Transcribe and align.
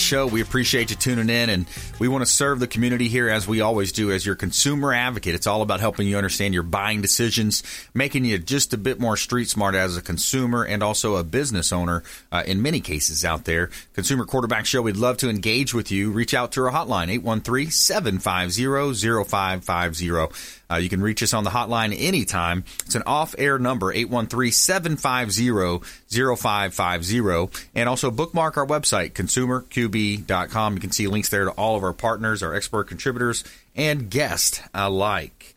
Show. 0.00 0.26
We 0.26 0.40
appreciate 0.40 0.90
you 0.90 0.96
tuning 0.96 1.28
in, 1.28 1.50
and 1.50 1.66
we 1.98 2.08
want 2.08 2.22
to 2.22 2.30
serve 2.30 2.60
the 2.60 2.66
community 2.66 3.08
here 3.08 3.28
as 3.28 3.46
we 3.46 3.60
always 3.60 3.92
do 3.92 4.10
as 4.10 4.24
your 4.24 4.34
consumer 4.34 4.92
advocate. 4.92 5.34
It's 5.34 5.46
all 5.46 5.62
about 5.62 5.80
helping 5.80 6.06
you 6.06 6.16
understand 6.16 6.54
your 6.54 6.62
buying 6.62 7.02
decisions, 7.02 7.62
making 7.94 8.24
you 8.24 8.38
just 8.38 8.72
a 8.72 8.78
bit 8.78 9.00
more 9.00 9.16
street 9.16 9.48
smart 9.48 9.74
as 9.74 9.96
a 9.96 10.02
consumer 10.02 10.64
and 10.64 10.82
also 10.82 11.16
a 11.16 11.24
business 11.24 11.72
owner 11.72 12.02
uh, 12.30 12.42
in 12.46 12.62
many 12.62 12.80
cases 12.80 13.24
out 13.24 13.44
there. 13.44 13.70
Consumer 13.94 14.24
Quarterback 14.24 14.66
Show, 14.66 14.82
we'd 14.82 14.96
love 14.96 15.16
to 15.18 15.28
engage 15.28 15.74
with 15.74 15.90
you. 15.90 16.10
Reach 16.10 16.34
out 16.34 16.52
to 16.52 16.62
our 16.64 16.72
hotline, 16.72 17.08
813 17.08 17.70
750 17.70 19.24
0550. 19.24 20.61
Uh, 20.72 20.76
you 20.76 20.88
can 20.88 21.02
reach 21.02 21.22
us 21.22 21.34
on 21.34 21.44
the 21.44 21.50
hotline 21.50 21.94
anytime. 21.98 22.64
It's 22.86 22.94
an 22.94 23.02
off 23.06 23.34
air 23.36 23.58
number, 23.58 23.92
813 23.92 24.52
750 24.52 25.86
0550. 26.08 27.68
And 27.74 27.88
also 27.88 28.10
bookmark 28.10 28.56
our 28.56 28.66
website, 28.66 29.12
consumerqb.com. 29.12 30.74
You 30.74 30.80
can 30.80 30.92
see 30.92 31.06
links 31.06 31.28
there 31.28 31.44
to 31.44 31.50
all 31.52 31.76
of 31.76 31.82
our 31.82 31.92
partners, 31.92 32.42
our 32.42 32.54
expert 32.54 32.84
contributors, 32.84 33.44
and 33.76 34.10
guests 34.10 34.62
alike. 34.72 35.51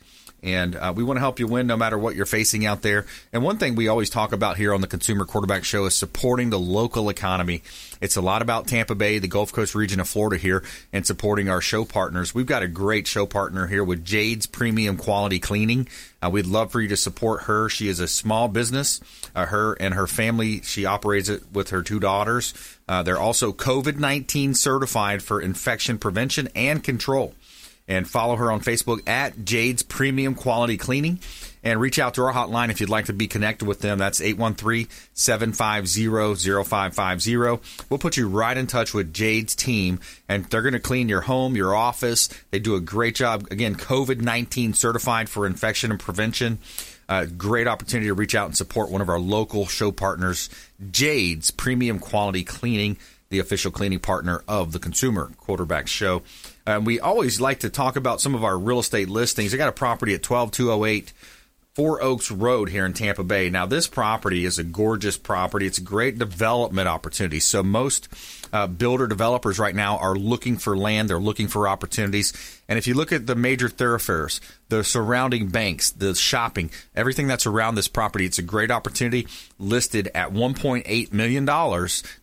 And 0.46 0.76
uh, 0.76 0.94
we 0.96 1.04
want 1.04 1.18
to 1.18 1.22
help 1.22 1.40
you 1.40 1.48
win 1.48 1.66
no 1.66 1.76
matter 1.76 1.98
what 1.98 2.16
you're 2.16 2.28
facing 2.28 2.68
out 2.68 2.84
there. 2.84 3.08
And 3.34 3.42
one 3.42 3.58
thing 3.58 3.74
we 3.74 3.88
always 3.88 4.12
talk 4.12 4.32
about 4.32 4.58
here 4.58 4.76
on 4.76 4.82
the 4.82 4.88
Consumer 4.88 5.26
Quarterback 5.26 5.64
Show 5.64 5.86
is 5.86 5.96
supporting 5.96 6.52
the 6.52 6.60
local 6.60 7.10
economy. 7.10 7.64
It's 8.00 8.16
a 8.16 8.22
lot 8.22 8.44
about 8.44 8.68
Tampa 8.68 8.94
Bay, 8.94 9.18
the 9.18 9.28
Gulf 9.28 9.52
Coast 9.52 9.74
region 9.74 10.00
of 10.00 10.08
Florida 10.08 10.38
here, 10.38 10.64
and 10.94 11.04
supporting 11.04 11.50
our 11.50 11.62
show 11.62 11.84
partners. 11.84 12.36
We've 12.36 12.46
got 12.46 12.62
a 12.62 12.68
great 12.68 13.08
show 13.08 13.26
partner 13.26 13.66
here 13.66 13.84
with 13.84 14.06
Jade's 14.06 14.46
Premium 14.46 14.98
Quality 14.98 15.40
Cleaning. 15.40 15.88
Uh, 16.22 16.30
we'd 16.30 16.46
love 16.46 16.72
for 16.72 16.80
you 16.80 16.90
to 16.90 16.98
support 16.98 17.44
her. 17.44 17.68
She 17.68 17.88
is 17.88 18.00
a 18.00 18.08
small 18.08 18.48
business. 18.48 19.02
Uh, 19.34 19.48
her 19.48 19.74
and 19.74 19.96
her 19.96 20.06
family, 20.06 20.62
she 20.62 20.86
operates 20.86 21.28
it 21.28 21.42
with 21.54 21.72
her 21.72 21.82
two 21.82 22.00
daughters. 22.00 22.54
Uh, 22.88 23.02
they're 23.02 23.20
also 23.20 23.52
COVID 23.52 23.98
19 23.98 24.54
certified 24.54 25.24
for 25.24 25.42
infection 25.42 25.98
prevention 25.98 26.50
and 26.54 26.84
control 26.84 27.34
and 27.88 28.10
follow 28.10 28.36
her 28.36 28.52
on 28.52 28.62
Facebook 28.62 29.08
at 29.08 29.46
Jade's 29.46 29.84
Premium 29.84 30.36
Quality 30.36 30.78
Cleaning. 30.78 31.20
And 31.64 31.82
reach 31.82 31.98
out 31.98 32.14
to 32.14 32.22
our 32.22 32.32
hotline 32.32 32.70
if 32.70 32.80
you'd 32.80 32.92
like 32.92 33.06
to 33.06 33.14
be 33.14 33.26
connected 33.26 33.68
with 33.68 33.82
them. 33.82 33.98
That's 33.98 34.22
813 34.22 34.88
750 35.16 36.64
0550. 36.64 37.38
We'll 37.90 37.98
put 37.98 38.18
you 38.18 38.28
right 38.28 38.56
in 38.56 38.68
touch 38.68 38.94
with 38.94 39.12
Jade's 39.12 39.56
team, 39.56 40.00
and 40.30 40.46
they're 40.46 40.62
going 40.62 40.74
to 40.74 40.80
clean 40.80 41.10
your 41.10 41.22
home, 41.22 41.56
your 41.56 41.74
office. 41.74 42.30
They 42.52 42.60
do 42.60 42.76
a 42.76 42.80
great 42.80 43.16
job. 43.16 43.48
Again, 43.50 43.74
COVID 43.74 44.22
19 44.22 44.76
certified 44.76 45.28
for 45.28 45.48
infection 45.48 45.90
and 45.90 46.00
prevention. 46.00 46.60
Uh, 47.08 47.26
great 47.26 47.68
opportunity 47.68 48.08
to 48.08 48.14
reach 48.14 48.36
out 48.36 48.46
and 48.46 48.58
support 48.58 48.90
one 48.90 49.02
of 49.02 49.10
our 49.10 49.20
local 49.20 49.66
show 49.68 49.92
partners, 49.92 50.50
Jade's 50.92 51.52
Premium 51.52 52.00
Quality 52.00 52.44
Cleaning, 52.44 52.98
the 53.36 53.42
official 53.42 53.70
cleaning 53.70 54.00
partner 54.00 54.44
of 54.48 54.72
the 54.72 54.80
Consumer 54.80 55.30
Quarterback 55.38 55.88
Show. 55.88 56.22
And 56.66 56.86
we 56.86 57.02
always 57.02 57.42
like 57.42 57.60
to 57.60 57.70
talk 57.70 57.98
about 57.98 58.22
some 58.22 58.34
of 58.34 58.46
our 58.46 58.58
real 58.58 58.80
estate 58.80 59.10
listings. 59.10 59.54
I 59.54 59.58
got 59.58 59.68
a 59.68 59.74
property 59.74 60.14
at 60.14 60.24
12208 60.24 61.12
Four 61.76 62.02
Oaks 62.02 62.32
Road 62.32 62.70
here 62.70 62.86
in 62.86 62.94
Tampa 62.94 63.26
Bay. 63.26 63.50
Now, 63.50 63.66
this 63.66 63.86
property 63.86 64.46
is 64.46 64.58
a 64.58 64.64
gorgeous 64.64 65.18
property. 65.18 65.68
It's 65.68 65.78
a 65.78 65.82
great 65.82 66.18
development 66.18 66.88
opportunity. 66.88 67.42
So, 67.42 67.64
most 67.64 68.08
uh, 68.54 68.68
builder 68.68 69.08
developers 69.08 69.60
right 69.60 69.76
now 69.76 69.98
are 69.98 70.16
looking 70.16 70.56
for 70.58 70.78
land, 70.78 71.10
they're 71.10 71.20
looking 71.20 71.50
for 71.50 71.68
opportunities. 71.68 72.32
And 72.70 72.80
if 72.80 72.88
you 72.88 72.94
look 72.94 73.12
at 73.12 73.28
the 73.28 73.36
major 73.36 73.68
thoroughfares, 73.68 74.40
the 74.70 74.86
surrounding 74.86 75.50
banks, 75.50 75.92
the 75.92 76.16
shopping, 76.16 76.72
everything 76.96 77.28
that's 77.28 77.46
around 77.46 77.76
this 77.76 77.90
property, 77.90 78.26
it's 78.26 78.40
a 78.40 78.42
great 78.42 78.72
opportunity 78.72 79.28
listed 79.60 80.10
at 80.16 80.32
$1.8 80.32 81.12
million. 81.12 81.46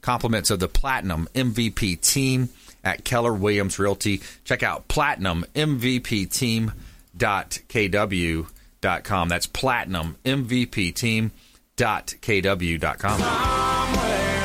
Compliments 0.01 0.51
of 0.51 0.61
the 0.61 0.69
Platinum 0.69 1.29
MVP 1.35 2.01
team 2.01 2.49
at 2.83 3.05
Keller 3.05 3.35
Williams 3.35 3.79
Realty. 3.79 4.23
Check 4.45 4.63
out 4.63 4.89
Platinum 4.89 5.45
MVP 8.83 8.83
Team.kw.com. 8.83 9.29
That's 9.29 9.47
Platinum 9.47 10.17
MVP 10.25 10.95
Team.kw.com. 10.95 13.21
Somewhere, 13.21 14.45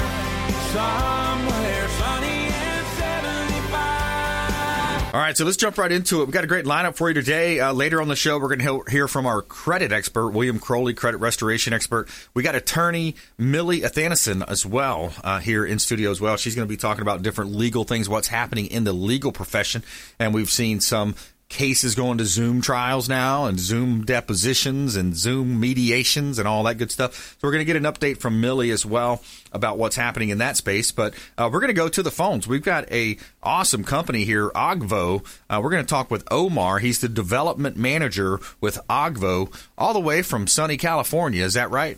somewhere 0.72 1.88
sunny 1.90 2.28
and 2.28 2.88
75. 2.88 5.14
All 5.14 5.22
right, 5.22 5.36
so 5.36 5.46
let's 5.46 5.58
jump 5.58 5.78
right 5.78 5.92
into 5.92 6.22
it. 6.22 6.26
We've 6.26 6.34
got 6.34 6.44
a 6.44 6.48
great 6.48 6.66
lineup 6.66 6.96
for 6.96 7.10
you 7.10 7.16
today. 7.16 7.60
Uh, 7.60 7.74
later 7.74 8.02
on 8.02 8.08
the 8.08 8.16
show, 8.16 8.38
we're 8.38 8.56
going 8.56 8.60
to 8.60 8.84
hear 8.92 9.08
from 9.08 9.26
our 9.26 9.42
credit 9.42 9.92
expert, 9.92 10.30
William 10.30 10.60
Crowley, 10.60 10.94
credit 10.94 11.18
restoration 11.18 11.74
expert. 11.74 12.08
We 12.34 12.44
got 12.44 12.56
attorney 12.56 13.16
Millie 13.38 13.84
Athanason 13.84 14.44
as 14.44 14.66
well 14.66 15.14
uh, 15.24 15.40
here 15.40 15.66
in 15.66 15.80
studio 15.80 16.12
as 16.12 16.22
well. 16.22 16.38
She's 16.38 16.56
going 16.56 16.68
to 16.68 16.70
be 16.70 16.78
talking 16.78 17.02
about 17.02 17.24
different 17.24 17.56
legal 17.56 17.84
things, 17.84 18.08
what's 18.08 18.28
happening 18.28 18.68
in 18.68 18.84
the 18.84 18.94
legal 18.94 19.32
profession. 19.32 19.84
And 20.20 20.34
we've 20.34 20.52
seen 20.52 20.80
some 20.82 21.16
cases 21.50 21.96
going 21.96 22.18
to 22.18 22.26
Zoom 22.26 22.62
trials 22.62 23.08
now 23.08 23.46
and 23.46 23.60
Zoom 23.60 24.04
depositions 24.04 24.96
and 24.96 25.16
Zoom 25.16 25.60
mediations 25.60 26.40
and 26.40 26.48
all 26.48 26.64
that 26.64 26.76
good 26.76 26.92
stuff. 26.92 27.38
So 27.40 27.48
we're 27.48 27.54
going 27.54 27.66
to 27.66 27.74
get 27.74 27.76
an 27.76 27.84
update 27.84 28.18
from 28.18 28.42
Millie 28.42 28.72
as 28.72 28.86
well 28.86 29.22
about 29.54 29.78
what's 29.78 29.96
happening 29.96 30.30
in 30.30 30.40
that 30.40 30.58
space. 30.58 30.92
But 30.92 31.14
uh, 31.38 31.50
we're 31.52 31.60
going 31.60 31.70
to 31.70 31.74
go 31.74 31.88
to 31.90 32.04
the 32.04 32.12
phones. 32.12 32.48
We've 32.48 32.64
got 32.64 32.92
a 32.92 33.18
awesome 33.42 33.84
company 33.84 34.26
here, 34.26 34.50
Oggvo. 34.50 35.26
Uh, 35.50 35.62
we're 35.64 35.72
going 35.72 35.86
to 35.86 35.90
talk 35.90 36.12
with 36.12 36.28
Omar. 36.30 36.80
He's 36.80 37.00
the 37.00 37.10
development 37.10 37.78
manager 37.78 38.40
with 38.60 38.80
Oggvo, 38.90 39.54
all 39.78 39.94
the 39.94 40.00
way 40.00 40.22
from 40.22 40.48
sunny 40.48 40.78
California. 40.78 41.44
Is 41.44 41.54
that 41.54 41.72
right? 41.72 41.98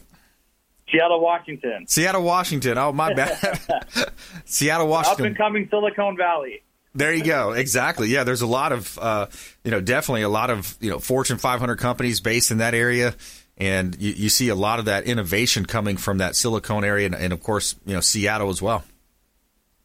Seattle, 0.92 1.22
Washington. 1.22 1.86
Seattle, 1.88 2.24
Washington. 2.24 2.78
Oh, 2.78 2.92
my 2.92 3.14
bad. 3.14 3.59
Seattle, 4.46 4.88
Washington. 4.88 5.26
Up 5.26 5.28
and 5.28 5.38
coming 5.38 5.68
Silicon 5.70 6.18
Valley. 6.18 6.64
There 6.96 7.14
you 7.14 7.24
go. 7.24 7.52
Exactly. 7.52 8.10
Yeah, 8.10 8.24
there's 8.24 8.42
a 8.42 8.48
lot 8.48 8.72
of, 8.72 8.98
uh, 9.00 9.28
you 9.64 9.72
know, 9.72 9.80
definitely 9.80 10.24
a 10.24 10.30
lot 10.30 10.50
of, 10.50 10.76
you 10.82 10.90
know, 10.90 11.00
Fortune 11.00 11.38
500 11.38 11.78
companies 11.78 12.20
based 12.20 12.52
in 12.52 12.58
that 12.58 12.74
area. 12.74 13.16
And 13.58 13.96
you, 14.02 14.14
you 14.14 14.30
see 14.30 14.50
a 14.50 14.56
lot 14.56 14.80
of 14.80 14.86
that 14.86 15.04
innovation 15.04 15.66
coming 15.66 15.98
from 15.98 16.20
that 16.20 16.36
Silicon 16.36 16.84
area 16.84 17.06
and, 17.06 17.16
and, 17.16 17.34
of 17.34 17.44
course, 17.44 17.76
you 17.86 17.94
know, 17.94 18.00
Seattle 18.00 18.50
as 18.50 18.62
well. 18.62 18.84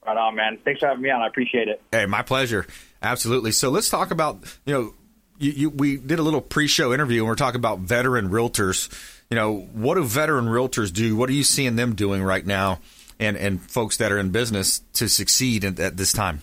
Right 0.06 0.16
on, 0.16 0.36
man. 0.36 0.58
Thanks 0.64 0.80
for 0.80 0.88
having 0.88 1.02
me 1.02 1.10
on. 1.10 1.20
I 1.22 1.26
appreciate 1.26 1.68
it. 1.68 1.82
Hey, 1.90 2.06
my 2.06 2.22
pleasure. 2.22 2.66
Absolutely. 3.02 3.52
So 3.52 3.70
let's 3.70 3.90
talk 3.90 4.10
about, 4.10 4.44
you 4.64 4.72
know, 4.72 4.94
you, 5.38 5.50
you, 5.50 5.70
we 5.70 5.96
did 5.96 6.18
a 6.18 6.22
little 6.22 6.40
pre-show 6.40 6.94
interview 6.94 7.20
and 7.20 7.28
we're 7.28 7.34
talking 7.34 7.58
about 7.58 7.80
veteran 7.80 8.30
realtors. 8.30 8.88
You 9.30 9.34
know, 9.34 9.60
what 9.72 9.96
do 9.96 10.04
veteran 10.04 10.46
realtors 10.46 10.92
do? 10.92 11.16
What 11.16 11.28
are 11.28 11.32
you 11.32 11.44
seeing 11.44 11.76
them 11.76 11.94
doing 11.94 12.22
right 12.22 12.44
now 12.46 12.80
and, 13.18 13.36
and 13.36 13.60
folks 13.60 13.96
that 13.96 14.12
are 14.12 14.18
in 14.18 14.30
business 14.30 14.80
to 14.94 15.08
succeed 15.08 15.64
at, 15.64 15.80
at 15.80 15.96
this 15.96 16.12
time? 16.12 16.42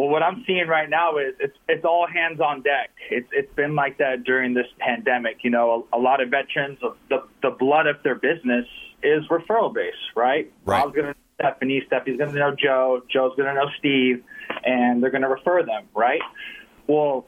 Well, 0.00 0.08
what 0.08 0.22
I'm 0.22 0.42
seeing 0.46 0.66
right 0.66 0.88
now 0.88 1.18
is 1.18 1.34
it's 1.40 1.58
it's 1.68 1.84
all 1.84 2.06
hands 2.06 2.40
on 2.40 2.62
deck. 2.62 2.88
It's 3.10 3.28
it's 3.32 3.52
been 3.54 3.74
like 3.74 3.98
that 3.98 4.24
during 4.24 4.54
this 4.54 4.64
pandemic. 4.78 5.40
You 5.42 5.50
know, 5.50 5.86
a, 5.92 5.98
a 5.98 6.00
lot 6.00 6.22
of 6.22 6.30
veterans, 6.30 6.78
the 7.10 7.22
the 7.42 7.50
blood 7.50 7.86
of 7.86 7.96
their 8.02 8.14
business 8.14 8.64
is 9.02 9.28
referral 9.28 9.74
based, 9.74 9.98
right? 10.16 10.50
Right. 10.64 10.84
Bob's 10.84 10.96
gonna 10.96 11.08
know 11.08 11.14
Stephanie, 11.38 11.82
Stephanie's 11.86 12.18
gonna 12.18 12.32
know 12.32 12.56
Joe, 12.56 13.02
Joe's 13.12 13.36
gonna 13.36 13.52
know 13.52 13.68
Steve, 13.78 14.24
and 14.64 15.02
they're 15.02 15.10
gonna 15.10 15.28
refer 15.28 15.62
them, 15.66 15.84
right? 15.94 16.22
Well, 16.86 17.26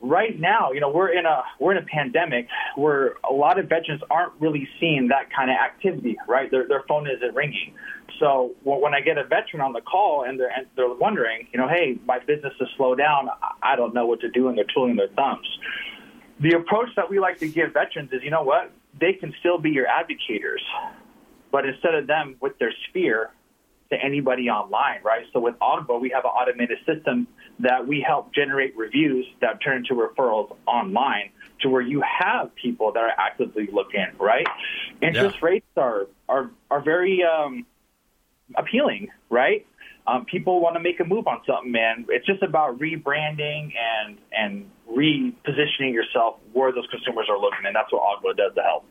right 0.00 0.38
now, 0.38 0.72
you 0.72 0.80
know, 0.80 0.90
we're 0.90 1.08
in 1.08 1.26
a 1.26 1.42
we're 1.58 1.72
in 1.72 1.82
a 1.82 1.86
pandemic 1.86 2.48
where 2.76 3.16
a 3.28 3.32
lot 3.32 3.58
of 3.58 3.68
veterans 3.68 4.02
aren't 4.10 4.32
really 4.40 4.68
seeing 4.78 5.08
that 5.08 5.30
kind 5.34 5.50
of 5.50 5.56
activity, 5.56 6.16
right? 6.28 6.50
Their 6.50 6.68
their 6.68 6.84
phone 6.88 7.08
isn't 7.08 7.34
ringing. 7.34 7.74
So 8.20 8.54
when 8.62 8.94
I 8.94 9.00
get 9.00 9.18
a 9.18 9.24
veteran 9.24 9.60
on 9.60 9.72
the 9.72 9.80
call 9.80 10.24
and 10.24 10.38
they're 10.38 10.50
and 10.54 10.66
they're 10.76 10.92
wondering, 10.92 11.48
you 11.52 11.58
know, 11.58 11.68
hey, 11.68 11.98
my 12.06 12.18
business 12.18 12.52
is 12.60 12.68
slowed 12.76 12.98
down, 12.98 13.28
I 13.62 13.76
don't 13.76 13.94
know 13.94 14.06
what 14.06 14.20
to 14.20 14.30
do, 14.30 14.48
and 14.48 14.56
they're 14.56 14.64
twiddling 14.64 14.96
their 14.96 15.08
thumbs. 15.08 15.46
The 16.40 16.52
approach 16.52 16.90
that 16.96 17.08
we 17.08 17.18
like 17.18 17.38
to 17.38 17.48
give 17.48 17.72
veterans 17.72 18.12
is, 18.12 18.22
you 18.22 18.30
know 18.30 18.42
what, 18.42 18.70
they 18.98 19.14
can 19.14 19.34
still 19.40 19.58
be 19.58 19.70
your 19.70 19.86
advocators, 19.86 20.60
but 21.50 21.66
instead 21.66 21.94
of 21.94 22.06
them 22.06 22.36
with 22.40 22.58
their 22.58 22.72
sphere 22.88 23.30
to 23.90 23.96
anybody 24.02 24.48
online, 24.48 25.00
right? 25.04 25.26
So 25.32 25.40
with 25.40 25.54
Oggvo, 25.60 26.00
we 26.00 26.10
have 26.10 26.24
an 26.24 26.30
automated 26.30 26.78
system 26.86 27.26
that 27.60 27.86
we 27.86 28.04
help 28.06 28.34
generate 28.34 28.76
reviews 28.76 29.26
that 29.40 29.62
turn 29.62 29.78
into 29.78 29.94
referrals 29.94 30.54
online 30.66 31.30
to 31.60 31.68
where 31.68 31.82
you 31.82 32.02
have 32.02 32.54
people 32.54 32.92
that 32.92 33.00
are 33.00 33.12
actively 33.16 33.68
looking, 33.72 34.06
right? 34.18 34.46
Interest 35.00 35.36
yeah. 35.40 35.48
rates 35.48 35.66
are 35.76 36.06
are 36.28 36.50
are 36.70 36.80
very 36.80 37.22
um, 37.22 37.64
appealing, 38.56 39.08
right? 39.30 39.66
um, 40.06 40.24
people 40.24 40.60
want 40.60 40.76
to 40.76 40.80
make 40.80 41.00
a 41.00 41.04
move 41.04 41.26
on 41.26 41.40
something, 41.46 41.72
man. 41.72 42.06
It's 42.08 42.26
just 42.26 42.42
about 42.42 42.78
rebranding 42.78 43.72
and 43.76 44.18
and 44.32 44.70
repositioning 44.88 45.92
yourself 45.92 46.36
where 46.52 46.72
those 46.72 46.86
consumers 46.90 47.26
are 47.28 47.38
looking, 47.38 47.66
and 47.66 47.74
that's 47.74 47.92
what 47.92 48.02
Oggvo 48.02 48.36
does 48.36 48.54
to 48.54 48.62
help. 48.62 48.84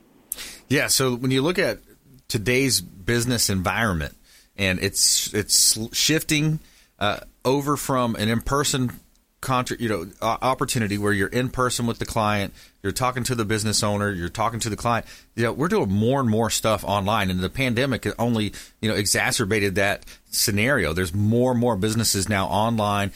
Yeah. 0.67 0.87
So 0.87 1.15
when 1.15 1.31
you 1.31 1.41
look 1.41 1.59
at 1.59 1.79
today's 2.27 2.81
business 2.81 3.49
environment, 3.49 4.15
and 4.57 4.79
it's 4.79 5.33
it's 5.33 5.77
shifting 5.95 6.59
uh, 6.99 7.19
over 7.43 7.77
from 7.77 8.15
an 8.15 8.29
in 8.29 8.41
person 8.41 8.99
contra- 9.41 9.77
you 9.79 9.89
know 9.89 10.07
opportunity 10.21 10.97
where 10.97 11.13
you're 11.13 11.27
in 11.27 11.49
person 11.49 11.85
with 11.85 11.99
the 11.99 12.05
client, 12.05 12.53
you're 12.83 12.91
talking 12.91 13.23
to 13.23 13.35
the 13.35 13.45
business 13.45 13.83
owner, 13.83 14.11
you're 14.11 14.29
talking 14.29 14.59
to 14.59 14.69
the 14.69 14.75
client. 14.75 15.05
You 15.35 15.43
know, 15.43 15.53
we're 15.53 15.67
doing 15.67 15.91
more 15.91 16.19
and 16.19 16.29
more 16.29 16.49
stuff 16.49 16.83
online, 16.83 17.29
and 17.29 17.39
the 17.39 17.49
pandemic 17.49 18.07
only 18.19 18.53
you 18.81 18.89
know 18.89 18.95
exacerbated 18.95 19.75
that 19.75 20.03
scenario. 20.31 20.93
There's 20.93 21.13
more 21.13 21.51
and 21.51 21.59
more 21.59 21.77
businesses 21.77 22.27
now 22.27 22.47
online 22.47 23.11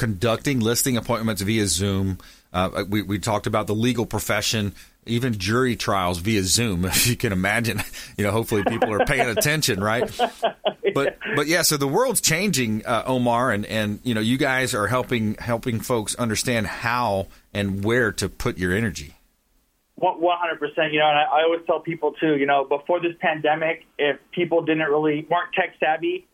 conducting 0.00 0.60
listing 0.60 0.96
appointments 0.96 1.42
via 1.42 1.66
Zoom. 1.66 2.16
Uh, 2.54 2.84
we, 2.88 3.02
we 3.02 3.18
talked 3.18 3.46
about 3.46 3.66
the 3.66 3.74
legal 3.74 4.06
profession 4.06 4.74
even 5.06 5.38
jury 5.38 5.76
trials 5.76 6.18
via 6.18 6.42
Zoom, 6.42 6.84
if 6.86 7.06
you 7.06 7.16
can 7.16 7.32
imagine. 7.32 7.82
You 8.16 8.26
know, 8.26 8.32
hopefully 8.32 8.62
people 8.64 8.92
are 8.92 9.06
paying 9.06 9.28
attention, 9.28 9.82
right? 9.82 10.10
But 10.92 11.18
but 11.36 11.46
yeah, 11.46 11.62
so 11.62 11.76
the 11.76 11.86
world's 11.86 12.20
changing, 12.20 12.84
uh, 12.84 13.04
Omar, 13.06 13.52
and 13.52 13.64
and 13.64 14.00
you 14.02 14.12
know, 14.12 14.20
you 14.20 14.36
guys 14.36 14.74
are 14.74 14.88
helping 14.88 15.34
helping 15.34 15.78
folks 15.78 16.16
understand 16.16 16.66
how 16.66 17.28
and 17.54 17.84
where 17.84 18.10
to 18.12 18.28
put 18.28 18.58
your 18.58 18.74
energy. 18.74 19.14
One 19.94 20.36
hundred 20.38 20.58
percent. 20.58 20.92
You 20.92 20.98
know, 20.98 21.08
and 21.08 21.18
I, 21.18 21.22
I 21.22 21.42
always 21.44 21.60
tell 21.66 21.78
people 21.78 22.12
too. 22.20 22.36
You 22.36 22.46
know, 22.46 22.64
before 22.64 23.00
this 23.00 23.12
pandemic, 23.20 23.86
if 23.98 24.18
people 24.32 24.62
didn't 24.62 24.88
really 24.88 25.26
weren't 25.30 25.52
tech 25.54 25.74
savvy 25.78 26.26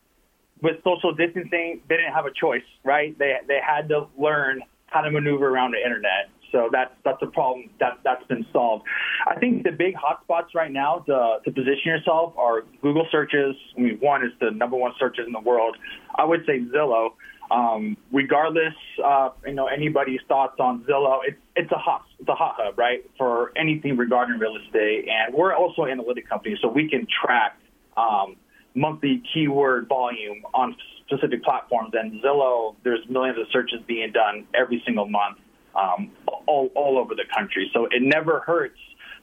with 0.61 0.77
social 0.83 1.13
distancing, 1.13 1.81
they 1.87 1.97
didn't 1.97 2.13
have 2.13 2.25
a 2.25 2.31
choice, 2.33 2.65
right? 2.83 3.17
They 3.17 3.35
they 3.47 3.59
had 3.63 3.89
to 3.89 4.07
learn 4.17 4.63
how 4.87 5.01
to 5.01 5.11
maneuver 5.11 5.47
around 5.47 5.71
the 5.71 5.83
internet. 5.83 6.29
So 6.51 6.69
that's 6.71 6.93
that's 7.03 7.21
a 7.21 7.27
problem 7.27 7.69
that 7.79 7.99
that's 8.03 8.25
been 8.27 8.45
solved. 8.53 8.83
I 9.25 9.39
think 9.39 9.63
the 9.63 9.71
big 9.71 9.95
hotspots 9.95 10.53
right 10.55 10.71
now 10.71 10.99
to, 11.07 11.39
to 11.43 11.51
position 11.51 11.85
yourself 11.85 12.33
are 12.37 12.63
Google 12.81 13.07
searches. 13.11 13.55
I 13.77 13.81
mean, 13.81 13.97
one 13.99 14.23
is 14.23 14.31
the 14.39 14.51
number 14.51 14.77
one 14.77 14.93
searches 14.99 15.25
in 15.25 15.33
the 15.33 15.39
world. 15.39 15.77
I 16.15 16.25
would 16.25 16.45
say 16.45 16.59
Zillow. 16.59 17.13
Um, 17.49 17.95
regardless, 18.11 18.73
uh, 19.01 19.29
you 19.45 19.53
know, 19.53 19.67
anybody's 19.67 20.19
thoughts 20.27 20.59
on 20.59 20.83
Zillow, 20.83 21.19
it's 21.25 21.37
it's 21.55 21.71
a 21.71 21.77
hot 21.77 22.05
it's 22.19 22.27
a 22.27 22.35
hot 22.35 22.55
hub, 22.57 22.77
right, 22.77 23.09
for 23.17 23.53
anything 23.55 23.95
regarding 23.95 24.37
real 24.37 24.57
estate. 24.57 25.07
And 25.07 25.33
we're 25.33 25.55
also 25.55 25.83
an 25.83 25.91
analytic 25.91 26.27
company, 26.27 26.57
so 26.61 26.67
we 26.67 26.89
can 26.89 27.07
track 27.23 27.57
um, 27.95 28.35
monthly 28.75 29.23
keyword 29.33 29.87
volume 29.87 30.43
on 30.53 30.75
specific 31.05 31.41
platforms. 31.41 31.93
And 31.93 32.21
Zillow, 32.21 32.75
there's 32.83 33.07
millions 33.09 33.39
of 33.39 33.47
searches 33.53 33.79
being 33.87 34.11
done 34.11 34.45
every 34.53 34.83
single 34.85 35.07
month 35.07 35.37
um, 35.77 36.11
all, 36.47 36.69
all 36.75 36.97
over 36.97 37.15
the 37.15 37.25
country. 37.35 37.69
So 37.73 37.85
it 37.85 38.01
never 38.01 38.39
hurts 38.39 38.79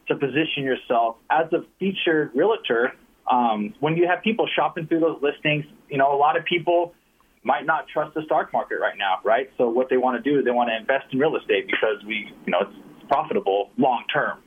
to 0.09 0.15
position 0.15 0.63
yourself 0.63 1.17
as 1.31 1.53
a 1.53 1.65
featured 1.79 2.31
realtor. 2.35 2.93
Um, 3.31 3.75
when 3.81 3.97
you 3.97 4.07
have 4.07 4.23
people 4.23 4.47
shopping 4.55 4.87
through 4.87 5.01
those 5.01 5.19
listings, 5.23 5.65
you 5.89 5.99
know, 5.99 6.15
a 6.15 6.19
lot 6.19 6.37
of 6.37 6.45
people 6.45 6.95
might 7.43 7.67
not 7.67 7.87
trust 7.89 8.15
the 8.15 8.23
stock 8.25 8.53
market 8.53 8.77
right 8.81 8.97
now, 8.97 9.19
right? 9.25 9.51
So 9.59 9.69
what 9.69 9.89
they 9.91 9.97
want 9.97 10.23
to 10.23 10.31
do 10.31 10.39
is 10.39 10.45
they 10.45 10.51
want 10.51 10.71
to 10.71 10.77
invest 10.77 11.13
in 11.13 11.19
real 11.19 11.37
estate 11.37 11.67
because 11.67 12.05
we, 12.07 12.33
you 12.47 12.51
know, 12.51 12.59
it's 12.63 13.09
profitable 13.09 13.71
long 13.77 14.05
term. 14.13 14.39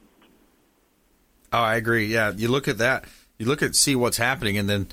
Oh, 1.53 1.59
I 1.59 1.75
agree. 1.75 2.07
Yeah, 2.07 2.33
you 2.35 2.49
look 2.49 2.67
at 2.67 2.79
that, 2.79 3.05
you 3.37 3.45
look 3.45 3.61
at 3.61 3.75
see 3.75 3.95
what's 3.95 4.17
happening, 4.17 4.57
and 4.57 4.69
then 4.69 4.87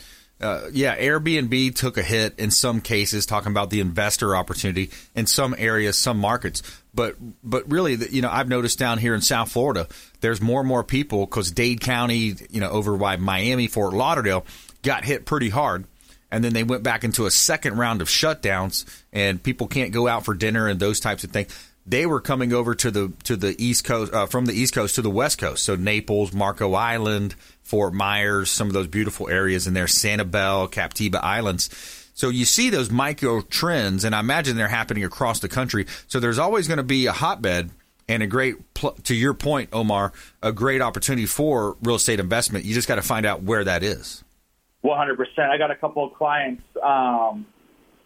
uh, 0.45 0.69
yeah, 0.73 0.97
Airbnb 0.97 1.75
took 1.75 1.97
a 1.97 2.03
hit 2.03 2.39
in 2.39 2.51
some 2.51 2.83
cases, 2.83 3.25
talking 3.25 3.51
about 3.51 3.71
the 3.71 3.81
investor 3.81 4.37
opportunity 4.37 4.91
in 5.15 5.27
some 5.27 5.55
areas, 5.57 5.97
some 5.97 6.19
markets. 6.19 6.63
But 6.93 7.17
but 7.43 7.71
really, 7.71 7.95
you 7.95 8.21
know, 8.21 8.31
I've 8.31 8.49
noticed 8.49 8.79
down 8.79 8.99
here 8.99 9.15
in 9.15 9.23
South 9.23 9.51
Florida, 9.51 9.89
there's 10.21 10.41
more 10.41 10.61
and 10.61 10.69
more 10.69 10.85
people 10.85 11.25
because 11.25 11.51
Dade 11.51 11.81
County, 11.81 12.35
you 12.51 12.61
know, 12.61 12.69
over 12.69 12.97
by 12.97 13.17
Miami, 13.17 13.67
Fort 13.67 13.95
Lauderdale, 13.95 14.45
got 14.83 15.05
hit 15.05 15.25
pretty 15.25 15.49
hard. 15.49 15.87
And 16.31 16.43
then 16.43 16.53
they 16.53 16.65
went 16.65 16.83
back 16.83 17.05
into 17.05 17.27
a 17.27 17.31
second 17.31 17.79
round 17.79 18.03
of 18.03 18.09
shutdowns, 18.09 18.85
and 19.13 19.43
people 19.43 19.69
can't 19.69 19.93
go 19.93 20.09
out 20.09 20.25
for 20.25 20.35
dinner 20.35 20.69
and 20.69 20.79
those 20.79 21.01
types 21.01 21.25
of 21.25 21.31
things 21.31 21.53
they 21.87 22.07
were 22.07 22.21
coming 22.21 22.53
over 22.53 22.75
to 22.75 22.91
the 22.91 23.13
to 23.25 23.37
the 23.37 23.55
east 23.63 23.85
coast 23.85 24.13
uh, 24.13 24.27
from 24.27 24.47
the 24.47 24.53
east 24.53 24.75
coast 24.75 24.95
to 24.95 25.03
the 25.03 25.11
west 25.11 25.39
coast. 25.39 25.65
So 25.65 25.77
Naples, 25.77 26.33
Marco 26.33 26.75
Island, 26.75 27.35
Fort 27.65 27.95
Myers, 27.95 28.51
some 28.51 28.69
of 28.69 28.75
those 28.75 28.87
beautiful 28.87 29.29
areas 29.29 29.67
in 29.67 29.75
there, 29.75 29.87
Sanibel, 29.87 30.71
Captiva 30.71 31.19
Islands. 31.23 31.71
So 32.15 32.29
you 32.29 32.45
see 32.45 32.71
those 32.71 32.91
micro 32.91 33.41
trends, 33.41 34.05
and 34.05 34.15
I 34.15 34.21
imagine 34.21 34.57
they're 34.57 34.69
happening 34.69 35.03
across 35.03 35.41
the 35.41 35.49
country. 35.49 35.87
So 36.07 36.21
there's 36.21 36.39
always 36.39 36.69
going 36.69 36.77
to 36.77 36.85
be 36.85 37.07
a 37.07 37.13
hotbed 37.13 37.71
and 38.09 38.23
a 38.23 38.27
great, 38.27 38.57
to 39.05 39.15
your 39.15 39.35
point, 39.35 39.71
Omar, 39.73 40.13
a 40.43 40.53
great 40.53 40.81
opportunity 40.81 41.27
for 41.27 41.77
real 41.83 41.97
estate 41.97 42.21
investment. 42.21 42.65
You 42.65 42.75
just 42.75 42.87
got 42.87 42.97
to 42.97 43.03
find 43.03 43.27
out 43.27 43.43
where 43.43 43.65
that 43.65 43.83
is. 43.83 44.23
100%. 44.85 45.17
I 45.39 45.57
got 45.57 45.71
a 45.71 45.77
couple 45.77 46.05
of 46.05 46.13
clients 46.13 46.63
um, 46.83 47.47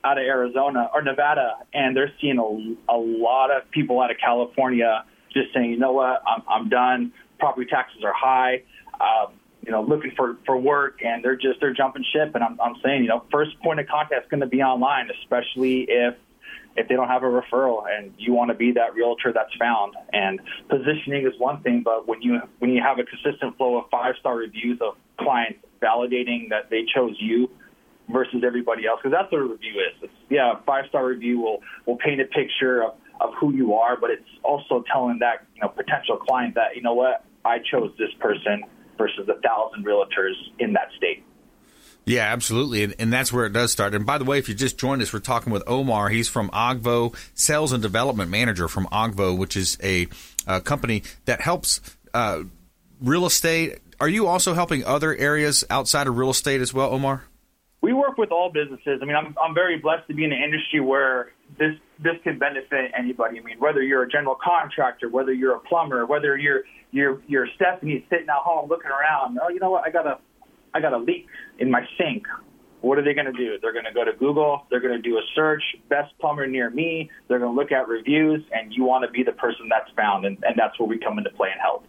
out 0.05 0.17
of 0.17 0.25
Arizona 0.25 0.89
or 0.95 1.03
Nevada, 1.03 1.57
and 1.75 1.97
they're 1.97 2.13
seeing 2.21 2.39
a, 2.39 2.93
a 2.93 2.97
lot 2.97 3.51
of 3.51 3.69
people 3.73 4.01
out 4.01 4.11
of 4.13 4.17
California 4.19 5.05
just 5.33 5.53
saying, 5.53 5.71
you 5.71 5.79
know 5.79 5.93
what, 5.93 6.23
I'm, 6.27 6.43
I'm 6.49 6.69
done. 6.69 7.13
Property 7.39 7.69
taxes 7.69 8.05
are 8.05 8.15
high. 8.15 8.63
Um, 9.01 9.35
you 9.69 9.73
know, 9.73 9.83
looking 9.83 10.13
for, 10.17 10.39
for 10.47 10.57
work, 10.57 11.01
and 11.05 11.23
they're 11.23 11.37
just 11.37 11.61
they're 11.61 11.75
jumping 11.75 12.03
ship. 12.11 12.35
And 12.35 12.43
I'm, 12.43 12.59
I'm 12.59 12.77
saying, 12.83 13.03
you 13.03 13.09
know, 13.11 13.23
first 13.31 13.51
point 13.61 13.79
of 13.79 13.87
contact 13.87 14.25
is 14.25 14.31
going 14.31 14.41
to 14.41 14.47
be 14.47 14.63
online, 14.63 15.11
especially 15.23 15.83
if 15.83 16.15
if 16.75 16.89
they 16.89 16.95
don't 16.95 17.09
have 17.09 17.23
a 17.23 17.27
referral 17.27 17.83
and 17.87 18.15
you 18.17 18.33
want 18.33 18.51
to 18.51 18.55
be 18.55 18.73
that 18.73 18.95
realtor 18.95 19.31
that's 19.31 19.55
found. 19.59 19.95
And 20.13 20.41
positioning 20.71 21.27
is 21.27 21.39
one 21.39 21.61
thing, 21.61 21.83
but 21.85 22.09
when 22.09 22.23
you 22.23 22.41
when 22.61 22.71
you 22.71 22.81
have 22.81 22.99
a 22.99 23.05
consistent 23.05 23.59
flow 23.59 23.77
of 23.77 23.91
five 23.91 24.15
star 24.19 24.37
reviews 24.37 24.79
of 24.81 24.95
clients 25.21 25.59
validating 25.83 26.49
that 26.49 26.71
they 26.71 26.87
chose 26.95 27.15
you 27.19 27.51
versus 28.09 28.43
everybody 28.47 28.87
else 28.87 29.01
because 29.03 29.15
that's 29.15 29.31
what 29.31 29.43
a 29.43 29.45
review 29.45 29.75
is. 29.81 30.03
It's, 30.05 30.13
yeah, 30.31 30.55
a 30.59 30.63
five 30.65 30.87
star 30.89 31.05
review 31.05 31.41
will 31.41 31.61
will 31.85 31.99
paint 31.99 32.23
a 32.23 32.25
picture 32.25 32.85
of, 32.85 32.95
of 33.21 33.35
who 33.39 33.53
you 33.53 33.75
are, 33.75 34.01
but 34.01 34.09
it's 34.09 34.31
also 34.43 34.83
telling 34.91 35.19
that 35.19 35.45
you 35.55 35.61
know 35.61 35.69
potential 35.69 36.17
client 36.17 36.55
that 36.55 36.75
you 36.75 36.81
know 36.81 36.95
what 36.95 37.27
I 37.45 37.59
chose 37.59 37.93
this 37.99 38.15
person 38.19 38.65
versus 38.99 39.29
a 39.29 39.41
thousand 39.41 39.87
realtors 39.87 40.35
in 40.59 40.73
that 40.75 40.89
state. 40.97 41.25
Yeah, 42.05 42.23
absolutely. 42.23 42.85
And, 42.85 42.95
and, 42.99 43.13
that's 43.13 43.33
where 43.33 43.45
it 43.45 43.53
does 43.53 43.71
start. 43.71 43.95
And 43.95 44.07
by 44.07 44.17
the 44.17 44.25
way, 44.25 44.39
if 44.39 44.49
you 44.49 44.55
just 44.55 44.79
joined 44.79 45.03
us, 45.03 45.13
we're 45.13 45.19
talking 45.19 45.53
with 45.53 45.63
Omar. 45.67 46.09
He's 46.09 46.27
from 46.29 46.49
Oggvo, 46.51 47.15
Sales 47.35 47.71
and 47.71 47.83
Development 47.83 48.31
Manager 48.31 48.67
from 48.67 48.87
Oggvo, 48.87 49.37
which 49.37 49.57
is 49.59 49.77
a, 49.83 50.09
a 50.47 50.63
company 50.63 51.03
that 51.27 51.43
helps 51.43 51.83
uh, 52.15 52.45
real 53.01 53.27
estate. 53.27 53.81
Are 54.01 54.09
you 54.09 54.27
also 54.27 54.55
helping 54.55 54.85
other 54.85 55.15
areas 55.15 55.65
outside 55.69 56.07
of 56.07 56.17
real 56.17 56.31
estate 56.31 56.63
as 56.63 56.73
well, 56.73 56.95
Omar? 56.95 57.25
we 57.81 57.93
work 57.93 58.19
with 58.19 58.31
all 58.31 58.51
businesses. 58.51 59.01
I 59.03 59.05
mean, 59.05 59.17
I'm 59.17 59.35
I'm 59.43 59.55
very 59.55 59.79
blessed 59.79 60.09
to 60.09 60.15
be 60.15 60.25
in 60.25 60.33
an 60.33 60.43
industry 60.43 60.81
where 60.81 61.33
this 61.59 61.75
this 61.99 62.15
can 62.23 62.39
benefit 62.39 62.93
anybody. 62.97 63.41
I 63.41 63.43
mean, 63.43 63.59
whether 63.59 63.83
you're 63.83 64.03
a 64.03 64.09
general 64.09 64.37
contractor, 64.43 65.09
whether 65.09 65.33
you're 65.33 65.55
a 65.55 65.61
plumber, 65.61 66.07
whether 66.07 66.37
you're 66.37 66.63
you're 66.91 67.21
you're 67.27 67.49
Stephanie 67.57 68.05
sitting 68.11 68.29
at 68.29 68.37
home 68.37 68.69
looking 68.69 68.91
around. 68.91 69.39
Oh, 69.43 69.49
you 69.49 69.61
know 69.61 69.71
what? 69.71 69.85
I 69.85 69.91
got 69.91 70.07
a 70.07 70.19
I 70.75 70.81
got 70.81 70.93
a 70.93 70.99
leak 70.99 71.27
in 71.59 71.71
my 71.71 71.83
sink. 71.97 72.27
What 72.81 72.97
are 72.97 73.03
they 73.03 73.13
going 73.13 73.27
to 73.27 73.33
do? 73.33 73.59
They're 73.61 73.73
going 73.73 73.87
to 73.87 73.93
go 73.93 74.05
to 74.05 74.13
Google. 74.13 74.65
They're 74.71 74.81
going 74.81 74.95
to 74.95 75.03
do 75.03 75.19
a 75.19 75.23
search, 75.35 75.63
best 75.89 76.17
plumber 76.21 76.47
near 76.47 76.71
me. 76.71 77.11
They're 77.27 77.41
going 77.41 77.53
to 77.53 77.61
look 77.61 77.73
at 77.73 77.89
reviews, 77.89 78.45
and 78.53 78.73
you 78.73 78.85
want 78.85 79.05
to 79.05 79.11
be 79.11 79.25
the 79.25 79.33
person 79.33 79.69
that's 79.69 79.91
found, 79.97 80.25
and, 80.25 80.39
and 80.45 80.55
that's 80.57 80.79
where 80.79 80.89
we 80.89 80.97
come 80.97 81.19
into 81.19 81.31
play 81.31 81.49
and 81.51 81.61
help. 81.61 81.85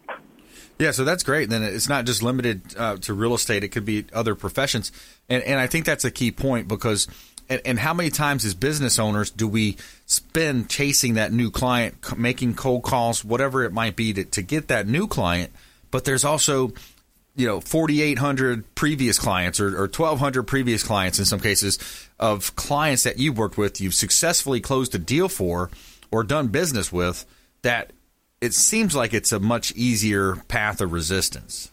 Yeah, 0.79 0.91
so 0.91 1.03
that's 1.03 1.21
great. 1.21 1.49
Then 1.49 1.61
it's 1.61 1.89
not 1.89 2.05
just 2.05 2.23
limited 2.23 2.73
uh, 2.75 2.97
to 2.97 3.13
real 3.13 3.35
estate; 3.35 3.63
it 3.63 3.67
could 3.67 3.85
be 3.85 4.05
other 4.13 4.33
professions, 4.33 4.91
and 5.29 5.43
and 5.43 5.59
I 5.59 5.67
think 5.67 5.85
that's 5.85 6.05
a 6.05 6.11
key 6.11 6.31
point 6.31 6.67
because. 6.67 7.07
And, 7.49 7.61
and 7.65 7.79
how 7.79 7.93
many 7.93 8.09
times 8.09 8.45
as 8.45 8.53
business 8.53 8.99
owners 8.99 9.31
do 9.31 9.47
we 9.47 9.77
spend 10.05 10.69
chasing 10.69 11.15
that 11.15 11.31
new 11.31 11.51
client, 11.51 12.17
making 12.17 12.55
cold 12.55 12.83
calls, 12.83 13.25
whatever 13.25 13.63
it 13.63 13.73
might 13.73 13.95
be, 13.95 14.13
to, 14.13 14.23
to 14.23 14.41
get 14.41 14.67
that 14.67 14.87
new 14.87 15.07
client? 15.07 15.51
But 15.91 16.05
there's 16.05 16.23
also 16.23 16.73
you 17.35 17.47
know 17.47 17.61
4800 17.61 18.75
previous 18.75 19.19
clients 19.19 19.59
or, 19.59 19.67
or 19.67 19.87
1200 19.87 20.43
previous 20.43 20.83
clients 20.83 21.19
in 21.19 21.25
some 21.25 21.39
cases 21.39 21.77
of 22.19 22.55
clients 22.55 23.03
that 23.03 23.19
you've 23.19 23.37
worked 23.37 23.55
with 23.55 23.79
you've 23.79 23.93
successfully 23.93 24.59
closed 24.59 24.95
a 24.95 24.97
deal 24.97 25.29
for 25.29 25.69
or 26.11 26.23
done 26.23 26.47
business 26.47 26.91
with 26.91 27.25
that 27.61 27.91
it 28.41 28.53
seems 28.53 28.95
like 28.95 29.13
it's 29.13 29.31
a 29.31 29.39
much 29.39 29.71
easier 29.73 30.35
path 30.47 30.81
of 30.81 30.93
resistance. 30.93 31.71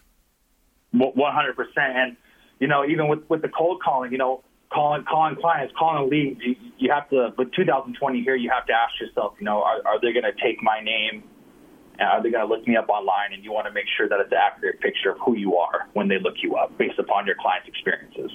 One 0.93 1.33
hundred 1.33 1.55
percent, 1.57 1.97
and 1.97 2.17
you 2.59 2.67
know, 2.67 2.85
even 2.87 3.09
with 3.09 3.29
with 3.29 3.43
the 3.43 3.49
cold 3.49 3.83
calling, 3.83 4.13
you 4.13 4.19
know, 4.19 4.43
calling 4.73 5.05
calling 5.05 5.37
clients, 5.37 5.75
calling 5.79 6.11
leads, 6.11 6.41
you, 6.43 6.57
you 6.79 6.91
have 6.93 7.09
to. 7.11 7.33
but 7.37 7.53
2020 7.53 8.23
here, 8.23 8.37
you 8.37 8.51
have 8.51 8.67
to 8.67 8.73
ask 8.73 8.99
yourself, 9.01 9.35
you 9.39 9.45
know, 9.45 9.63
are, 9.63 9.81
are 9.87 10.01
they 10.01 10.13
going 10.13 10.25
to 10.25 10.35
take 10.43 10.63
my 10.63 10.81
name? 10.81 11.25
Are 11.99 12.23
they 12.23 12.31
going 12.31 12.47
to 12.47 12.53
look 12.53 12.67
me 12.69 12.77
up 12.77 12.89
online? 12.89 13.33
And 13.33 13.43
you 13.43 13.53
want 13.53 13.67
to 13.67 13.73
make 13.73 13.87
sure 13.97 14.09
that 14.09 14.21
it's 14.21 14.31
an 14.31 14.39
accurate 14.39 14.81
picture 14.81 15.13
of 15.13 15.19
who 15.25 15.35
you 15.37 15.57
are 15.57 15.89
when 15.95 16.09
they 16.09 16.19
look 16.19 16.35
you 16.43 16.57
up, 16.57 16.77
based 16.77 16.99
upon 16.99 17.27
your 17.27 17.37
client's 17.41 17.69
experiences. 17.69 18.31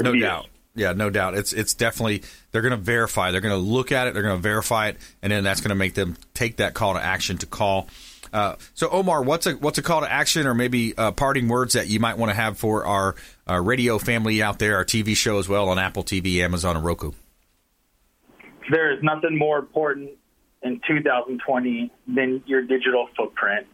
No 0.00 0.14
doubt. 0.14 0.46
Yeah, 0.74 0.92
no 0.92 1.10
doubt. 1.10 1.34
It's 1.34 1.52
it's 1.52 1.74
definitely 1.74 2.22
they're 2.52 2.62
going 2.62 2.70
to 2.70 2.76
verify. 2.76 3.32
They're 3.32 3.40
going 3.40 3.54
to 3.54 3.66
look 3.66 3.90
at 3.90 4.06
it. 4.06 4.14
They're 4.14 4.22
going 4.22 4.36
to 4.36 4.42
verify 4.42 4.88
it, 4.88 4.98
and 5.22 5.32
then 5.32 5.42
that's 5.42 5.60
going 5.60 5.70
to 5.70 5.74
make 5.74 5.94
them 5.94 6.16
take 6.34 6.58
that 6.58 6.74
call 6.74 6.94
to 6.94 7.02
action 7.02 7.38
to 7.38 7.46
call. 7.46 7.88
Uh, 8.32 8.56
so 8.74 8.88
Omar, 8.90 9.22
what's 9.22 9.46
a 9.46 9.52
what's 9.52 9.78
a 9.78 9.82
call 9.82 10.02
to 10.02 10.10
action, 10.10 10.46
or 10.46 10.54
maybe 10.54 10.96
uh, 10.96 11.12
parting 11.12 11.48
words 11.48 11.74
that 11.74 11.88
you 11.88 11.98
might 12.00 12.18
want 12.18 12.30
to 12.30 12.34
have 12.34 12.58
for 12.58 12.84
our, 12.84 13.16
our 13.48 13.62
radio 13.62 13.98
family 13.98 14.42
out 14.42 14.58
there, 14.58 14.76
our 14.76 14.84
TV 14.84 15.16
show 15.16 15.38
as 15.38 15.48
well 15.48 15.68
on 15.68 15.78
Apple 15.78 16.04
TV, 16.04 16.38
Amazon, 16.38 16.76
and 16.76 16.84
Roku. 16.84 17.12
There 18.70 18.92
is 18.92 19.02
nothing 19.02 19.38
more 19.38 19.58
important 19.58 20.10
in 20.62 20.80
2020 20.86 21.90
than 22.06 22.42
your 22.46 22.62
digital 22.62 23.08
footprint. 23.16 23.66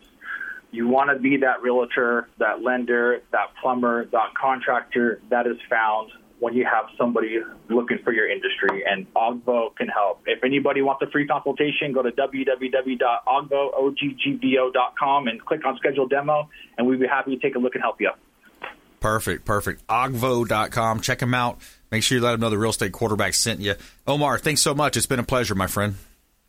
You 0.71 0.89
want 0.89 1.11
to 1.11 1.19
be 1.19 1.37
that 1.39 1.63
realtor, 1.63 2.29
that 2.39 2.63
lender, 2.63 3.23
that 3.33 3.55
plumber, 3.61 4.07
that 4.07 4.35
contractor 4.41 5.21
that 5.31 5.47
is 5.47 5.57
found 5.69 6.11
when 6.41 6.55
you 6.55 6.65
have 6.65 6.87
somebody 6.99 7.39
looking 7.71 7.99
for 8.05 8.13
your 8.13 8.29
industry, 8.29 8.85
and 8.87 9.07
Oggvo 9.15 9.75
can 9.77 9.89
help. 9.89 10.23
If 10.27 10.45
anybody 10.45 10.83
wants 10.83 11.01
a 11.03 11.11
free 11.11 11.27
consultation, 11.27 11.93
go 11.93 12.03
to 12.03 12.11
www.oggvo.com 12.11 12.99
and 15.29 15.45
click 15.45 15.65
on 15.65 15.77
schedule 15.77 16.07
demo, 16.07 16.51
and 16.77 16.87
we'd 16.87 17.01
be 17.01 17.07
happy 17.07 17.35
to 17.37 17.41
take 17.41 17.55
a 17.55 17.59
look 17.59 17.75
and 17.75 17.83
help 17.83 18.01
you. 18.01 18.11
Perfect, 19.05 19.45
perfect. 19.45 19.87
Oggvo.com. 19.87 21.01
Check 21.01 21.19
them 21.19 21.35
out. 21.35 21.59
Make 21.91 22.03
sure 22.03 22.17
you 22.17 22.25
let 22.25 22.31
them 22.31 22.41
know 22.41 22.49
the 22.49 22.57
real 22.57 22.71
estate 22.71 22.93
quarterback 22.93 23.35
sent 23.35 23.61
you. 23.61 23.75
Omar, 24.07 24.39
thanks 24.39 24.63
so 24.63 24.75
much. 24.75 24.97
It's 24.97 25.05
been 25.05 25.19
a 25.19 25.25
pleasure, 25.25 25.55
my 25.55 25.67
friend. 25.67 25.97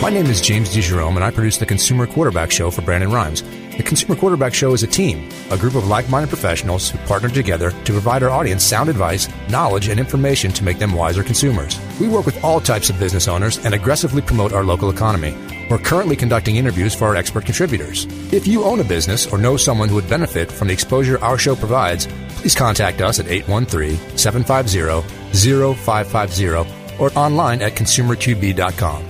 My 0.00 0.08
name 0.08 0.26
is 0.26 0.40
James 0.40 0.74
DeJerome, 0.74 1.16
and 1.16 1.24
I 1.24 1.30
produce 1.30 1.58
the 1.58 1.66
Consumer 1.66 2.06
Quarterback 2.06 2.50
Show 2.50 2.70
for 2.70 2.80
Brandon 2.80 3.10
Rhimes. 3.10 3.42
The 3.80 3.86
Consumer 3.86 4.14
Quarterback 4.14 4.52
Show 4.52 4.74
is 4.74 4.82
a 4.82 4.86
team, 4.86 5.26
a 5.50 5.56
group 5.56 5.74
of 5.74 5.88
like 5.88 6.06
minded 6.10 6.28
professionals 6.28 6.90
who 6.90 6.98
partner 7.06 7.30
together 7.30 7.70
to 7.70 7.92
provide 7.92 8.22
our 8.22 8.28
audience 8.28 8.62
sound 8.62 8.90
advice, 8.90 9.26
knowledge, 9.48 9.88
and 9.88 9.98
information 9.98 10.52
to 10.52 10.62
make 10.62 10.78
them 10.78 10.92
wiser 10.92 11.24
consumers. 11.24 11.80
We 11.98 12.06
work 12.06 12.26
with 12.26 12.44
all 12.44 12.60
types 12.60 12.90
of 12.90 12.98
business 12.98 13.26
owners 13.26 13.56
and 13.64 13.72
aggressively 13.72 14.20
promote 14.20 14.52
our 14.52 14.64
local 14.64 14.90
economy. 14.90 15.34
We're 15.70 15.78
currently 15.78 16.14
conducting 16.14 16.56
interviews 16.56 16.94
for 16.94 17.06
our 17.06 17.16
expert 17.16 17.46
contributors. 17.46 18.04
If 18.34 18.46
you 18.46 18.64
own 18.64 18.80
a 18.80 18.84
business 18.84 19.26
or 19.26 19.38
know 19.38 19.56
someone 19.56 19.88
who 19.88 19.94
would 19.94 20.10
benefit 20.10 20.52
from 20.52 20.68
the 20.68 20.74
exposure 20.74 21.18
our 21.24 21.38
show 21.38 21.56
provides, 21.56 22.06
please 22.36 22.54
contact 22.54 23.00
us 23.00 23.18
at 23.18 23.28
813 23.28 23.96
750 24.18 25.74
0550 25.74 26.48
or 26.98 27.10
online 27.16 27.62
at 27.62 27.76
consumerqb.com. 27.76 29.09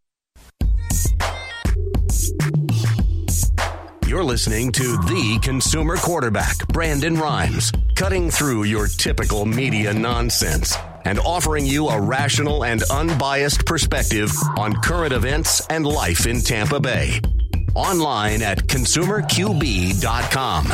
You're 4.11 4.23
listening 4.25 4.73
to 4.73 4.97
the 4.97 5.39
consumer 5.41 5.95
quarterback, 5.95 6.67
Brandon 6.67 7.15
Rhimes, 7.15 7.71
cutting 7.95 8.29
through 8.29 8.63
your 8.63 8.87
typical 8.87 9.45
media 9.45 9.93
nonsense 9.93 10.75
and 11.05 11.17
offering 11.19 11.65
you 11.65 11.87
a 11.87 12.01
rational 12.01 12.65
and 12.65 12.83
unbiased 12.91 13.65
perspective 13.65 14.29
on 14.57 14.73
current 14.81 15.13
events 15.13 15.65
and 15.67 15.87
life 15.87 16.27
in 16.27 16.41
Tampa 16.41 16.81
Bay. 16.81 17.21
Online 17.73 18.41
at 18.41 18.67
consumerqb.com. 18.67 20.67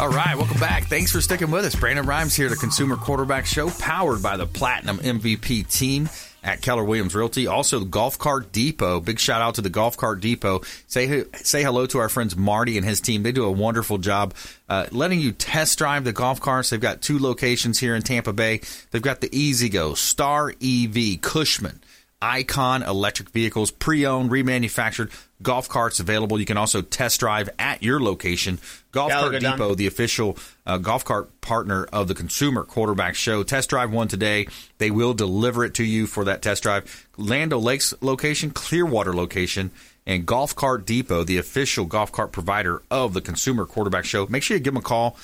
All 0.00 0.08
right, 0.08 0.36
welcome 0.36 0.58
back. 0.58 0.86
Thanks 0.86 1.12
for 1.12 1.20
sticking 1.20 1.52
with 1.52 1.64
us. 1.64 1.76
Brandon 1.76 2.04
Rhimes 2.04 2.34
here, 2.34 2.48
the 2.48 2.56
Consumer 2.56 2.96
Quarterback 2.96 3.46
Show, 3.46 3.70
powered 3.70 4.24
by 4.24 4.36
the 4.36 4.46
Platinum 4.46 4.98
MVP 4.98 5.70
team 5.70 6.08
at 6.42 6.60
Keller 6.60 6.84
Williams 6.84 7.14
Realty. 7.14 7.46
Also, 7.46 7.78
the 7.78 7.84
Golf 7.84 8.18
Cart 8.18 8.52
Depot. 8.52 9.00
Big 9.00 9.18
shout 9.18 9.40
out 9.40 9.54
to 9.56 9.60
the 9.60 9.70
Golf 9.70 9.96
Cart 9.96 10.20
Depot. 10.20 10.62
Say 10.86 11.24
say 11.34 11.62
hello 11.62 11.86
to 11.86 11.98
our 11.98 12.08
friends 12.08 12.36
Marty 12.36 12.76
and 12.76 12.86
his 12.86 13.00
team. 13.00 13.22
They 13.22 13.32
do 13.32 13.44
a 13.44 13.50
wonderful 13.50 13.98
job 13.98 14.34
uh, 14.68 14.86
letting 14.90 15.20
you 15.20 15.32
test 15.32 15.78
drive 15.78 16.04
the 16.04 16.12
golf 16.12 16.40
carts. 16.40 16.70
They've 16.70 16.80
got 16.80 17.02
two 17.02 17.18
locations 17.18 17.78
here 17.78 17.94
in 17.94 18.02
Tampa 18.02 18.32
Bay. 18.32 18.60
They've 18.90 19.02
got 19.02 19.20
the 19.20 19.28
E-Z-GO, 19.36 19.94
Star 19.94 20.50
EV, 20.62 21.20
Cushman. 21.20 21.80
Icon 22.22 22.84
electric 22.84 23.30
vehicles, 23.30 23.72
pre 23.72 24.06
owned, 24.06 24.30
remanufactured 24.30 25.10
golf 25.42 25.68
carts 25.68 25.98
available. 25.98 26.38
You 26.38 26.46
can 26.46 26.56
also 26.56 26.80
test 26.80 27.20
drive 27.20 27.50
at 27.58 27.82
your 27.82 28.00
location. 28.00 28.60
Golf 28.92 29.10
Cart 29.10 29.40
Depot, 29.40 29.74
the 29.74 29.86
official 29.88 30.38
uh, 30.64 30.78
golf 30.78 31.04
cart 31.04 31.40
partner 31.40 31.84
of 31.92 32.06
the 32.08 32.14
Consumer 32.14 32.62
Quarterback 32.62 33.16
Show. 33.16 33.42
Test 33.42 33.70
drive 33.70 33.90
one 33.90 34.06
today. 34.06 34.46
They 34.78 34.90
will 34.90 35.14
deliver 35.14 35.64
it 35.64 35.74
to 35.74 35.84
you 35.84 36.06
for 36.06 36.24
that 36.24 36.42
test 36.42 36.62
drive. 36.62 37.08
Land 37.16 37.52
Lakes 37.52 37.92
location, 38.00 38.50
Clearwater 38.50 39.12
location, 39.14 39.72
and 40.06 40.26
Golf 40.26 40.54
Cart 40.54 40.86
Depot, 40.86 41.24
the 41.24 41.38
official 41.38 41.86
golf 41.86 42.12
cart 42.12 42.32
provider 42.32 42.82
of 42.90 43.14
the 43.14 43.20
Consumer 43.20 43.66
Quarterback 43.66 44.04
Show. 44.04 44.26
Make 44.28 44.42
sure 44.42 44.56
you 44.56 44.62
give 44.62 44.74
them 44.74 44.80
a 44.80 44.84
call. 44.84 45.16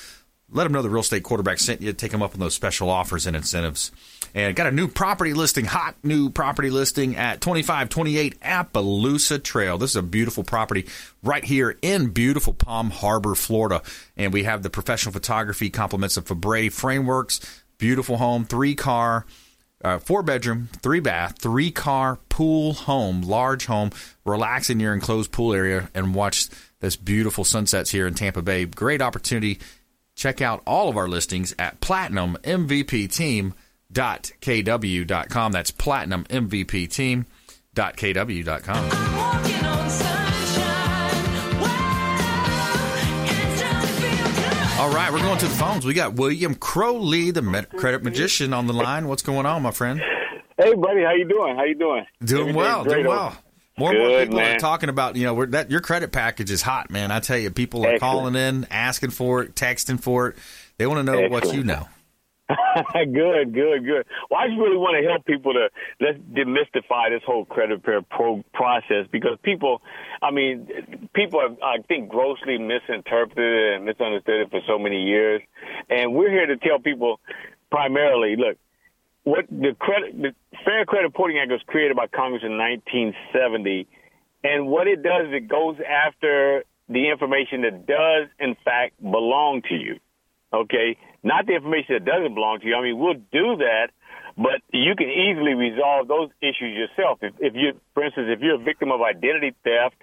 Let 0.50 0.64
them 0.64 0.73
know 0.73 0.81
the 0.81 0.88
real 0.88 1.00
estate 1.00 1.23
quarterback 1.25 1.59
sent 1.59 1.83
you. 1.83 1.93
Take 1.93 2.11
them 2.11 2.23
up 2.23 2.33
on 2.33 2.40
those 2.40 2.55
special 2.55 2.88
offers 2.88 3.26
and 3.26 3.37
incentives. 3.37 3.93
And 4.35 4.57
got 4.57 4.67
a 4.67 4.71
new 4.71 4.88
property 4.88 5.35
listing, 5.35 5.67
hot 5.67 5.97
new 6.02 6.31
property 6.31 6.71
listing 6.71 7.17
at 7.17 7.40
2528 7.40 8.40
Appaloosa 8.40 9.43
Trail. 9.43 9.76
This 9.76 9.90
is 9.90 9.97
a 9.97 10.02
beautiful 10.02 10.45
property 10.45 10.87
right 11.23 11.45
here 11.45 11.76
in 11.83 12.09
beautiful 12.09 12.55
Palm 12.55 12.90
Harbor, 12.90 13.35
Florida. 13.35 13.83
And 14.17 14.33
we 14.33 14.45
have 14.45 14.62
the 14.62 14.71
professional 14.71 15.12
photography 15.12 15.69
compliments 15.69 16.17
of 16.17 16.26
Fabre 16.26 16.71
Frameworks. 16.71 17.40
Beautiful 17.76 18.17
home, 18.17 18.45
three 18.45 18.75
car, 18.75 19.25
uh, 19.85 19.99
four 19.99 20.23
bedroom, 20.23 20.69
three 20.83 21.00
bath, 21.00 21.38
three 21.38 21.71
car 21.71 22.19
pool 22.28 22.73
home, 22.73 23.23
large 23.23 23.67
home. 23.67 23.90
Relax 24.25 24.71
in 24.71 24.81
your 24.81 24.95
enclosed 24.95 25.31
pool 25.31 25.55
area 25.55 25.90
and 25.95 26.14
watch 26.14 26.49
this 26.81 26.97
beautiful 26.97 27.45
sunsets 27.45 27.90
here 27.90 28.07
in 28.07 28.14
Tampa 28.14 28.43
Bay. 28.43 28.64
Great 28.64 29.02
opportunity. 29.02 29.59
Check 30.19 30.43
out 30.43 30.63
all 30.67 30.91
of 30.91 30.99
our 30.99 31.09
listings 31.09 31.55
at 31.59 31.81
Platinum 31.81 32.37
MVP 32.43 33.11
Team 33.11 33.55
platinum.kw.com. 33.93 35.53
That's 35.53 35.71
platinum 35.71 36.25
MVP 36.25 36.91
team.kw.com. 36.91 38.85
All 44.79 44.95
right, 44.95 45.13
we're 45.13 45.19
going 45.19 45.39
to 45.39 45.47
the 45.47 45.55
phones. 45.55 45.85
We 45.85 45.93
got 45.95 46.15
William 46.15 46.55
Crowley, 46.55 47.33
the 47.33 47.67
credit 47.77 48.05
magician, 48.05 48.53
on 48.53 48.67
the 48.67 48.73
line. 48.73 49.09
What's 49.09 49.23
going 49.23 49.45
on, 49.45 49.63
my 49.63 49.73
friend? 49.73 50.01
Hey, 50.57 50.75
buddy, 50.75 51.03
how 51.03 51.13
you 51.13 51.29
doing? 51.29 51.57
How 51.57 51.65
you 51.65 51.75
doing? 51.75 52.05
Doing 52.23 52.55
well, 52.55 52.85
doing 52.85 53.07
well. 53.07 53.37
More 53.78 53.90
and 53.90 53.99
more 53.99 54.20
people 54.20 54.37
man. 54.37 54.56
are 54.56 54.58
talking 54.58 54.88
about, 54.88 55.16
you 55.16 55.25
know, 55.25 55.47
that 55.47 55.70
your 55.70 55.80
credit 55.80 56.12
package 56.12 56.50
is 56.50 56.62
hot, 56.62 56.90
man. 56.90 57.11
I 57.11 57.20
tell 57.20 57.38
you, 57.38 57.50
people 57.50 57.85
are 57.85 57.94
Excellent. 57.94 58.00
calling 58.00 58.35
in, 58.35 58.66
asking 58.70 59.11
for 59.11 59.42
it, 59.42 59.54
texting 59.54 60.00
for 60.00 60.28
it. 60.28 60.37
They 60.78 60.87
want 60.87 60.99
to 60.99 61.02
know 61.04 61.18
Excellent. 61.18 61.47
what 61.47 61.54
you 61.54 61.64
know. 61.64 61.87
good, 62.94 63.52
good, 63.52 63.85
good. 63.85 64.06
Well, 64.30 64.40
I 64.40 64.47
just 64.47 64.58
really 64.58 64.78
want 64.78 64.97
to 65.02 65.08
help 65.08 65.26
people 65.26 65.52
to 65.52 65.68
let's 66.00 66.18
demystify 66.18 67.11
this 67.11 67.23
whole 67.26 67.44
credit 67.44 67.75
repair 67.75 68.00
pro- 68.02 68.42
process 68.54 69.06
because 69.12 69.38
people, 69.42 69.82
I 70.23 70.30
mean, 70.30 70.66
people 71.14 71.40
have, 71.40 71.58
I 71.62 71.82
think, 71.88 72.08
grossly 72.08 72.56
misinterpreted 72.56 73.75
and 73.75 73.85
misunderstood 73.85 74.40
it 74.40 74.50
for 74.50 74.61
so 74.66 74.78
many 74.78 75.02
years. 75.02 75.42
And 75.90 76.14
we're 76.14 76.30
here 76.30 76.47
to 76.47 76.56
tell 76.56 76.78
people 76.78 77.20
primarily, 77.70 78.37
look, 78.37 78.56
what 79.25 79.44
the 79.50 79.76
credit, 79.78 80.16
the 80.20 80.35
Fair 80.69 80.85
Credit 80.85 81.07
Reporting 81.07 81.39
Act 81.39 81.51
was 81.51 81.63
created 81.67 81.97
by 81.97 82.09
Congress 82.09 82.43
in 82.45 82.59
1970. 82.61 83.89
And 84.45 84.69
what 84.69 84.87
it 84.87 85.03
does 85.03 85.29
is 85.29 85.33
it 85.33 85.49
goes 85.49 85.77
after 85.81 86.63
the 86.91 87.09
information 87.09 87.63
that 87.63 87.87
does, 87.87 88.29
in 88.39 88.55
fact, 88.67 89.01
belong 89.01 89.63
to 89.71 89.75
you. 89.75 89.97
Okay? 90.53 90.99
Not 91.25 91.47
the 91.47 91.55
information 91.55 91.97
that 91.97 92.05
doesn't 92.05 92.35
belong 92.35 92.61
to 92.61 92.67
you. 92.67 92.77
I 92.77 92.83
mean, 92.83 92.99
we'll 92.99 93.17
do 93.33 93.65
that, 93.65 93.97
but 94.37 94.61
you 94.71 94.93
can 94.95 95.09
easily 95.09 95.57
resolve 95.57 96.07
those 96.07 96.29
issues 96.43 96.77
yourself. 96.77 97.21
If, 97.23 97.33
if 97.41 97.55
you, 97.57 97.73
for 97.95 98.05
instance, 98.05 98.29
if 98.29 98.41
you're 98.45 98.61
a 98.61 98.63
victim 98.63 98.93
of 98.93 99.01
identity 99.01 99.57
theft, 99.65 99.97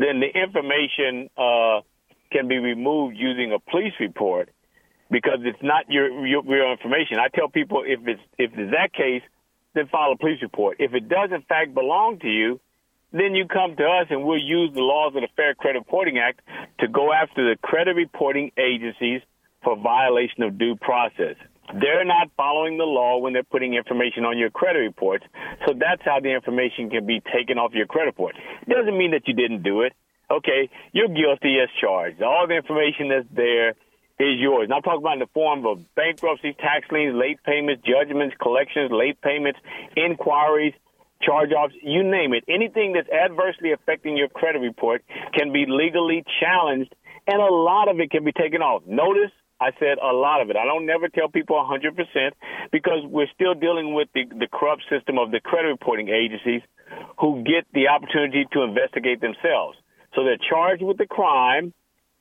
then 0.00 0.24
the 0.24 0.32
information 0.32 1.28
uh, 1.36 1.84
can 2.32 2.48
be 2.48 2.56
removed 2.56 3.20
using 3.20 3.52
a 3.52 3.60
police 3.70 3.92
report 4.00 4.48
because 5.10 5.44
it's 5.44 5.60
not 5.60 5.90
your, 5.90 6.24
your 6.24 6.40
real 6.40 6.72
information. 6.72 7.18
I 7.20 7.28
tell 7.28 7.48
people 7.48 7.84
if 7.84 8.00
it's 8.08 8.22
if 8.38 8.50
it's 8.56 8.72
that 8.72 8.94
case, 8.94 9.20
then 9.74 9.88
file 9.88 10.12
a 10.12 10.16
police 10.16 10.42
report. 10.42 10.76
If 10.80 10.94
it 10.94 11.08
does 11.08 11.30
in 11.32 11.42
fact 11.42 11.74
belong 11.74 12.18
to 12.20 12.28
you, 12.28 12.60
then 13.12 13.34
you 13.34 13.46
come 13.46 13.76
to 13.76 13.84
us 13.84 14.06
and 14.10 14.24
we'll 14.24 14.38
use 14.38 14.70
the 14.72 14.82
laws 14.82 15.14
of 15.16 15.22
the 15.22 15.28
Fair 15.34 15.54
Credit 15.54 15.80
Reporting 15.80 16.18
Act 16.18 16.40
to 16.78 16.88
go 16.88 17.12
after 17.12 17.48
the 17.48 17.56
credit 17.60 17.96
reporting 17.96 18.52
agencies 18.56 19.20
for 19.62 19.76
violation 19.76 20.42
of 20.42 20.58
due 20.58 20.76
process. 20.76 21.36
They're 21.78 22.04
not 22.04 22.30
following 22.36 22.78
the 22.78 22.84
law 22.84 23.18
when 23.18 23.32
they're 23.32 23.44
putting 23.44 23.74
information 23.74 24.24
on 24.24 24.38
your 24.38 24.50
credit 24.50 24.80
reports. 24.80 25.24
So 25.66 25.74
that's 25.78 26.02
how 26.04 26.18
the 26.20 26.34
information 26.34 26.90
can 26.90 27.06
be 27.06 27.22
taken 27.32 27.58
off 27.58 27.72
your 27.74 27.86
credit 27.86 28.06
report. 28.06 28.36
It 28.66 28.68
doesn't 28.68 28.96
mean 28.96 29.12
that 29.12 29.28
you 29.28 29.34
didn't 29.34 29.62
do 29.62 29.82
it. 29.82 29.92
Okay, 30.30 30.70
you're 30.92 31.08
guilty 31.08 31.58
as 31.60 31.68
charged. 31.80 32.22
All 32.22 32.46
the 32.46 32.54
information 32.54 33.08
that's 33.08 33.26
there 33.34 33.74
is 34.20 34.38
yours. 34.38 34.64
And 34.64 34.74
I'm 34.74 34.82
talking 34.82 35.00
about 35.00 35.14
in 35.14 35.24
the 35.24 35.32
form 35.32 35.66
of 35.66 35.82
bankruptcy, 35.94 36.54
tax 36.54 36.86
liens, 36.90 37.16
late 37.16 37.42
payments, 37.44 37.82
judgments, 37.84 38.36
collections, 38.40 38.90
late 38.92 39.20
payments, 39.20 39.58
inquiries, 39.96 40.74
charge-offs, 41.22 41.74
you 41.82 42.02
name 42.02 42.32
it. 42.32 42.44
Anything 42.48 42.92
that's 42.92 43.08
adversely 43.10 43.72
affecting 43.72 44.16
your 44.16 44.28
credit 44.28 44.60
report 44.60 45.04
can 45.34 45.52
be 45.52 45.66
legally 45.68 46.24
challenged, 46.40 46.94
and 47.26 47.40
a 47.40 47.52
lot 47.52 47.88
of 47.88 48.00
it 48.00 48.10
can 48.10 48.24
be 48.24 48.32
taken 48.32 48.62
off. 48.62 48.82
Notice 48.86 49.30
I 49.60 49.72
said 49.78 49.98
a 49.98 50.12
lot 50.12 50.40
of 50.40 50.48
it. 50.48 50.56
I 50.56 50.64
don't 50.64 50.86
never 50.86 51.08
tell 51.08 51.28
people 51.28 51.56
100% 51.56 52.30
because 52.72 53.04
we're 53.04 53.28
still 53.34 53.52
dealing 53.52 53.94
with 53.94 54.08
the, 54.14 54.24
the 54.24 54.48
corrupt 54.50 54.82
system 54.88 55.18
of 55.18 55.30
the 55.30 55.40
credit 55.40 55.68
reporting 55.68 56.08
agencies 56.08 56.62
who 57.20 57.44
get 57.44 57.68
the 57.74 57.88
opportunity 57.88 58.46
to 58.52 58.62
investigate 58.62 59.20
themselves. 59.20 59.76
So 60.14 60.24
they're 60.24 60.40
charged 60.40 60.82
with 60.82 60.96
the 60.96 61.06
crime 61.06 61.74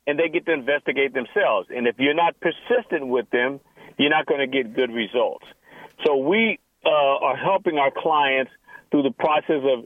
and 0.10 0.20
they 0.20 0.30
get 0.30 0.46
to 0.48 0.54
investigate 0.54 1.14
themselves. 1.14 1.68
And 1.70 1.88
if 1.88 1.96
you're 2.00 2.16
not 2.16 2.36
persistent 2.40 3.08
with 3.08 3.30
them, 3.30 3.60
you're 3.98 4.10
not 4.10 4.26
going 4.26 4.40
to 4.40 4.48
get 4.48 4.74
good 4.76 4.92
results. 4.92 5.46
So 6.06 6.18
we 6.18 6.60
uh, 6.86 6.90
are 6.90 7.36
helping 7.38 7.78
our 7.78 7.92
clients 7.96 8.52
through 8.90 9.04
the 9.04 9.12
process 9.12 9.62
of 9.64 9.86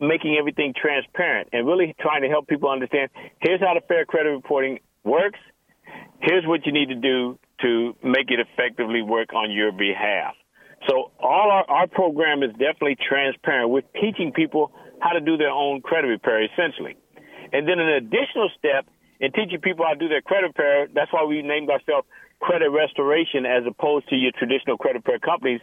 making 0.00 0.36
everything 0.38 0.72
transparent 0.80 1.48
and 1.52 1.66
really 1.66 1.94
trying 2.00 2.22
to 2.22 2.28
help 2.28 2.46
people 2.46 2.70
understand 2.70 3.10
here's 3.40 3.60
how 3.60 3.74
the 3.74 3.80
fair 3.86 4.04
credit 4.04 4.30
reporting 4.30 4.78
works 5.02 5.40
here's 6.20 6.46
what 6.46 6.66
you 6.66 6.72
need 6.72 6.88
to 6.88 6.94
do 6.94 7.38
to 7.60 7.96
make 8.02 8.30
it 8.30 8.40
effectively 8.40 9.02
work 9.02 9.32
on 9.34 9.50
your 9.50 9.72
behalf. 9.72 10.34
So 10.88 11.10
all 11.18 11.50
our, 11.50 11.64
our 11.68 11.86
program 11.86 12.42
is 12.42 12.50
definitely 12.52 12.96
transparent. 12.96 13.70
We're 13.70 13.82
teaching 14.00 14.32
people 14.32 14.72
how 15.00 15.10
to 15.10 15.20
do 15.20 15.36
their 15.36 15.50
own 15.50 15.80
credit 15.80 16.08
repair 16.08 16.44
essentially. 16.44 16.96
And 17.52 17.66
then 17.68 17.78
an 17.78 17.88
additional 17.88 18.50
step 18.58 18.86
in 19.20 19.32
teaching 19.32 19.60
people 19.60 19.84
how 19.84 19.94
to 19.94 19.98
do 19.98 20.08
their 20.08 20.22
credit 20.22 20.48
repair, 20.48 20.88
that's 20.94 21.12
why 21.12 21.24
we 21.24 21.42
named 21.42 21.70
ourselves 21.70 22.06
credit 22.40 22.70
restoration 22.70 23.44
as 23.44 23.64
opposed 23.66 24.08
to 24.08 24.16
your 24.16 24.32
traditional 24.38 24.78
credit 24.78 25.02
repair 25.04 25.18
companies, 25.18 25.60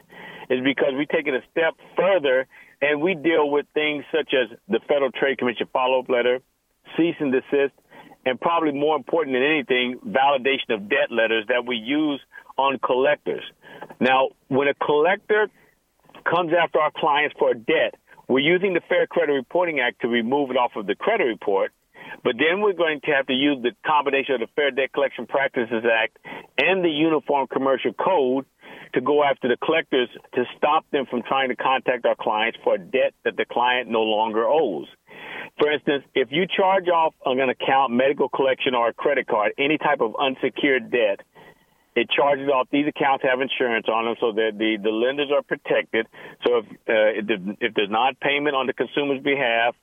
is 0.49 0.59
because 0.63 0.93
we 0.97 1.05
take 1.05 1.27
it 1.27 1.33
a 1.33 1.41
step 1.51 1.73
further 1.95 2.47
and 2.81 3.01
we 3.01 3.15
deal 3.15 3.49
with 3.49 3.65
things 3.73 4.03
such 4.11 4.33
as 4.33 4.57
the 4.67 4.79
Federal 4.87 5.11
Trade 5.11 5.37
Commission 5.37 5.67
follow-up 5.71 6.09
letter, 6.09 6.39
cease 6.97 7.15
and 7.19 7.31
desist, 7.31 7.73
and 8.25 8.39
probably 8.41 8.71
more 8.73 8.95
important 8.97 9.35
than 9.35 9.43
anything, 9.43 9.99
validation 10.05 10.73
of 10.73 10.89
debt 10.89 11.09
letters 11.09 11.45
that 11.47 11.65
we 11.65 11.77
use 11.77 12.19
on 12.57 12.79
collectors. 12.79 13.43
Now, 13.99 14.29
when 14.49 14.67
a 14.67 14.73
collector 14.73 15.47
comes 16.29 16.51
after 16.53 16.79
our 16.79 16.91
clients 16.95 17.35
for 17.37 17.51
a 17.51 17.55
debt, 17.55 17.95
we're 18.27 18.39
using 18.39 18.73
the 18.73 18.81
Fair 18.89 19.07
Credit 19.07 19.33
Reporting 19.33 19.79
Act 19.79 20.01
to 20.01 20.07
remove 20.07 20.49
it 20.49 20.57
off 20.57 20.71
of 20.75 20.87
the 20.87 20.95
credit 20.95 21.25
report. 21.25 21.71
But 22.23 22.35
then 22.37 22.61
we're 22.61 22.73
going 22.73 23.01
to 23.05 23.11
have 23.11 23.27
to 23.27 23.33
use 23.33 23.61
the 23.61 23.71
combination 23.85 24.35
of 24.35 24.41
the 24.41 24.47
Fair 24.55 24.71
Debt 24.71 24.93
Collection 24.93 25.27
Practices 25.27 25.83
Act 25.85 26.17
and 26.57 26.83
the 26.83 26.89
Uniform 26.89 27.47
Commercial 27.47 27.93
Code 27.93 28.45
to 28.93 29.01
go 29.01 29.23
after 29.23 29.47
the 29.47 29.57
collectors 29.57 30.09
to 30.33 30.43
stop 30.57 30.85
them 30.91 31.05
from 31.09 31.21
trying 31.23 31.49
to 31.49 31.55
contact 31.55 32.05
our 32.05 32.15
clients 32.15 32.57
for 32.63 32.75
a 32.75 32.79
debt 32.79 33.13
that 33.23 33.35
the 33.37 33.45
client 33.45 33.89
no 33.89 34.01
longer 34.01 34.45
owes. 34.45 34.87
For 35.59 35.71
instance, 35.71 36.03
if 36.13 36.29
you 36.31 36.45
charge 36.47 36.87
off 36.87 37.13
on 37.25 37.39
an 37.39 37.49
account, 37.49 37.93
medical 37.93 38.29
collection, 38.29 38.75
or 38.75 38.89
a 38.89 38.93
credit 38.93 39.27
card, 39.27 39.53
any 39.57 39.77
type 39.77 40.01
of 40.01 40.15
unsecured 40.19 40.91
debt, 40.91 41.21
it 41.95 42.09
charges 42.09 42.49
off. 42.49 42.67
These 42.71 42.87
accounts 42.87 43.23
have 43.23 43.39
insurance 43.39 43.87
on 43.87 44.05
them, 44.05 44.15
so 44.19 44.33
that 44.33 44.57
the 44.57 44.77
the 44.81 44.89
lenders 44.89 45.31
are 45.31 45.41
protected. 45.41 46.07
So 46.45 46.57
if 46.57 46.65
uh, 46.65 47.11
if, 47.15 47.57
if 47.61 47.73
there's 47.73 47.89
not 47.89 48.19
payment 48.19 48.55
on 48.55 48.67
the 48.67 48.73
consumer's 48.73 49.23
behalf, 49.23 49.75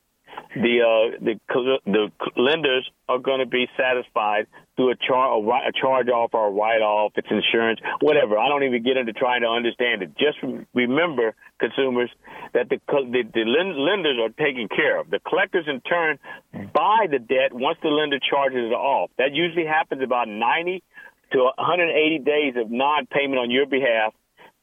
the 0.55 0.81
uh, 0.85 1.19
the 1.21 1.41
the 1.87 2.13
lenders 2.37 2.89
are 3.09 3.19
going 3.19 3.41
to 3.41 3.47
be 3.47 3.67
satisfied 3.77 4.47
through 4.77 4.93
a, 4.93 4.97
char- 4.97 5.33
a 5.33 5.69
a 5.69 5.73
charge 5.73 6.09
off 6.09 6.31
or 6.33 6.49
a 6.49 6.51
write 6.51 6.81
off, 6.81 7.13
it's 7.17 7.29
insurance, 7.31 7.81
whatever. 8.01 8.39
I 8.39 8.49
don't 8.49 8.63
even 8.65 8.83
get 8.83 8.97
into 8.97 9.13
trying 9.13 9.43
to 9.43 9.49
understand 9.49 10.03
it. 10.03 10.17
Just 10.17 10.39
remember, 10.75 11.35
consumers, 11.59 12.11
that 12.55 12.69
the 12.69 12.81
the, 12.89 13.23
the 13.33 13.45
lenders 13.45 14.19
are 14.21 14.31
taken 14.31 14.69
care 14.69 15.01
of. 15.01 15.11
The 15.11 15.21
collectors, 15.21 15.67
in 15.69 15.81
turn, 15.81 16.19
buy 16.73 17.07
the 17.11 17.19
debt 17.19 17.53
once 17.53 17.79
the 17.83 17.89
lender 17.89 18.19
charges 18.19 18.71
it 18.71 18.75
off. 18.75 19.11
That 19.19 19.33
usually 19.33 19.67
happens 19.67 20.03
about 20.03 20.29
90 20.29 20.83
to 21.33 21.39
180 21.57 22.19
days 22.19 22.55
of 22.57 22.71
non-payment 22.71 23.39
on 23.39 23.51
your 23.51 23.67
behalf 23.67 24.15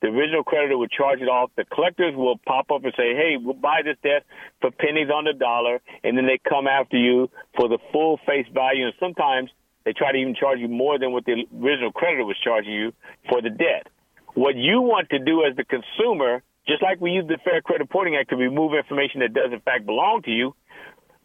the 0.02 0.08
original 0.08 0.44
creditor 0.44 0.78
would 0.78 0.92
charge 0.92 1.22
it 1.22 1.28
off. 1.28 1.52
The 1.58 1.66
collectors 1.66 2.16
will 2.16 2.38
pop 2.38 2.72
up 2.72 2.84
and 2.84 2.94
say, 2.96 3.16
hey, 3.16 3.36
we'll 3.40 3.54
buy 3.54 3.82
this 3.84 3.98
debt 4.02 4.24
for 4.62 4.72
pennies 4.72 5.10
on 5.10 5.26
the 5.26 5.34
dollar. 5.34 5.82
And 6.04 6.18
then 6.18 6.26
they 6.26 6.40
come 6.48 6.68
after 6.68 6.98
you 6.98 7.30
for 7.58 7.68
the 7.68 7.80
full 7.92 8.20
face 8.26 8.48
value. 8.54 8.86
And 8.86 8.94
sometimes 9.00 9.50
they 9.84 9.92
try 9.92 10.12
to 10.12 10.18
even 10.18 10.36
charge 10.36 10.60
you 10.60 10.70
more 10.70 10.98
than 10.98 11.12
what 11.12 11.26
the 11.26 11.44
original 11.52 11.92
creditor 11.92 12.24
was 12.24 12.38
charging 12.44 12.74
you 12.74 12.94
for 13.28 13.42
the 13.42 13.50
debt. 13.50 13.88
What 14.36 14.56
you 14.56 14.82
want 14.82 15.10
to 15.10 15.20
do 15.20 15.44
as 15.44 15.58
the 15.58 15.66
consumer, 15.66 16.44
just 16.68 16.82
like 16.82 17.02
we 17.02 17.12
use 17.12 17.28
the 17.28 17.38
Fair 17.44 17.62
Credit 17.62 17.84
Reporting 17.84 18.16
Act 18.16 18.30
to 18.30 18.38
remove 18.38 18.74
information 18.74 19.20
that 19.20 19.34
does 19.34 19.52
in 19.52 19.60
fact 19.60 19.86
belong 19.86 20.22
to 20.24 20.32
you, 20.32 20.56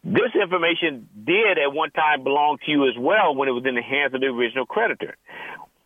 this 0.03 0.35
information 0.39 1.07
did 1.23 1.57
at 1.57 1.73
one 1.73 1.91
time 1.91 2.23
belong 2.23 2.57
to 2.65 2.71
you 2.71 2.87
as 2.87 2.95
well 2.99 3.33
when 3.33 3.47
it 3.47 3.53
was 3.53 3.63
in 3.65 3.75
the 3.75 3.81
hands 3.81 4.13
of 4.13 4.21
the 4.21 4.27
original 4.27 4.65
creditor. 4.65 5.17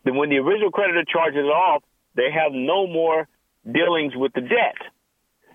Then 0.04 0.16
when 0.16 0.28
the 0.28 0.38
original 0.38 0.70
creditor 0.70 1.04
charges 1.04 1.44
it 1.44 1.48
off, 1.48 1.82
they 2.20 2.28
have 2.30 2.52
no 2.52 2.86
more 2.86 3.26
dealings 3.64 4.12
with 4.14 4.32
the 4.34 4.42
debt. 4.42 4.76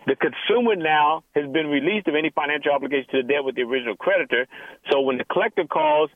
The 0.07 0.15
consumer 0.15 0.75
now 0.75 1.23
has 1.35 1.45
been 1.45 1.67
released 1.67 2.07
of 2.07 2.15
any 2.15 2.31
financial 2.33 2.71
obligation 2.71 3.09
to 3.11 3.21
the 3.21 3.27
debt 3.27 3.43
with 3.43 3.53
the 3.55 3.61
original 3.61 3.95
creditor. 3.95 4.47
So 4.89 5.01
when 5.01 5.17
the 5.17 5.25
collector 5.25 5.65
calls, 5.65 6.09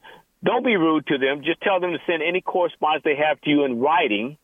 don't 0.44 0.66
be 0.66 0.76
rude 0.76 1.06
to 1.08 1.18
them. 1.18 1.42
Just 1.46 1.62
tell 1.62 1.80
them 1.80 1.92
to 1.92 2.00
send 2.08 2.24
any 2.24 2.42
correspondence 2.42 3.04
they 3.04 3.18
have 3.18 3.40
to 3.42 3.50
you 3.50 3.66
in 3.66 3.80
writing. 3.80 4.38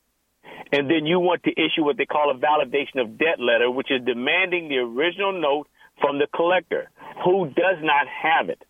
And 0.72 0.90
then 0.90 1.06
you 1.06 1.20
want 1.20 1.44
to 1.44 1.52
issue 1.52 1.84
what 1.84 1.98
they 1.98 2.06
call 2.06 2.30
a 2.30 2.38
validation 2.38 3.02
of 3.02 3.18
debt 3.18 3.40
letter, 3.40 3.70
which 3.70 3.90
is 3.90 4.06
demanding 4.06 4.70
the 4.70 4.78
original 4.78 5.34
note 5.34 5.68
from 6.02 6.20
the 6.20 6.28
collector 6.36 6.90
who 7.24 7.48
does 7.48 7.82
not 7.82 8.06
have 8.08 8.50
it 8.50 8.62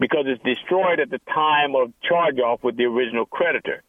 because 0.00 0.24
it's 0.26 0.42
destroyed 0.42 1.00
at 1.00 1.10
the 1.10 1.20
time 1.32 1.76
of 1.76 1.92
charge 2.02 2.38
off 2.38 2.60
with 2.62 2.76
the 2.76 2.84
original 2.84 3.24
creditor. 3.24 3.82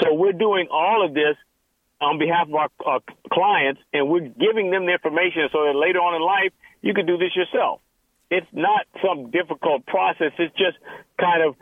So 0.00 0.14
we're 0.14 0.32
doing 0.32 0.68
all 0.70 1.04
of 1.04 1.14
this 1.14 1.36
on 2.00 2.18
behalf 2.18 2.48
of 2.48 2.54
our, 2.54 2.68
our 2.86 3.00
clients, 3.32 3.80
and 3.92 4.08
we're 4.08 4.20
giving 4.28 4.70
them 4.70 4.86
the 4.86 4.92
information 4.92 5.48
so 5.52 5.64
that 5.64 5.74
later 5.74 5.98
on 5.98 6.14
in 6.14 6.22
life 6.22 6.52
you 6.82 6.94
can 6.94 7.06
do 7.06 7.16
this 7.18 7.34
yourself. 7.34 7.80
It's 8.30 8.46
not 8.52 8.86
some 9.04 9.30
difficult 9.30 9.86
process. 9.86 10.32
It's 10.38 10.54
just 10.56 10.76
kind 11.18 11.42
of, 11.42 11.56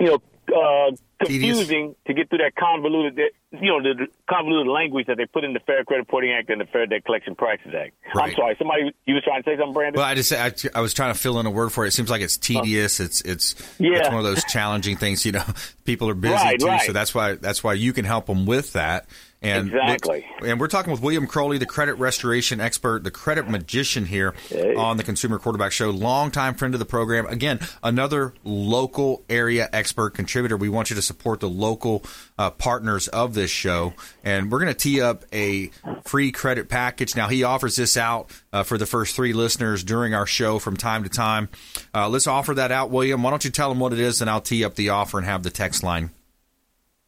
you 0.00 0.06
know, 0.06 0.18
uh, 0.50 0.90
confusing 1.24 1.94
to 2.06 2.12
get 2.14 2.28
through 2.28 2.38
that 2.38 2.56
convoluted, 2.58 3.16
you 3.52 3.68
know, 3.70 3.80
the 3.80 4.08
convoluted 4.28 4.66
language 4.72 5.06
that 5.06 5.16
they 5.16 5.26
put 5.26 5.44
in 5.44 5.52
the 5.52 5.60
Fair 5.60 5.84
Credit 5.84 6.00
Reporting 6.00 6.32
Act 6.36 6.50
and 6.50 6.60
the 6.60 6.64
Fair 6.64 6.86
Debt 6.86 7.04
Collection 7.04 7.36
Practices 7.36 7.72
Act. 7.78 7.92
Right. 8.14 8.30
I'm 8.30 8.34
sorry, 8.34 8.56
somebody 8.58 8.92
you 9.06 9.14
was 9.14 9.22
trying 9.22 9.42
to 9.44 9.48
say 9.48 9.56
something, 9.56 9.72
Brandon? 9.72 10.00
Well, 10.00 10.08
I 10.08 10.14
just 10.16 10.32
I, 10.32 10.52
I 10.76 10.80
was 10.80 10.92
trying 10.92 11.14
to 11.14 11.18
fill 11.18 11.38
in 11.38 11.46
a 11.46 11.50
word 11.50 11.70
for 11.70 11.84
it. 11.84 11.88
It 11.88 11.90
seems 11.92 12.10
like 12.10 12.22
it's 12.22 12.36
tedious. 12.36 12.98
It's 12.98 13.20
it's 13.20 13.54
Yeah. 13.78 13.98
it's 13.98 14.08
one 14.08 14.18
of 14.18 14.24
those 14.24 14.42
challenging 14.44 14.96
things. 14.96 15.24
You 15.24 15.32
know, 15.32 15.44
people 15.84 16.08
are 16.08 16.14
busy 16.14 16.34
Right, 16.34 16.58
too, 16.58 16.66
right. 16.66 16.82
so 16.82 16.92
that's 16.92 17.14
why 17.14 17.34
that's 17.34 17.62
why 17.62 17.74
you 17.74 17.92
can 17.92 18.04
help 18.04 18.26
them 18.26 18.44
with 18.46 18.72
that. 18.72 19.06
And 19.42 19.68
Exactly. 19.68 20.26
And 20.44 20.60
we're 20.60 20.68
talking 20.68 20.92
with 20.92 21.00
William 21.00 21.26
Crowley, 21.26 21.56
the 21.56 21.66
credit 21.66 21.94
restoration 21.94 22.60
expert, 22.60 23.04
the 23.04 23.10
credit 23.10 23.48
magician 23.48 24.04
here 24.04 24.34
on 24.76 24.98
the 24.98 25.02
Consumer 25.02 25.38
Quarterback 25.38 25.72
Show. 25.72 25.90
Longtime 25.90 26.54
friend 26.54 26.74
of 26.74 26.78
the 26.78 26.84
program. 26.84 27.26
Again, 27.26 27.60
another 27.82 28.34
local 28.44 29.24
area 29.30 29.68
expert 29.72 30.10
contributor. 30.10 30.56
We 30.56 30.68
want 30.68 30.90
you 30.90 30.96
to 30.96 31.02
support 31.02 31.40
the 31.40 31.48
local 31.48 32.04
uh, 32.38 32.50
partners 32.50 33.08
of 33.08 33.32
this 33.32 33.50
show, 33.50 33.94
and 34.22 34.50
we're 34.52 34.60
going 34.60 34.74
to 34.74 34.78
tee 34.78 35.00
up 35.00 35.24
a 35.32 35.70
free 36.04 36.32
credit 36.32 36.68
package. 36.68 37.16
Now 37.16 37.28
he 37.28 37.42
offers 37.42 37.76
this 37.76 37.96
out 37.96 38.30
uh, 38.52 38.62
for 38.62 38.76
the 38.76 38.86
first 38.86 39.16
three 39.16 39.32
listeners 39.32 39.82
during 39.84 40.12
our 40.12 40.26
show 40.26 40.58
from 40.58 40.76
time 40.76 41.02
to 41.04 41.08
time. 41.08 41.48
Uh, 41.94 42.08
let's 42.10 42.26
offer 42.26 42.54
that 42.54 42.72
out, 42.72 42.90
William. 42.90 43.22
Why 43.22 43.30
don't 43.30 43.44
you 43.44 43.50
tell 43.50 43.70
them 43.70 43.78
what 43.78 43.94
it 43.94 44.00
is, 44.00 44.20
and 44.20 44.28
I'll 44.28 44.42
tee 44.42 44.64
up 44.64 44.74
the 44.74 44.90
offer 44.90 45.16
and 45.16 45.26
have 45.26 45.42
the 45.42 45.50
text 45.50 45.82
line. 45.82 46.10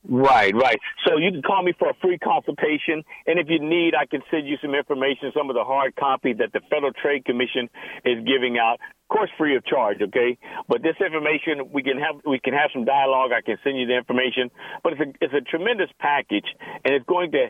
Right, 0.08 0.54
right. 0.54 0.78
So 1.06 1.16
you 1.16 1.30
can 1.30 1.42
call 1.42 1.62
me 1.62 1.72
for 1.78 1.88
a 1.88 1.94
free 2.02 2.18
consultation, 2.18 3.04
and 3.26 3.38
if 3.38 3.46
you 3.48 3.60
need, 3.60 3.94
I 3.94 4.06
can 4.06 4.20
send 4.32 4.48
you 4.48 4.56
some 4.60 4.74
information, 4.74 5.30
some 5.36 5.48
of 5.48 5.54
the 5.54 5.62
hard 5.62 5.94
copy 5.94 6.32
that 6.34 6.52
the 6.52 6.60
Federal 6.68 6.92
Trade 6.92 7.24
Commission 7.24 7.70
is 8.04 8.18
giving 8.26 8.58
out, 8.58 8.78
of 8.82 9.08
course, 9.08 9.30
free 9.38 9.54
of 9.54 9.64
charge. 9.64 10.02
Okay, 10.02 10.38
but 10.66 10.82
this 10.82 10.96
information 10.98 11.70
we 11.72 11.84
can 11.84 11.98
have 11.98 12.20
we 12.26 12.40
can 12.40 12.52
have 12.52 12.70
some 12.72 12.84
dialogue. 12.84 13.30
I 13.30 13.42
can 13.42 13.58
send 13.62 13.78
you 13.78 13.86
the 13.86 13.96
information, 13.96 14.50
but 14.82 14.94
it's 14.94 15.02
a 15.02 15.24
it's 15.24 15.34
a 15.34 15.40
tremendous 15.40 15.90
package, 16.00 16.46
and 16.84 16.94
it's 16.94 17.06
going 17.06 17.30
to 17.32 17.46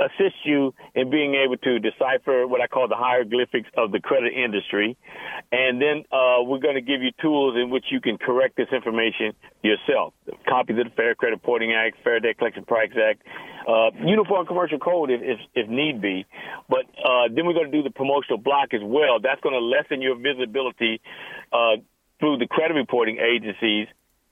assist 0.00 0.36
you 0.44 0.74
in 0.94 1.10
being 1.10 1.34
able 1.34 1.56
to 1.56 1.78
decipher 1.78 2.46
what 2.46 2.60
I 2.60 2.66
call 2.66 2.88
the 2.88 2.96
hieroglyphics 2.96 3.68
of 3.76 3.92
the 3.92 4.00
credit 4.00 4.32
industry. 4.32 4.96
And 5.52 5.80
then 5.80 6.04
uh, 6.12 6.42
we're 6.42 6.58
going 6.60 6.76
to 6.76 6.80
give 6.80 7.02
you 7.02 7.10
tools 7.20 7.56
in 7.56 7.70
which 7.70 7.86
you 7.90 8.00
can 8.00 8.18
correct 8.18 8.56
this 8.56 8.68
information 8.72 9.32
yourself. 9.62 10.14
Copies 10.48 10.78
of 10.78 10.84
the 10.86 10.90
Fair 10.96 11.14
Credit 11.14 11.36
Reporting 11.36 11.72
Act, 11.72 11.93
Fair 12.02 12.20
Debt 12.20 12.38
Collection 12.38 12.64
Practices 12.64 13.02
Act, 13.10 13.22
uh, 13.68 13.90
Uniform 14.04 14.46
Commercial 14.46 14.78
Code 14.78 15.10
if, 15.10 15.20
if, 15.22 15.38
if 15.54 15.68
need 15.68 16.00
be. 16.00 16.26
But 16.68 16.86
uh, 16.98 17.28
then 17.34 17.46
we're 17.46 17.54
going 17.54 17.70
to 17.70 17.76
do 17.76 17.82
the 17.82 17.90
promotional 17.90 18.38
block 18.38 18.74
as 18.74 18.82
well. 18.82 19.20
That's 19.22 19.40
going 19.40 19.54
to 19.54 19.64
lessen 19.64 20.02
your 20.02 20.16
visibility 20.16 21.00
uh, 21.52 21.76
through 22.20 22.38
the 22.38 22.46
credit 22.46 22.74
reporting 22.74 23.18
agencies 23.18 23.88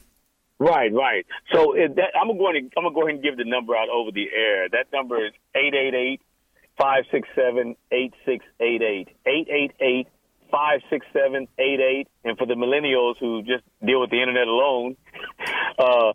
Right, 0.59 0.91
right. 0.93 1.25
So 1.53 1.73
if 1.73 1.95
that, 1.95 2.11
I'm 2.19 2.27
going 2.37 2.69
to 2.69 2.77
I'm 2.77 2.83
going 2.83 2.93
to 2.93 2.95
go 2.95 3.01
ahead 3.07 3.15
and 3.15 3.23
give 3.23 3.37
the 3.37 3.45
number 3.45 3.75
out 3.75 3.89
over 3.89 4.11
the 4.11 4.27
air. 4.35 4.69
That 4.69 4.87
number 4.93 5.25
is 5.25 5.31
eight 5.55 5.73
eight 5.73 5.93
eight 5.93 6.21
five 6.77 7.03
six 7.11 7.27
seven 7.35 7.75
eight 7.91 8.13
six 8.25 8.45
eight 8.61 8.81
eight 8.81 9.09
eight 9.25 9.47
eight 9.49 9.71
eight 9.81 10.07
five 10.51 10.81
six 10.89 11.05
seven 11.13 11.47
eight 11.57 11.79
eight. 11.79 12.09
And 12.23 12.37
for 12.37 12.45
the 12.45 12.55
millennials 12.55 13.15
who 13.19 13.41
just 13.41 13.63
deal 13.85 14.01
with 14.01 14.09
the 14.09 14.19
internet 14.19 14.47
alone, 14.47 14.97
uh, 15.79 16.11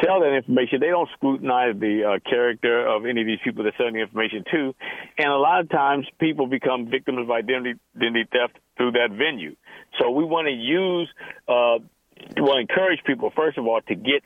sell 0.03 0.21
that 0.21 0.33
information. 0.33 0.79
They 0.79 0.87
don't 0.87 1.09
scrutinize 1.13 1.75
the 1.79 2.03
uh, 2.03 2.29
character 2.29 2.87
of 2.87 3.05
any 3.05 3.21
of 3.21 3.27
these 3.27 3.39
people 3.43 3.63
they're 3.63 3.73
selling 3.77 3.93
the 3.93 4.01
information 4.01 4.43
to, 4.51 4.73
and 5.17 5.27
a 5.27 5.37
lot 5.37 5.59
of 5.59 5.69
times 5.69 6.07
people 6.19 6.47
become 6.47 6.89
victims 6.89 7.19
of 7.19 7.31
identity, 7.31 7.79
identity 7.95 8.29
theft 8.31 8.57
through 8.77 8.91
that 8.93 9.09
venue. 9.11 9.55
So 9.99 10.11
we 10.11 10.23
want 10.23 10.47
to 10.47 10.53
use, 10.53 11.09
uh, 11.47 11.79
to 12.37 12.57
encourage 12.57 13.03
people 13.05 13.31
first 13.35 13.57
of 13.57 13.67
all 13.67 13.81
to 13.87 13.95
get 13.95 14.23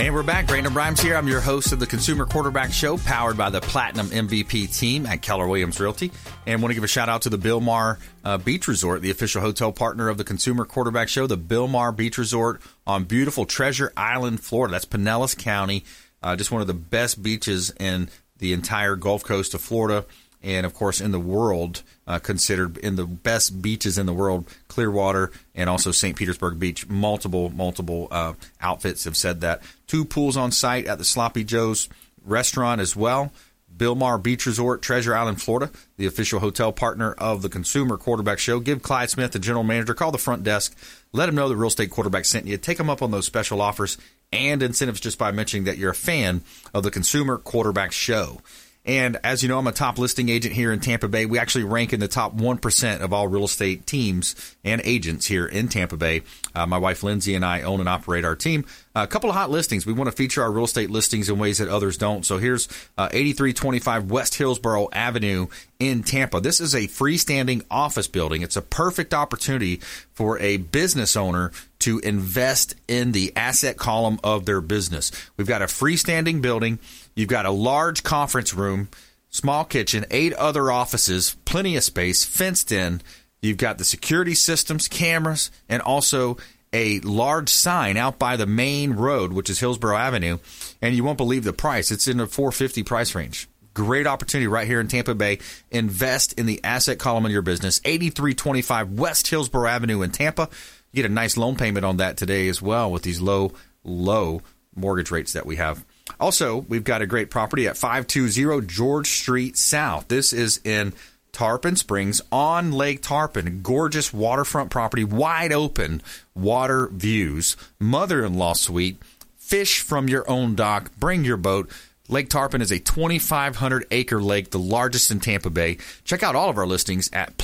And 0.00 0.14
we're 0.14 0.22
back. 0.22 0.46
Brandon 0.46 0.72
Rhimes 0.72 0.98
here. 0.98 1.14
I'm 1.14 1.28
your 1.28 1.42
host 1.42 1.72
of 1.72 1.78
the 1.78 1.86
Consumer 1.86 2.24
Quarterback 2.24 2.72
Show, 2.72 2.96
powered 2.96 3.36
by 3.36 3.50
the 3.50 3.60
Platinum 3.60 4.06
MVP 4.06 4.74
team 4.74 5.04
at 5.04 5.20
Keller 5.20 5.46
Williams 5.46 5.78
Realty. 5.78 6.10
And 6.46 6.62
want 6.62 6.70
to 6.70 6.74
give 6.74 6.84
a 6.84 6.88
shout 6.88 7.10
out 7.10 7.20
to 7.22 7.28
the 7.28 7.36
Bilmar 7.36 7.98
uh, 8.24 8.38
Beach 8.38 8.66
Resort, 8.66 9.02
the 9.02 9.10
official 9.10 9.42
hotel 9.42 9.72
partner 9.72 10.08
of 10.08 10.16
the 10.16 10.24
Consumer 10.24 10.64
Quarterback 10.64 11.10
Show, 11.10 11.26
the 11.26 11.36
Bilmar 11.36 11.94
Beach 11.94 12.16
Resort 12.16 12.62
on 12.86 13.04
beautiful 13.04 13.44
Treasure 13.44 13.92
Island, 13.94 14.42
Florida. 14.42 14.72
That's 14.72 14.86
Pinellas 14.86 15.36
County. 15.36 15.84
Uh, 16.22 16.34
just 16.34 16.50
one 16.50 16.62
of 16.62 16.66
the 16.66 16.72
best 16.72 17.22
beaches 17.22 17.70
in 17.78 18.08
the 18.38 18.54
entire 18.54 18.96
Gulf 18.96 19.22
Coast 19.22 19.52
of 19.52 19.60
Florida 19.60 20.06
and 20.42 20.64
of 20.64 20.74
course 20.74 21.00
in 21.00 21.10
the 21.10 21.20
world 21.20 21.82
uh, 22.10 22.18
considered 22.18 22.76
in 22.78 22.96
the 22.96 23.06
best 23.06 23.62
beaches 23.62 23.96
in 23.96 24.06
the 24.06 24.12
world 24.12 24.44
clearwater 24.66 25.30
and 25.54 25.70
also 25.70 25.92
st 25.92 26.16
petersburg 26.16 26.58
beach 26.58 26.88
multiple 26.88 27.50
multiple 27.50 28.08
uh, 28.10 28.32
outfits 28.60 29.04
have 29.04 29.16
said 29.16 29.40
that 29.40 29.62
two 29.86 30.04
pools 30.04 30.36
on 30.36 30.50
site 30.50 30.86
at 30.86 30.98
the 30.98 31.04
sloppy 31.04 31.44
joe's 31.44 31.88
restaurant 32.24 32.80
as 32.80 32.96
well 32.96 33.32
Bilmar 33.80 34.22
Beach 34.22 34.44
Resort, 34.44 34.82
Treasure 34.82 35.16
Island, 35.16 35.40
Florida, 35.40 35.70
the 35.96 36.04
official 36.04 36.40
hotel 36.40 36.70
partner 36.70 37.12
of 37.12 37.40
the 37.40 37.48
Consumer 37.48 37.96
Quarterback 37.96 38.38
Show. 38.38 38.60
Give 38.60 38.82
Clyde 38.82 39.08
Smith, 39.08 39.32
the 39.32 39.38
general 39.38 39.64
manager, 39.64 39.94
call 39.94 40.12
the 40.12 40.18
front 40.18 40.42
desk. 40.42 40.76
Let 41.12 41.30
him 41.30 41.34
know 41.34 41.48
the 41.48 41.56
real 41.56 41.68
estate 41.68 41.90
quarterback 41.90 42.26
sent 42.26 42.46
you. 42.46 42.58
Take 42.58 42.78
him 42.78 42.90
up 42.90 43.00
on 43.00 43.10
those 43.10 43.24
special 43.24 43.62
offers 43.62 43.96
and 44.32 44.62
incentives 44.62 45.00
just 45.00 45.16
by 45.16 45.32
mentioning 45.32 45.64
that 45.64 45.78
you're 45.78 45.92
a 45.92 45.94
fan 45.94 46.42
of 46.74 46.82
the 46.82 46.90
Consumer 46.90 47.38
Quarterback 47.38 47.92
Show. 47.92 48.42
And 48.90 49.18
as 49.22 49.40
you 49.40 49.48
know, 49.48 49.56
I'm 49.56 49.68
a 49.68 49.72
top 49.72 50.00
listing 50.00 50.28
agent 50.28 50.52
here 50.52 50.72
in 50.72 50.80
Tampa 50.80 51.06
Bay. 51.06 51.24
We 51.24 51.38
actually 51.38 51.62
rank 51.62 51.92
in 51.92 52.00
the 52.00 52.08
top 52.08 52.34
1% 52.36 53.00
of 53.00 53.12
all 53.12 53.28
real 53.28 53.44
estate 53.44 53.86
teams 53.86 54.56
and 54.64 54.80
agents 54.84 55.26
here 55.26 55.46
in 55.46 55.68
Tampa 55.68 55.96
Bay. 55.96 56.22
Uh, 56.56 56.66
my 56.66 56.76
wife 56.76 57.04
Lindsay 57.04 57.36
and 57.36 57.44
I 57.44 57.62
own 57.62 57.78
and 57.78 57.88
operate 57.88 58.24
our 58.24 58.34
team. 58.34 58.64
A 58.96 59.06
couple 59.06 59.30
of 59.30 59.36
hot 59.36 59.48
listings. 59.48 59.86
We 59.86 59.92
want 59.92 60.10
to 60.10 60.16
feature 60.16 60.42
our 60.42 60.50
real 60.50 60.64
estate 60.64 60.90
listings 60.90 61.28
in 61.28 61.38
ways 61.38 61.58
that 61.58 61.68
others 61.68 61.98
don't. 61.98 62.26
So 62.26 62.38
here's 62.38 62.66
uh, 62.98 63.08
8325 63.12 64.10
West 64.10 64.34
Hillsborough 64.34 64.88
Avenue 64.90 65.46
in 65.78 66.02
Tampa. 66.02 66.40
This 66.40 66.58
is 66.58 66.74
a 66.74 66.88
freestanding 66.88 67.64
office 67.70 68.08
building. 68.08 68.42
It's 68.42 68.56
a 68.56 68.62
perfect 68.62 69.14
opportunity 69.14 69.76
for 70.14 70.36
a 70.40 70.56
business 70.56 71.14
owner 71.14 71.52
to 71.80 71.98
invest 72.00 72.74
in 72.88 73.12
the 73.12 73.32
asset 73.36 73.76
column 73.76 74.18
of 74.22 74.46
their 74.46 74.60
business. 74.60 75.10
We've 75.36 75.46
got 75.46 75.62
a 75.62 75.66
freestanding 75.66 76.40
building. 76.40 76.78
You've 77.14 77.28
got 77.28 77.46
a 77.46 77.50
large 77.50 78.02
conference 78.02 78.54
room, 78.54 78.88
small 79.28 79.64
kitchen, 79.64 80.06
eight 80.10 80.32
other 80.34 80.70
offices, 80.70 81.36
plenty 81.44 81.76
of 81.76 81.84
space, 81.84 82.24
fenced 82.24 82.72
in. 82.72 83.02
You've 83.42 83.56
got 83.56 83.78
the 83.78 83.84
security 83.84 84.34
systems, 84.34 84.88
cameras, 84.88 85.50
and 85.68 85.82
also 85.82 86.36
a 86.72 87.00
large 87.00 87.48
sign 87.48 87.96
out 87.96 88.18
by 88.18 88.36
the 88.36 88.46
main 88.46 88.92
road, 88.92 89.32
which 89.32 89.50
is 89.50 89.58
Hillsborough 89.58 89.96
Avenue, 89.96 90.38
and 90.80 90.94
you 90.94 91.02
won't 91.02 91.18
believe 91.18 91.44
the 91.44 91.52
price. 91.52 91.90
It's 91.90 92.06
in 92.06 92.18
the 92.18 92.26
450 92.26 92.82
price 92.84 93.14
range. 93.14 93.48
Great 93.72 94.06
opportunity 94.06 94.46
right 94.46 94.66
here 94.66 94.80
in 94.80 94.88
Tampa 94.88 95.14
Bay. 95.14 95.38
Invest 95.70 96.32
in 96.34 96.46
the 96.46 96.62
asset 96.64 96.98
column 96.98 97.24
of 97.24 97.32
your 97.32 97.42
business. 97.42 97.80
8325 97.84 98.92
West 98.92 99.28
Hillsborough 99.28 99.68
Avenue 99.68 100.02
in 100.02 100.10
Tampa. 100.10 100.48
Get 100.94 101.04
a 101.04 101.08
nice 101.08 101.36
loan 101.36 101.56
payment 101.56 101.84
on 101.84 101.98
that 101.98 102.16
today 102.16 102.48
as 102.48 102.60
well 102.60 102.90
with 102.90 103.02
these 103.02 103.20
low, 103.20 103.52
low 103.84 104.42
mortgage 104.74 105.10
rates 105.10 105.32
that 105.34 105.46
we 105.46 105.56
have. 105.56 105.84
Also, 106.18 106.58
we've 106.68 106.84
got 106.84 107.02
a 107.02 107.06
great 107.06 107.30
property 107.30 107.68
at 107.68 107.76
520 107.76 108.66
George 108.66 109.08
Street 109.08 109.56
South. 109.56 110.08
This 110.08 110.32
is 110.32 110.60
in 110.64 110.92
Tarpon 111.32 111.76
Springs 111.76 112.20
on 112.32 112.72
Lake 112.72 113.02
Tarpon. 113.02 113.62
Gorgeous 113.62 114.12
waterfront 114.12 114.70
property, 114.70 115.04
wide 115.04 115.52
open 115.52 116.02
water 116.34 116.88
views, 116.88 117.56
mother 117.78 118.24
in 118.24 118.34
law 118.34 118.54
suite, 118.54 118.98
fish 119.36 119.80
from 119.80 120.08
your 120.08 120.28
own 120.28 120.56
dock, 120.56 120.90
bring 120.98 121.24
your 121.24 121.36
boat. 121.36 121.70
Lake 122.08 122.28
Tarpon 122.28 122.60
is 122.60 122.72
a 122.72 122.80
2,500 122.80 123.86
acre 123.92 124.20
lake, 124.20 124.50
the 124.50 124.58
largest 124.58 125.12
in 125.12 125.20
Tampa 125.20 125.50
Bay. 125.50 125.78
Check 126.02 126.24
out 126.24 126.34
all 126.34 126.50
of 126.50 126.58
our 126.58 126.66
listings 126.66 127.08
at 127.12 127.38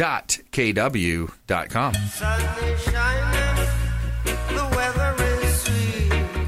platinummvpteam.kw.com. 0.00 1.94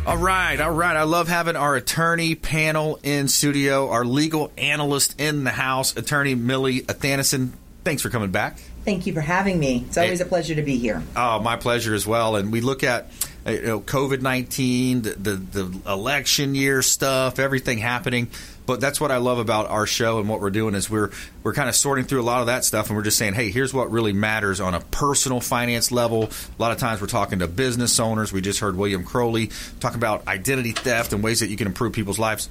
All 0.04 0.16
right, 0.16 0.60
all 0.60 0.72
right. 0.72 0.96
I 0.96 1.04
love 1.04 1.28
having 1.28 1.54
our 1.54 1.76
attorney 1.76 2.34
panel 2.34 2.98
in 3.02 3.28
studio, 3.28 3.88
our 3.90 4.04
legal 4.04 4.50
analyst 4.58 5.20
in 5.20 5.44
the 5.44 5.50
house, 5.50 5.96
attorney 5.96 6.34
Millie 6.34 6.84
Athanason. 6.88 7.52
Thanks 7.84 8.02
for 8.02 8.10
coming 8.10 8.30
back. 8.30 8.58
Thank 8.84 9.06
you 9.06 9.12
for 9.12 9.20
having 9.20 9.60
me. 9.60 9.84
It's 9.86 9.96
always 9.96 10.20
a 10.20 10.24
pleasure 10.24 10.56
to 10.56 10.62
be 10.62 10.76
here. 10.76 11.02
Oh, 11.14 11.38
my 11.38 11.56
pleasure 11.56 11.94
as 11.94 12.04
well. 12.04 12.34
And 12.34 12.50
we 12.50 12.60
look 12.60 12.82
at 12.82 13.10
uh, 13.46 13.50
you 13.52 13.62
know, 13.62 13.80
COVID 13.80 14.22
nineteen, 14.22 15.02
the, 15.02 15.10
the, 15.10 15.34
the 15.34 15.80
election 15.90 16.54
year 16.54 16.82
stuff, 16.82 17.38
everything 17.38 17.78
happening. 17.78 18.28
But 18.64 18.80
that's 18.80 19.00
what 19.00 19.10
I 19.10 19.16
love 19.16 19.38
about 19.38 19.68
our 19.68 19.86
show 19.86 20.20
and 20.20 20.28
what 20.28 20.40
we're 20.40 20.50
doing 20.50 20.74
is 20.74 20.88
we're 20.88 21.10
we're 21.42 21.52
kind 21.52 21.68
of 21.68 21.74
sorting 21.74 22.04
through 22.04 22.20
a 22.20 22.24
lot 22.24 22.40
of 22.40 22.46
that 22.46 22.64
stuff 22.64 22.88
and 22.88 22.96
we're 22.96 23.02
just 23.02 23.18
saying, 23.18 23.34
hey, 23.34 23.50
here's 23.50 23.74
what 23.74 23.90
really 23.90 24.12
matters 24.12 24.60
on 24.60 24.74
a 24.74 24.80
personal 24.80 25.40
finance 25.40 25.90
level. 25.90 26.24
A 26.24 26.62
lot 26.62 26.72
of 26.72 26.78
times 26.78 27.00
we're 27.00 27.08
talking 27.08 27.40
to 27.40 27.48
business 27.48 27.98
owners. 27.98 28.32
We 28.32 28.40
just 28.40 28.60
heard 28.60 28.76
William 28.76 29.04
Crowley 29.04 29.50
talk 29.80 29.94
about 29.94 30.26
identity 30.28 30.72
theft 30.72 31.12
and 31.12 31.22
ways 31.22 31.40
that 31.40 31.48
you 31.48 31.56
can 31.56 31.66
improve 31.66 31.92
people's 31.92 32.18
lives. 32.18 32.48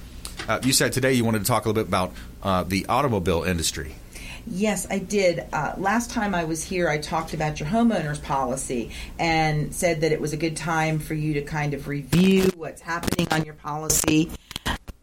Uh, 0.48 0.60
you 0.64 0.74
said 0.74 0.92
today 0.92 1.14
you 1.14 1.24
wanted 1.24 1.40
to 1.40 1.46
talk 1.46 1.66
a 1.66 1.70
little 1.70 1.84
bit 1.84 1.88
about 1.88 2.14
uh, 2.44 2.64
the 2.64 2.86
automobile 2.88 3.44
industry. 3.44 3.96
Yes, 4.48 4.88
I 4.90 4.98
did. 4.98 5.46
Uh, 5.54 5.76
last 5.78 6.10
time 6.10 6.34
I 6.34 6.46
was 6.46 6.64
here, 6.64 6.90
I 6.90 6.98
talked 6.98 7.36
about 7.36 7.60
your 7.60 7.70
homeowner's 7.70 8.18
policy 8.18 8.90
and 9.20 9.74
said 9.74 10.02
that 10.02 10.12
it 10.12 10.20
was 10.20 10.34
a 10.34 10.38
good 10.38 10.58
time 10.58 10.98
for 10.98 11.14
you 11.14 11.36
to 11.36 11.42
kind 11.42 11.76
of 11.76 11.88
review 11.88 12.50
what's 12.56 12.82
happening 12.82 13.28
on 13.32 13.46
your 13.46 13.54
policy 13.54 14.32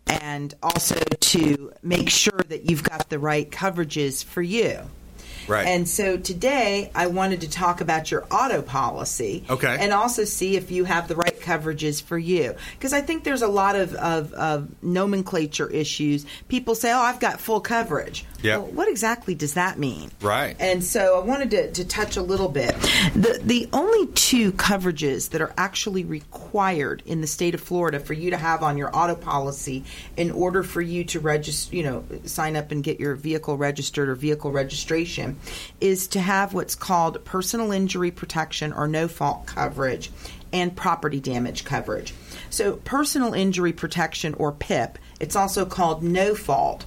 and 0.09 0.55
also 0.63 0.97
to 1.21 1.73
make 1.83 2.09
sure 2.11 2.41
that 2.49 2.69
you've 2.71 2.83
got 2.83 3.09
the 3.09 3.19
right 3.19 3.51
coverages 3.51 4.25
for 4.25 4.43
you. 4.43 4.81
Right. 5.49 5.67
And 5.67 5.89
so 5.89 6.17
today 6.17 6.91
I 6.95 7.07
wanted 7.07 7.41
to 7.41 7.51
talk 7.51 7.81
about 7.81 8.11
your 8.11 8.27
auto 8.31 8.63
policy. 8.63 9.45
Okay. 9.49 9.77
And 9.81 9.93
also 9.93 10.25
see 10.25 10.57
if 10.57 10.71
you 10.71 10.85
have 10.85 11.09
the 11.09 11.17
right 11.17 11.41
coverages 11.41 12.03
for 12.03 12.19
you. 12.19 12.55
Because 12.73 12.93
I 12.93 13.01
think 13.01 13.25
there's 13.25 13.43
a 13.43 13.49
lot 13.49 13.77
of, 13.77 13.95
of, 13.95 14.33
of, 14.35 14.69
nomenclature 14.83 15.69
issues. 15.71 16.27
People 16.49 16.75
say, 16.75 16.93
oh, 16.93 16.99
I've 16.99 17.21
got 17.21 17.41
full 17.41 17.61
coverage. 17.61 18.25
Yeah. 18.43 18.59
Well, 18.59 18.67
what 18.67 18.89
exactly 18.89 19.35
does 19.35 19.55
that 19.55 19.79
mean? 19.79 20.11
Right. 20.21 20.57
And 20.61 20.85
so 20.85 21.21
I 21.21 21.25
wanted 21.25 21.51
to, 21.53 21.73
to 21.73 21.85
touch 21.87 22.17
a 22.17 22.23
little 22.23 22.49
bit. 22.49 22.75
The, 23.15 23.41
the 23.43 23.69
only 23.73 24.07
two 24.13 24.53
coverages 24.53 25.31
that 25.31 25.41
are 25.41 25.53
actually 25.57 26.05
required 26.05 27.03
in 27.07 27.21
the 27.21 27.27
state 27.27 27.55
of 27.55 27.61
Florida 27.61 27.99
for 27.99 28.13
you 28.13 28.31
to 28.31 28.37
have 28.37 28.63
on 28.63 28.77
your 28.77 28.95
auto 28.95 29.15
policy 29.15 29.85
in 30.17 30.31
order 30.31 30.63
for 30.63 30.83
you 30.83 31.05
to 31.05 31.21
register, 31.21 31.75
you 31.75 31.83
know, 31.83 32.05
sign 32.25 32.57
up 32.57 32.71
and 32.71 32.85
get 32.85 33.01
your 33.01 33.15
vehicle 33.15 33.57
registered 33.57 34.09
or 34.09 34.15
vehicle 34.15 34.53
registration 34.53 35.38
is 35.81 36.09
to 36.09 36.21
have 36.21 36.55
what's 36.55 36.75
called 36.75 37.25
personal 37.25 37.73
injury 37.73 38.11
protection 38.11 38.73
or 38.73 38.89
no 38.89 39.09
fault 39.09 39.47
coverage 39.47 40.11
and 40.53 40.75
property 40.75 41.21
damage 41.21 41.65
coverage. 41.65 42.15
So, 42.51 42.77
personal 42.77 43.35
injury 43.35 43.73
protection 43.73 44.35
or 44.35 44.53
PIP, 44.53 44.99
it's 45.21 45.37
also 45.37 45.67
called 45.67 46.03
no 46.03 46.35
fault, 46.35 46.85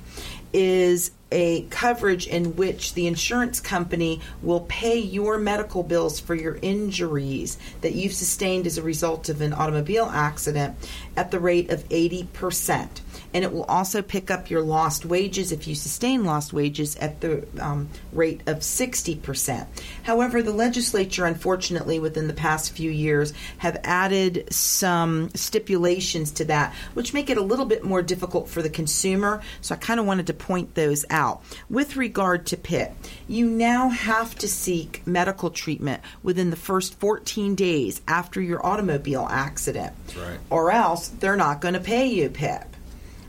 is 0.54 1.12
a 1.32 1.64
coverage 1.70 2.28
in 2.28 2.56
which 2.56 2.94
the 2.94 3.08
insurance 3.08 3.60
company 3.62 4.20
will 4.42 4.62
pay 4.62 5.00
your 5.00 5.38
medical 5.38 5.82
bills 5.82 6.20
for 6.20 6.36
your 6.36 6.60
injuries 6.62 7.58
that 7.82 7.94
you've 7.94 8.14
sustained 8.14 8.68
as 8.68 8.78
a 8.78 8.82
result 8.82 9.30
of 9.30 9.40
an 9.40 9.54
automobile 9.54 10.10
accident 10.12 10.76
at 11.16 11.32
the 11.32 11.40
rate 11.40 11.70
of 11.70 11.88
80% 11.88 13.00
and 13.34 13.44
it 13.44 13.52
will 13.52 13.64
also 13.64 14.02
pick 14.02 14.30
up 14.30 14.50
your 14.50 14.62
lost 14.62 15.06
wages 15.06 15.52
if 15.52 15.68
you 15.68 15.76
sustain 15.76 16.24
lost 16.26 16.54
wages 16.54 16.96
at 16.98 17.22
the 17.22 17.48
um, 17.60 17.90
rate 18.12 18.42
of 18.48 18.60
60%. 18.60 19.68
However, 20.04 20.42
the 20.42 20.52
legislature, 20.52 21.26
unfortunately, 21.26 22.00
within 22.00 22.28
the 22.28 22.34
past 22.34 22.74
few 22.74 22.92
years, 22.92 23.34
have 23.58 23.80
added 23.84 24.48
some 24.52 25.30
stipulations 25.36 26.32
to 26.32 26.46
that, 26.46 26.74
which 26.94 27.14
make 27.14 27.30
it 27.30 27.38
a 27.38 27.42
little 27.42 27.66
bit 27.66 27.84
more 27.84 28.02
difficult 28.02 28.50
for 28.50 28.62
the 28.62 28.70
consumer. 28.70 29.42
So 29.62 29.76
I 29.76 29.78
kind 29.78 30.00
of 30.00 30.06
wanted 30.06 30.28
to 30.28 30.34
point 30.34 30.76
those 30.76 31.06
out. 31.10 31.44
With 31.70 31.96
regard 31.96 32.46
to 32.48 32.58
PIP, 32.58 32.94
you 33.28 33.48
now 33.48 33.90
have 33.90 34.36
to 34.36 34.48
seek 34.48 35.06
medical 35.06 35.50
treatment 35.50 36.02
within 36.24 36.50
the 36.50 36.56
first 36.56 37.00
14 37.00 37.56
days 37.56 38.02
after 38.08 38.42
your 38.42 38.66
automobile 38.66 39.28
accident. 39.30 39.94
Right. 40.18 40.40
Or 40.50 40.72
else 40.72 41.08
they're 41.08 41.36
not 41.36 41.62
going 41.62 41.74
to 41.74 41.80
pay 41.80 42.08
you 42.08 42.30
PIP. 42.30 42.71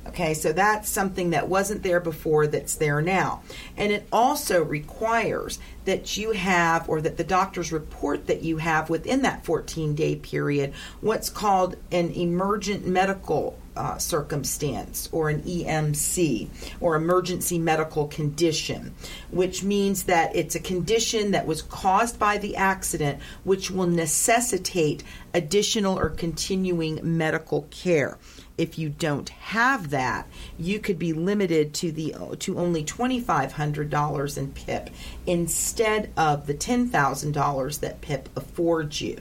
Okay, 0.04 0.34
so 0.34 0.52
that's 0.52 0.88
something 0.88 1.30
that 1.30 1.48
wasn't 1.48 1.84
there 1.84 2.00
before 2.00 2.48
that's 2.48 2.74
there 2.74 3.00
now. 3.00 3.42
And 3.76 3.92
it 3.92 4.06
also 4.10 4.62
requires 4.62 5.60
that 5.84 6.16
you 6.16 6.32
have, 6.32 6.88
or 6.88 7.00
that 7.00 7.16
the 7.16 7.24
doctors 7.24 7.70
report 7.70 8.26
that 8.26 8.42
you 8.42 8.56
have 8.56 8.90
within 8.90 9.22
that 9.22 9.44
14 9.44 9.94
day 9.94 10.16
period, 10.16 10.72
what's 11.00 11.30
called 11.30 11.76
an 11.92 12.10
emergent 12.10 12.86
medical 12.86 13.58
uh, 13.76 13.96
circumstance 13.96 15.08
or 15.12 15.30
an 15.30 15.40
EMC 15.42 16.48
or 16.80 16.94
emergency 16.94 17.58
medical 17.58 18.06
condition, 18.06 18.94
which 19.30 19.62
means 19.62 20.04
that 20.04 20.34
it's 20.36 20.54
a 20.54 20.60
condition 20.60 21.30
that 21.30 21.46
was 21.46 21.62
caused 21.62 22.18
by 22.18 22.38
the 22.38 22.56
accident, 22.56 23.18
which 23.44 23.70
will 23.70 23.86
necessitate 23.86 25.02
additional 25.32 25.98
or 25.98 26.10
continuing 26.10 27.00
medical 27.02 27.62
care 27.70 28.18
if 28.58 28.78
you 28.78 28.88
don't 28.88 29.28
have 29.28 29.90
that, 29.90 30.26
you 30.58 30.78
could 30.78 30.98
be 30.98 31.12
limited 31.12 31.74
to 31.74 31.92
the 31.92 32.14
to 32.38 32.58
only 32.58 32.84
twenty 32.84 33.20
five 33.20 33.52
hundred 33.52 33.90
dollars 33.90 34.36
in 34.36 34.52
PIP 34.52 34.90
instead 35.26 36.12
of 36.16 36.46
the 36.46 36.54
ten 36.54 36.88
thousand 36.88 37.32
dollars 37.32 37.78
that 37.78 38.00
PIP 38.00 38.28
affords 38.36 39.00
you. 39.00 39.18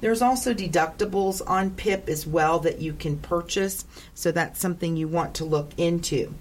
There's 0.00 0.22
also 0.22 0.52
deductibles 0.52 1.40
on 1.48 1.70
PIP 1.70 2.08
as 2.08 2.26
well 2.26 2.58
that 2.60 2.80
you 2.80 2.92
can 2.92 3.18
purchase, 3.18 3.84
so 4.14 4.32
that's 4.32 4.60
something 4.60 4.96
you 4.96 5.08
want 5.08 5.34
to 5.34 5.44
look 5.44 5.70
into 5.76 6.34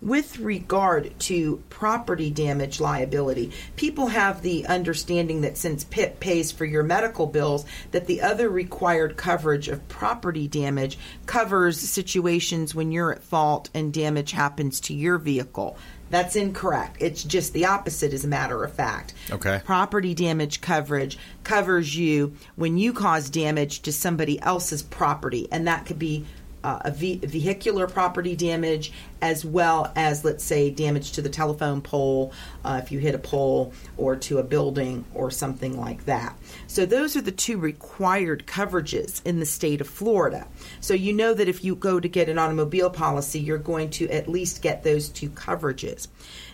with 0.00 0.38
regard 0.38 1.18
to 1.20 1.62
property 1.70 2.30
damage 2.30 2.80
liability, 2.80 3.52
people 3.76 4.08
have 4.08 4.42
the 4.42 4.66
understanding 4.66 5.40
that 5.42 5.56
since 5.56 5.84
PIP 5.84 6.20
pays 6.20 6.52
for 6.52 6.64
your 6.64 6.82
medical 6.82 7.26
bills, 7.26 7.64
that 7.90 8.06
the 8.06 8.22
other 8.22 8.48
required 8.48 9.16
coverage 9.16 9.68
of 9.68 9.86
property 9.88 10.48
damage 10.48 10.98
covers 11.26 11.78
situations 11.78 12.74
when 12.74 12.92
you're 12.92 13.12
at 13.12 13.22
fault 13.22 13.70
and 13.74 13.92
damage 13.92 14.32
happens 14.32 14.80
to 14.80 14.94
your 14.94 15.18
vehicle. 15.18 15.76
That's 16.10 16.36
incorrect. 16.36 16.98
It's 17.00 17.24
just 17.24 17.52
the 17.54 17.66
opposite, 17.66 18.12
as 18.12 18.24
a 18.24 18.28
matter 18.28 18.62
of 18.62 18.72
fact. 18.72 19.14
Okay. 19.30 19.60
Property 19.64 20.14
damage 20.14 20.60
coverage 20.60 21.18
covers 21.42 21.96
you 21.96 22.36
when 22.56 22.76
you 22.76 22.92
cause 22.92 23.30
damage 23.30 23.82
to 23.82 23.92
somebody 23.92 24.40
else's 24.40 24.82
property, 24.82 25.48
and 25.50 25.66
that 25.66 25.86
could 25.86 25.98
be 25.98 26.24
uh, 26.64 26.80
a 26.86 26.90
ve- 26.90 27.18
vehicular 27.18 27.86
property 27.86 28.34
damage 28.34 28.90
as 29.22 29.44
well 29.44 29.92
as, 29.94 30.24
let's 30.24 30.42
say, 30.42 30.70
damage 30.70 31.12
to 31.12 31.22
the 31.22 31.28
telephone 31.28 31.80
pole 31.80 32.32
uh, 32.64 32.80
if 32.82 32.90
you 32.90 32.98
hit 32.98 33.14
a 33.14 33.18
pole 33.18 33.72
or 33.96 34.16
to 34.16 34.38
a 34.38 34.42
building 34.42 35.04
or 35.14 35.30
something 35.30 35.78
like 35.78 36.06
that. 36.06 36.36
So, 36.66 36.86
those 36.86 37.16
are 37.16 37.20
the 37.20 37.30
two 37.32 37.58
required 37.58 38.46
coverages 38.46 39.24
in 39.24 39.38
the 39.38 39.46
state 39.46 39.80
of 39.80 39.88
Florida. 39.88 40.46
So, 40.80 40.94
you 40.94 41.12
know 41.12 41.34
that 41.34 41.48
if 41.48 41.62
you 41.62 41.76
go 41.76 42.00
to 42.00 42.08
get 42.08 42.28
an 42.28 42.38
automobile 42.38 42.90
policy, 42.90 43.38
you're 43.38 43.58
going 43.58 43.90
to 43.90 44.08
at 44.08 44.26
least 44.26 44.62
get 44.62 44.82
those 44.82 45.08
two 45.10 45.28
coverages. 45.30 46.08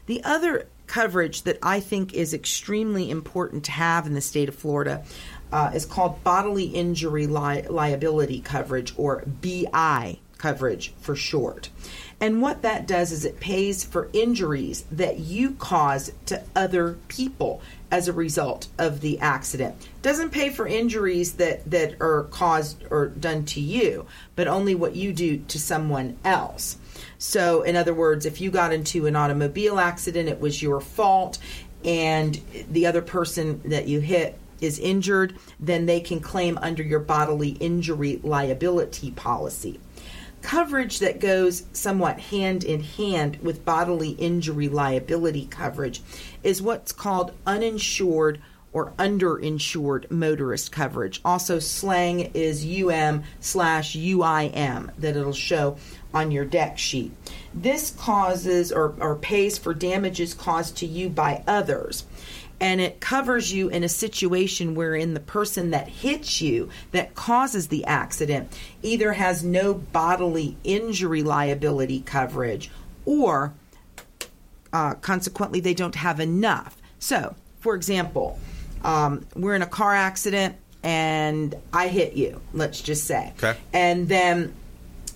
The 0.07 0.23
other 0.25 0.67
coverage 0.91 1.43
that 1.43 1.57
I 1.63 1.79
think 1.79 2.15
is 2.15 2.35
extremely 2.35 3.11
important 3.11 3.65
to 3.67 3.71
have 3.71 4.07
in 4.07 4.15
the 4.15 4.21
state 4.21 4.49
of 4.49 4.57
Florida 4.57 5.05
uh, 5.53 5.71
is 5.75 5.85
called 5.85 6.23
bodily 6.25 6.65
injury 6.65 7.27
li- 7.27 7.67
liability 7.69 8.41
coverage, 8.41 8.93
or 8.97 9.25
BI 9.27 10.19
coverage 10.39 10.93
for 11.01 11.15
short. 11.15 11.69
And 12.21 12.43
what 12.43 12.63
that 12.63 12.87
does 12.87 13.13
is 13.13 13.25
it 13.25 13.41
pays 13.41 13.83
for 13.83 14.11
injuries 14.13 14.85
that 14.91 15.19
you 15.19 15.53
cause 15.53 16.13
to 16.27 16.43
other 16.55 16.99
people 17.09 17.63
as 17.91 18.09
a 18.09 18.13
result 18.13 18.69
of 18.79 19.01
the 19.01 19.19
accident. 19.21 19.75
Doesn't 20.03 20.31
pay 20.31 20.51
for 20.51 20.67
injuries 20.67 21.35
that, 21.35 21.69
that 21.71 22.01
are 22.01 22.25
caused 22.25 22.85
or 22.91 23.09
done 23.09 23.45
to 23.47 23.61
you, 23.61 24.07
but 24.37 24.49
only 24.49 24.75
what 24.75 24.95
you 24.95 25.13
do 25.13 25.39
to 25.39 25.59
someone 25.59 26.19
else. 26.25 26.77
So, 27.19 27.63
in 27.63 27.77
other 27.77 27.95
words, 27.95 28.27
if 28.27 28.41
you 28.41 28.51
got 28.51 28.73
into 28.73 29.07
an 29.07 29.17
automobile 29.17 29.79
accident, 29.79 30.29
it 30.29 30.41
was 30.41 30.63
your 30.63 30.81
fault, 30.81 31.39
and 31.85 32.41
the 32.71 32.87
other 32.87 33.03
person 33.03 33.63
that 33.65 33.89
you 33.89 34.01
hit 34.01 34.39
is 34.61 34.79
injured, 34.79 35.37
then 35.59 35.87
they 35.87 36.01
can 36.01 36.21
claim 36.21 36.59
under 36.59 36.83
your 36.83 37.01
bodily 37.01 37.51
injury 37.51 38.21
liability 38.23 39.11
policy. 39.13 39.81
Coverage 40.43 41.01
that 41.01 41.21
goes 41.21 41.65
somewhat 41.73 42.19
hand 42.19 42.65
in 42.65 42.83
hand 42.83 43.39
with 43.43 43.65
bodily 43.65 44.11
injury 44.13 44.69
liability 44.69 45.47
coverage 45.47 46.03
is 46.43 46.63
what's 46.63 46.93
called 46.93 47.33
uninsured 47.47 48.41
or 48.73 48.93
underinsured 48.93 50.11
motorist 50.11 50.71
coverage. 50.71 51.21
Also, 51.25 51.59
slang 51.59 52.31
is 52.35 52.65
UM 52.65 53.25
slash 53.41 53.97
UIM 53.97 54.91
that 54.97 55.17
it'll 55.17 55.33
show 55.33 55.77
on 56.15 56.31
your 56.31 56.45
deck 56.45 56.79
sheet. 56.79 57.13
This 57.53 57.91
causes 57.91 58.73
or, 58.73 58.95
or 59.01 59.17
pays 59.17 59.59
for 59.59 59.75
damages 59.75 60.35
caused 60.35 60.77
to 60.79 60.87
you 60.87 61.09
by 61.09 61.43
others 61.47 62.05
and 62.61 62.81
it 62.81 63.01
covers 63.01 63.53
you 63.53 63.69
in 63.69 63.83
a 63.83 63.89
situation 63.89 64.75
wherein 64.75 65.15
the 65.15 65.21
person 65.21 65.71
that 65.71 65.89
hits 65.89 66.41
you 66.41 66.69
that 66.93 67.15
causes 67.15 67.69
the 67.69 67.85
accident 67.87 68.57
either 68.83 69.15
has 69.15 69.43
no 69.43 69.75
bodily 69.75 70.57
injury 70.63 71.23
liability 71.23 72.01
coverage 72.01 72.71
or 73.07 73.55
uh, 74.73 74.95
consequently 74.95 75.61
they 75.61 75.75
don't 75.75 75.95
have 75.97 76.21
enough 76.21 76.77
so 76.99 77.35
for 77.61 77.75
example 77.75 78.39
um, 78.85 79.27
we're 79.35 79.55
in 79.55 79.63
a 79.63 79.67
car 79.67 79.95
accident 79.95 80.57
and 80.83 81.55
i 81.73 81.89
hit 81.89 82.15
you 82.15 82.41
let's 82.53 82.81
just 82.81 83.05
say 83.05 83.33
okay. 83.37 83.57
and 83.73 84.09
then 84.09 84.55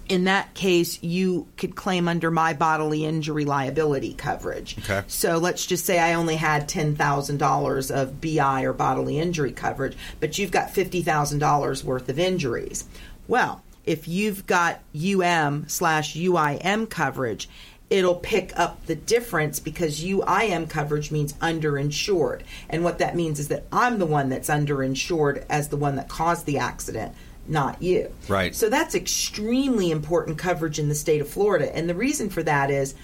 in 0.08 0.24
that 0.24 0.54
case, 0.54 1.02
you 1.02 1.46
could 1.56 1.76
claim 1.76 2.08
under 2.08 2.30
my 2.30 2.52
bodily 2.52 3.04
injury 3.04 3.44
liability 3.44 4.14
coverage. 4.14 4.76
Okay. 4.78 5.02
So 5.06 5.38
let's 5.38 5.64
just 5.66 5.86
say 5.86 5.98
I 5.98 6.14
only 6.14 6.36
had 6.36 6.68
$10,000 6.68 7.90
of 7.90 8.20
BI 8.20 8.62
or 8.62 8.72
bodily 8.72 9.18
injury 9.18 9.52
coverage, 9.52 9.96
but 10.20 10.38
you've 10.38 10.50
got 10.50 10.68
$50,000 10.68 11.84
worth 11.84 12.08
of 12.08 12.18
injuries. 12.18 12.84
Well, 13.26 13.62
if 13.84 14.08
you've 14.08 14.46
got 14.46 14.80
UM 14.94 15.68
slash 15.68 16.14
UIM 16.14 16.88
coverage, 16.88 17.48
it'll 17.90 18.14
pick 18.14 18.58
up 18.58 18.84
the 18.86 18.94
difference 18.94 19.60
because 19.60 20.02
UIM 20.02 20.68
coverage 20.68 21.10
means 21.10 21.34
underinsured. 21.34 22.42
And 22.68 22.82
what 22.82 22.98
that 22.98 23.14
means 23.14 23.38
is 23.38 23.48
that 23.48 23.66
I'm 23.70 23.98
the 23.98 24.06
one 24.06 24.28
that's 24.28 24.48
underinsured 24.48 25.44
as 25.48 25.68
the 25.68 25.76
one 25.76 25.96
that 25.96 26.08
caused 26.08 26.46
the 26.46 26.58
accident 26.58 27.14
not 27.46 27.82
you. 27.82 28.10
Right. 28.28 28.54
So 28.54 28.68
that's 28.68 28.94
extremely 28.94 29.90
important 29.90 30.38
coverage 30.38 30.78
in 30.78 30.88
the 30.88 30.94
state 30.94 31.20
of 31.20 31.28
Florida. 31.28 31.74
And 31.74 31.88
the 31.88 31.94
reason 31.94 32.30
for 32.30 32.42
that 32.42 32.70
is 32.70 32.94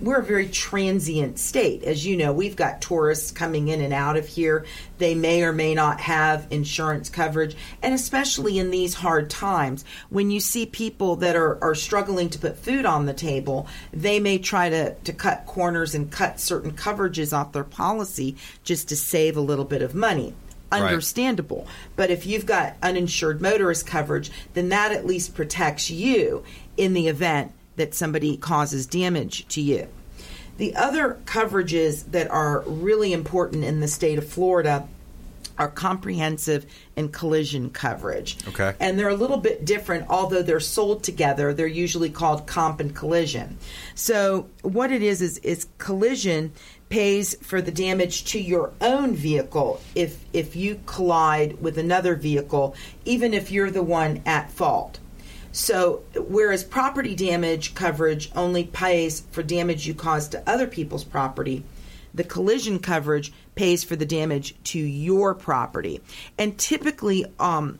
we're 0.00 0.18
a 0.18 0.24
very 0.24 0.48
transient 0.48 1.38
state. 1.38 1.82
As 1.82 2.04
you 2.04 2.16
know, 2.16 2.32
we've 2.32 2.56
got 2.56 2.82
tourists 2.82 3.30
coming 3.30 3.68
in 3.68 3.80
and 3.80 3.94
out 3.94 4.16
of 4.16 4.26
here. 4.26 4.66
They 4.98 5.14
may 5.14 5.42
or 5.42 5.52
may 5.52 5.74
not 5.74 6.00
have 6.00 6.46
insurance 6.50 7.08
coverage. 7.08 7.56
And 7.82 7.94
especially 7.94 8.58
in 8.58 8.70
these 8.70 8.92
hard 8.92 9.30
times, 9.30 9.84
when 10.10 10.30
you 10.30 10.40
see 10.40 10.66
people 10.66 11.16
that 11.16 11.34
are, 11.34 11.62
are 11.64 11.74
struggling 11.74 12.28
to 12.30 12.38
put 12.38 12.58
food 12.58 12.84
on 12.84 13.06
the 13.06 13.14
table, 13.14 13.68
they 13.92 14.20
may 14.20 14.38
try 14.38 14.68
to, 14.68 14.94
to 14.94 15.12
cut 15.14 15.46
corners 15.46 15.94
and 15.94 16.10
cut 16.10 16.40
certain 16.40 16.72
coverages 16.72 17.36
off 17.36 17.52
their 17.52 17.64
policy 17.64 18.36
just 18.64 18.88
to 18.90 18.96
save 18.96 19.36
a 19.36 19.40
little 19.40 19.64
bit 19.64 19.80
of 19.80 19.94
money 19.94 20.34
understandable. 20.72 21.64
Right. 21.64 21.74
But 21.96 22.10
if 22.10 22.26
you've 22.26 22.46
got 22.46 22.76
uninsured 22.82 23.40
motorist 23.40 23.86
coverage, 23.86 24.30
then 24.54 24.68
that 24.70 24.92
at 24.92 25.06
least 25.06 25.34
protects 25.34 25.90
you 25.90 26.44
in 26.76 26.92
the 26.92 27.08
event 27.08 27.52
that 27.76 27.94
somebody 27.94 28.36
causes 28.36 28.86
damage 28.86 29.46
to 29.48 29.60
you. 29.60 29.88
The 30.56 30.74
other 30.74 31.18
coverages 31.26 32.10
that 32.12 32.30
are 32.30 32.60
really 32.62 33.12
important 33.12 33.64
in 33.64 33.80
the 33.80 33.88
state 33.88 34.18
of 34.18 34.26
Florida 34.26 34.88
are 35.58 35.68
comprehensive 35.68 36.66
and 36.96 37.12
collision 37.12 37.70
coverage. 37.70 38.36
Okay. 38.48 38.74
And 38.78 38.98
they're 38.98 39.08
a 39.08 39.14
little 39.16 39.38
bit 39.38 39.64
different, 39.64 40.06
although 40.08 40.42
they're 40.42 40.60
sold 40.60 41.02
together. 41.02 41.54
They're 41.54 41.66
usually 41.66 42.10
called 42.10 42.46
comp 42.46 42.80
and 42.80 42.94
collision. 42.94 43.58
So 43.94 44.48
what 44.62 44.92
it 44.92 45.02
is 45.02 45.22
is 45.22 45.38
is 45.38 45.66
collision 45.78 46.52
pays 46.88 47.34
for 47.42 47.60
the 47.60 47.72
damage 47.72 48.24
to 48.24 48.40
your 48.40 48.72
own 48.80 49.14
vehicle 49.14 49.80
if 49.94 50.24
if 50.32 50.54
you 50.54 50.80
collide 50.86 51.60
with 51.60 51.78
another 51.78 52.14
vehicle, 52.14 52.74
even 53.04 53.34
if 53.34 53.50
you're 53.50 53.70
the 53.70 53.82
one 53.82 54.22
at 54.24 54.50
fault. 54.50 54.98
So, 55.52 56.02
whereas 56.14 56.62
property 56.62 57.14
damage 57.14 57.74
coverage 57.74 58.30
only 58.36 58.64
pays 58.64 59.22
for 59.30 59.42
damage 59.42 59.86
you 59.86 59.94
cause 59.94 60.28
to 60.28 60.48
other 60.48 60.66
people's 60.66 61.04
property, 61.04 61.64
the 62.12 62.24
collision 62.24 62.78
coverage 62.78 63.32
pays 63.54 63.82
for 63.82 63.96
the 63.96 64.04
damage 64.04 64.54
to 64.64 64.78
your 64.78 65.34
property. 65.34 66.02
And 66.36 66.58
typically, 66.58 67.24
um, 67.40 67.78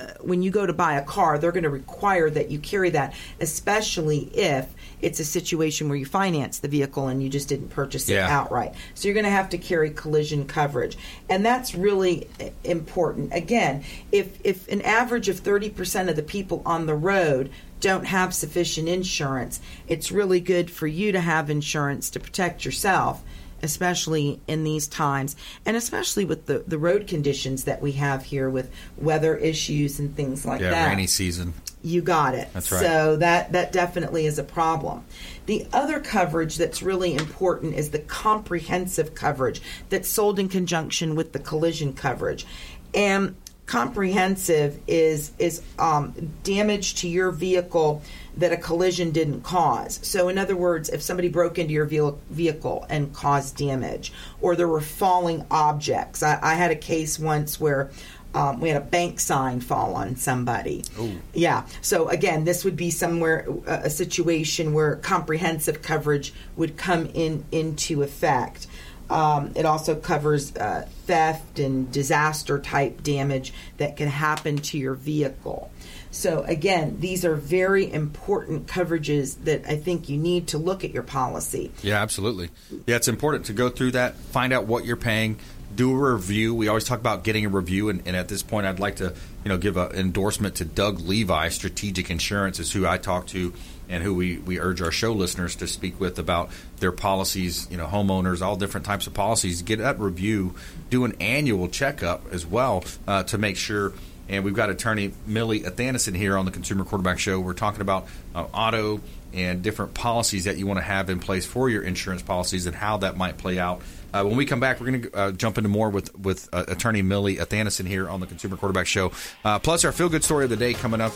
uh, 0.00 0.06
when 0.20 0.42
you 0.42 0.50
go 0.50 0.66
to 0.66 0.72
buy 0.72 0.94
a 0.94 1.04
car, 1.04 1.38
they're 1.38 1.52
going 1.52 1.62
to 1.62 1.70
require 1.70 2.28
that 2.28 2.50
you 2.50 2.58
carry 2.58 2.90
that, 2.90 3.14
especially 3.40 4.24
if 4.34 4.74
it's 5.00 5.20
a 5.20 5.24
situation 5.24 5.88
where 5.88 5.96
you 5.96 6.04
finance 6.04 6.58
the 6.58 6.66
vehicle 6.66 7.06
and 7.06 7.22
you 7.22 7.28
just 7.28 7.48
didn't 7.48 7.68
purchase 7.68 8.08
it 8.08 8.16
outright. 8.18 8.74
So 8.94 9.06
you're 9.06 9.14
going 9.14 9.24
to 9.24 9.30
have 9.30 9.50
to 9.50 9.58
carry 9.58 9.90
collision 9.90 10.46
coverage, 10.46 10.98
and 11.30 11.46
that's 11.46 11.76
really 11.76 12.28
uh, 12.40 12.46
important. 12.64 13.32
Again, 13.32 13.84
if 14.10 14.38
if 14.42 14.66
an 14.68 14.82
average 14.82 15.28
of 15.28 15.40
30% 15.40 16.08
of 16.08 16.16
the 16.16 16.22
people 16.22 16.62
on 16.66 16.86
the 16.86 16.94
road 16.96 17.50
don't 17.78 18.06
have 18.06 18.34
sufficient 18.34 18.88
insurance, 18.88 19.60
it's 19.86 20.10
really 20.10 20.40
good 20.40 20.72
for 20.72 20.88
you 20.88 21.12
to 21.12 21.20
have 21.20 21.50
insurance 21.50 22.10
to 22.10 22.18
protect 22.18 22.64
yourself 22.64 23.22
especially 23.64 24.40
in 24.46 24.62
these 24.62 24.86
times, 24.86 25.34
and 25.66 25.76
especially 25.76 26.24
with 26.24 26.46
the, 26.46 26.60
the 26.66 26.78
road 26.78 27.06
conditions 27.06 27.64
that 27.64 27.82
we 27.82 27.92
have 27.92 28.24
here 28.24 28.48
with 28.48 28.70
weather 28.96 29.36
issues 29.36 29.98
and 29.98 30.14
things 30.14 30.44
like 30.46 30.60
yeah, 30.60 30.70
that. 30.70 30.88
rainy 30.88 31.06
season. 31.06 31.54
You 31.82 32.00
got 32.00 32.34
it. 32.34 32.48
That's 32.52 32.70
right. 32.72 32.80
So 32.80 33.16
that 33.16 33.52
that 33.52 33.72
definitely 33.72 34.24
is 34.26 34.38
a 34.38 34.44
problem. 34.44 35.04
The 35.46 35.66
other 35.72 36.00
coverage 36.00 36.56
that's 36.56 36.82
really 36.82 37.14
important 37.14 37.74
is 37.74 37.90
the 37.90 37.98
comprehensive 37.98 39.14
coverage 39.14 39.60
that's 39.90 40.08
sold 40.08 40.38
in 40.38 40.48
conjunction 40.48 41.14
with 41.14 41.32
the 41.32 41.38
collision 41.38 41.92
coverage. 41.92 42.46
And 42.94 43.36
comprehensive 43.66 44.80
is 44.86 45.32
is 45.38 45.62
um, 45.78 46.32
damage 46.42 46.96
to 46.96 47.08
your 47.08 47.30
vehicle 47.30 48.02
that 48.36 48.52
a 48.52 48.56
collision 48.56 49.10
didn't 49.10 49.42
cause. 49.42 50.00
So, 50.02 50.28
in 50.28 50.38
other 50.38 50.56
words, 50.56 50.88
if 50.88 51.02
somebody 51.02 51.28
broke 51.28 51.58
into 51.58 51.72
your 51.72 51.86
vehicle 51.86 52.86
and 52.88 53.14
caused 53.14 53.56
damage, 53.56 54.12
or 54.40 54.56
there 54.56 54.68
were 54.68 54.80
falling 54.80 55.44
objects, 55.50 56.22
I, 56.22 56.38
I 56.42 56.54
had 56.54 56.70
a 56.70 56.76
case 56.76 57.18
once 57.18 57.60
where. 57.60 57.90
Um, 58.36 58.58
we 58.58 58.68
had 58.68 58.82
a 58.82 58.84
bank 58.84 59.20
sign 59.20 59.60
fall 59.60 59.94
on 59.94 60.16
somebody. 60.16 60.82
Ooh. 60.98 61.20
Yeah. 61.34 61.66
So 61.82 62.08
again, 62.08 62.42
this 62.42 62.64
would 62.64 62.74
be 62.74 62.90
somewhere 62.90 63.46
a 63.64 63.88
situation 63.88 64.74
where 64.74 64.96
comprehensive 64.96 65.82
coverage 65.82 66.34
would 66.56 66.76
come 66.76 67.06
in 67.14 67.44
into 67.52 68.02
effect. 68.02 68.66
Um, 69.08 69.52
it 69.54 69.66
also 69.66 69.94
covers 69.94 70.56
uh, 70.56 70.88
theft 71.06 71.58
and 71.58 71.92
disaster 71.92 72.58
type 72.58 73.02
damage 73.04 73.52
that 73.76 73.96
can 73.96 74.08
happen 74.08 74.56
to 74.56 74.78
your 74.78 74.94
vehicle. 74.94 75.70
So, 76.14 76.44
again, 76.44 76.98
these 77.00 77.24
are 77.24 77.34
very 77.34 77.92
important 77.92 78.68
coverages 78.68 79.34
that 79.44 79.68
I 79.68 79.76
think 79.76 80.08
you 80.08 80.16
need 80.16 80.46
to 80.48 80.58
look 80.58 80.84
at 80.84 80.92
your 80.92 81.02
policy. 81.02 81.72
Yeah, 81.82 82.00
absolutely. 82.00 82.50
Yeah, 82.86 82.94
it's 82.94 83.08
important 83.08 83.46
to 83.46 83.52
go 83.52 83.68
through 83.68 83.90
that, 83.92 84.14
find 84.14 84.52
out 84.52 84.66
what 84.66 84.84
you're 84.84 84.96
paying, 84.96 85.38
do 85.74 85.90
a 85.90 86.14
review. 86.14 86.54
We 86.54 86.68
always 86.68 86.84
talk 86.84 87.00
about 87.00 87.24
getting 87.24 87.46
a 87.46 87.48
review, 87.48 87.88
and, 87.88 88.00
and 88.06 88.14
at 88.14 88.28
this 88.28 88.44
point, 88.44 88.64
I'd 88.64 88.78
like 88.78 88.96
to 88.96 89.12
you 89.42 89.48
know 89.48 89.58
give 89.58 89.76
an 89.76 89.90
endorsement 89.90 90.54
to 90.56 90.64
Doug 90.64 91.00
Levi, 91.00 91.48
Strategic 91.48 92.10
Insurance, 92.10 92.60
is 92.60 92.72
who 92.72 92.86
I 92.86 92.96
talk 92.96 93.26
to 93.28 93.52
and 93.88 94.00
who 94.00 94.14
we, 94.14 94.38
we 94.38 94.60
urge 94.60 94.80
our 94.80 94.92
show 94.92 95.12
listeners 95.12 95.56
to 95.56 95.66
speak 95.66 95.98
with 95.98 96.20
about 96.20 96.50
their 96.78 96.92
policies, 96.92 97.66
you 97.72 97.76
know, 97.76 97.86
homeowners, 97.86 98.40
all 98.40 98.54
different 98.54 98.86
types 98.86 99.08
of 99.08 99.14
policies. 99.14 99.62
Get 99.62 99.80
that 99.80 99.98
review, 99.98 100.54
do 100.90 101.04
an 101.04 101.16
annual 101.20 101.66
checkup 101.68 102.32
as 102.32 102.46
well 102.46 102.84
uh, 103.08 103.24
to 103.24 103.36
make 103.36 103.56
sure– 103.56 103.92
and 104.28 104.44
we've 104.44 104.54
got 104.54 104.70
attorney 104.70 105.12
Millie 105.26 105.64
Athanason 105.64 106.14
here 106.14 106.36
on 106.36 106.44
the 106.44 106.50
Consumer 106.50 106.84
Quarterback 106.84 107.18
Show. 107.18 107.40
We're 107.40 107.52
talking 107.52 107.80
about 107.80 108.06
uh, 108.34 108.46
auto 108.52 109.00
and 109.32 109.62
different 109.62 109.94
policies 109.94 110.44
that 110.44 110.56
you 110.56 110.66
want 110.66 110.78
to 110.78 110.84
have 110.84 111.10
in 111.10 111.18
place 111.18 111.44
for 111.44 111.68
your 111.68 111.82
insurance 111.82 112.22
policies 112.22 112.66
and 112.66 112.74
how 112.74 112.98
that 112.98 113.16
might 113.16 113.36
play 113.36 113.58
out. 113.58 113.82
Uh, 114.14 114.22
when 114.22 114.36
we 114.36 114.46
come 114.46 114.60
back, 114.60 114.80
we're 114.80 114.86
going 114.86 115.02
to 115.02 115.14
uh, 115.16 115.32
jump 115.32 115.58
into 115.58 115.68
more 115.68 115.90
with 115.90 116.16
with 116.16 116.48
uh, 116.52 116.64
attorney 116.68 117.02
Millie 117.02 117.38
Athanason 117.38 117.84
here 117.84 118.08
on 118.08 118.20
the 118.20 118.26
Consumer 118.26 118.56
Quarterback 118.56 118.86
Show. 118.86 119.10
Uh, 119.44 119.58
plus, 119.58 119.84
our 119.84 119.90
feel 119.90 120.08
good 120.08 120.22
story 120.22 120.44
of 120.44 120.50
the 120.50 120.56
day 120.56 120.72
coming 120.72 121.00
up. 121.00 121.12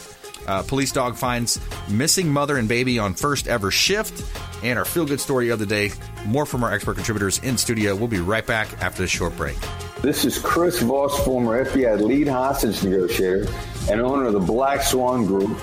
Uh, 0.49 0.63
police 0.63 0.91
dog 0.91 1.15
finds 1.15 1.61
missing 1.89 2.29
mother 2.29 2.57
and 2.57 2.69
baby 2.69 2.99
on 2.99 3.15
first 3.15 3.47
ever 3.47 3.71
shift, 3.71 4.25
and 4.65 4.81
our 4.81 4.85
feel 4.85 5.07
good 5.07 5.21
story 5.21 5.51
of 5.51 5.61
the 5.61 5.67
day. 5.67 5.93
More 6.27 6.45
from 6.45 6.65
our 6.65 6.73
expert 6.73 6.95
contributors 6.95 7.39
in 7.39 7.57
studio. 7.57 7.95
We'll 7.95 8.09
be 8.09 8.19
right 8.19 8.45
back 8.45 8.83
after 8.83 9.03
this 9.03 9.13
short 9.13 9.37
break. 9.37 9.57
This 10.03 10.25
is 10.25 10.37
Chris 10.37 10.81
Voss, 10.81 11.25
former 11.25 11.65
FBI 11.65 12.01
lead 12.01 12.27
hostage 12.27 12.83
negotiator 12.83 13.47
and 13.89 14.01
owner 14.01 14.25
of 14.27 14.33
the 14.33 14.41
Black 14.41 14.83
Swan 14.83 15.25
Group, 15.25 15.57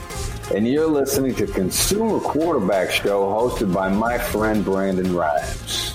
and 0.53 0.65
you're 0.65 0.87
listening 0.87 1.35
to 1.35 1.47
Consumer 1.47 2.21
Quarterback 2.21 2.91
Show 2.91 3.25
hosted 3.25 3.73
by 3.73 3.89
my 3.89 4.17
friend 4.17 4.63
Brandon 4.63 5.13
Rhimes. 5.13 5.94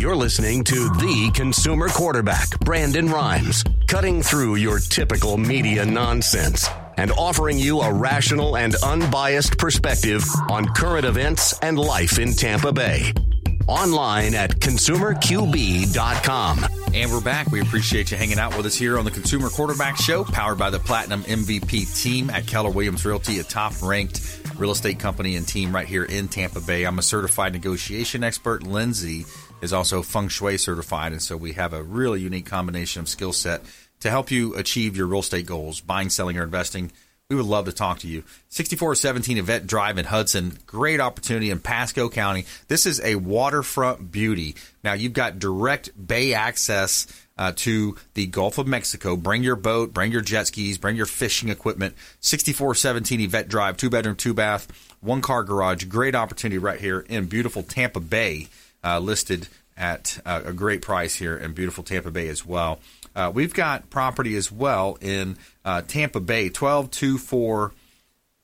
You're 0.00 0.16
listening 0.16 0.64
to 0.64 0.88
the 0.88 1.30
consumer 1.34 1.90
quarterback, 1.90 2.58
Brandon 2.60 3.10
Rhimes, 3.10 3.62
cutting 3.86 4.22
through 4.22 4.54
your 4.54 4.78
typical 4.78 5.36
media 5.36 5.84
nonsense 5.84 6.66
and 6.96 7.12
offering 7.12 7.58
you 7.58 7.82
a 7.82 7.92
rational 7.92 8.56
and 8.56 8.74
unbiased 8.76 9.58
perspective 9.58 10.24
on 10.48 10.64
current 10.68 11.04
events 11.04 11.52
and 11.58 11.78
life 11.78 12.18
in 12.18 12.32
Tampa 12.32 12.72
Bay. 12.72 13.12
Online 13.68 14.34
at 14.34 14.52
consumerqb.com. 14.52 16.66
And 16.94 17.12
we're 17.12 17.20
back. 17.20 17.52
We 17.52 17.60
appreciate 17.60 18.10
you 18.10 18.16
hanging 18.16 18.38
out 18.38 18.56
with 18.56 18.64
us 18.64 18.76
here 18.76 18.98
on 18.98 19.04
the 19.04 19.10
Consumer 19.10 19.50
Quarterback 19.50 19.98
Show, 19.98 20.24
powered 20.24 20.58
by 20.58 20.70
the 20.70 20.78
Platinum 20.78 21.24
MVP 21.24 22.02
team 22.02 22.30
at 22.30 22.46
Keller 22.46 22.70
Williams 22.70 23.04
Realty, 23.04 23.38
a 23.38 23.44
top 23.44 23.74
ranked 23.82 24.38
real 24.56 24.70
estate 24.70 24.98
company 24.98 25.36
and 25.36 25.46
team 25.46 25.74
right 25.74 25.86
here 25.86 26.04
in 26.04 26.28
Tampa 26.28 26.62
Bay. 26.62 26.84
I'm 26.84 26.98
a 26.98 27.02
certified 27.02 27.52
negotiation 27.52 28.24
expert. 28.24 28.62
Lindsay 28.62 29.26
is 29.62 29.72
also 29.72 30.02
feng 30.02 30.28
shui 30.28 30.58
certified. 30.58 31.12
And 31.12 31.22
so 31.22 31.36
we 31.36 31.52
have 31.52 31.72
a 31.72 31.82
really 31.82 32.20
unique 32.20 32.46
combination 32.46 33.00
of 33.00 33.08
skill 33.08 33.32
set 33.32 33.62
to 34.00 34.10
help 34.10 34.30
you 34.30 34.54
achieve 34.54 34.96
your 34.96 35.06
real 35.06 35.20
estate 35.20 35.46
goals, 35.46 35.80
buying, 35.80 36.10
selling, 36.10 36.38
or 36.38 36.42
investing, 36.42 36.90
we 37.30 37.36
would 37.36 37.46
love 37.46 37.66
to 37.66 37.72
talk 37.72 38.00
to 38.00 38.08
you. 38.08 38.24
6417 38.48 39.38
Yvette 39.38 39.66
Drive 39.66 39.98
in 39.98 40.04
Hudson. 40.04 40.58
Great 40.66 40.98
opportunity 40.98 41.50
in 41.50 41.60
Pasco 41.60 42.08
County. 42.08 42.44
This 42.66 42.86
is 42.86 43.00
a 43.00 43.14
waterfront 43.14 44.10
beauty. 44.10 44.56
Now, 44.82 44.94
you've 44.94 45.12
got 45.12 45.38
direct 45.38 45.90
bay 45.94 46.34
access 46.34 47.06
uh, 47.38 47.52
to 47.56 47.96
the 48.14 48.26
Gulf 48.26 48.58
of 48.58 48.66
Mexico. 48.66 49.16
Bring 49.16 49.44
your 49.44 49.54
boat, 49.54 49.94
bring 49.94 50.10
your 50.10 50.22
jet 50.22 50.48
skis, 50.48 50.76
bring 50.76 50.96
your 50.96 51.06
fishing 51.06 51.50
equipment. 51.50 51.94
6417 52.18 53.20
Yvette 53.20 53.48
Drive, 53.48 53.76
two 53.76 53.90
bedroom, 53.90 54.16
two 54.16 54.34
bath, 54.34 54.66
one 55.00 55.22
car 55.22 55.44
garage. 55.44 55.84
Great 55.84 56.16
opportunity 56.16 56.58
right 56.58 56.80
here 56.80 57.06
in 57.08 57.26
beautiful 57.26 57.62
Tampa 57.62 58.00
Bay, 58.00 58.48
listed 58.84 59.48
at 59.76 60.20
uh, 60.26 60.42
a 60.44 60.52
great 60.52 60.82
price 60.82 61.14
here 61.14 61.36
in 61.36 61.52
beautiful 61.52 61.82
Tampa 61.82 62.10
Bay 62.10 62.28
as 62.28 62.44
well. 62.44 62.78
Uh, 63.16 63.32
we've 63.34 63.54
got 63.54 63.90
property 63.90 64.36
as 64.36 64.52
well 64.52 64.96
in 65.00 65.36
uh, 65.64 65.82
Tampa 65.82 66.20
Bay, 66.20 66.44
1224 66.44 67.72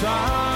somewhere 0.00 0.47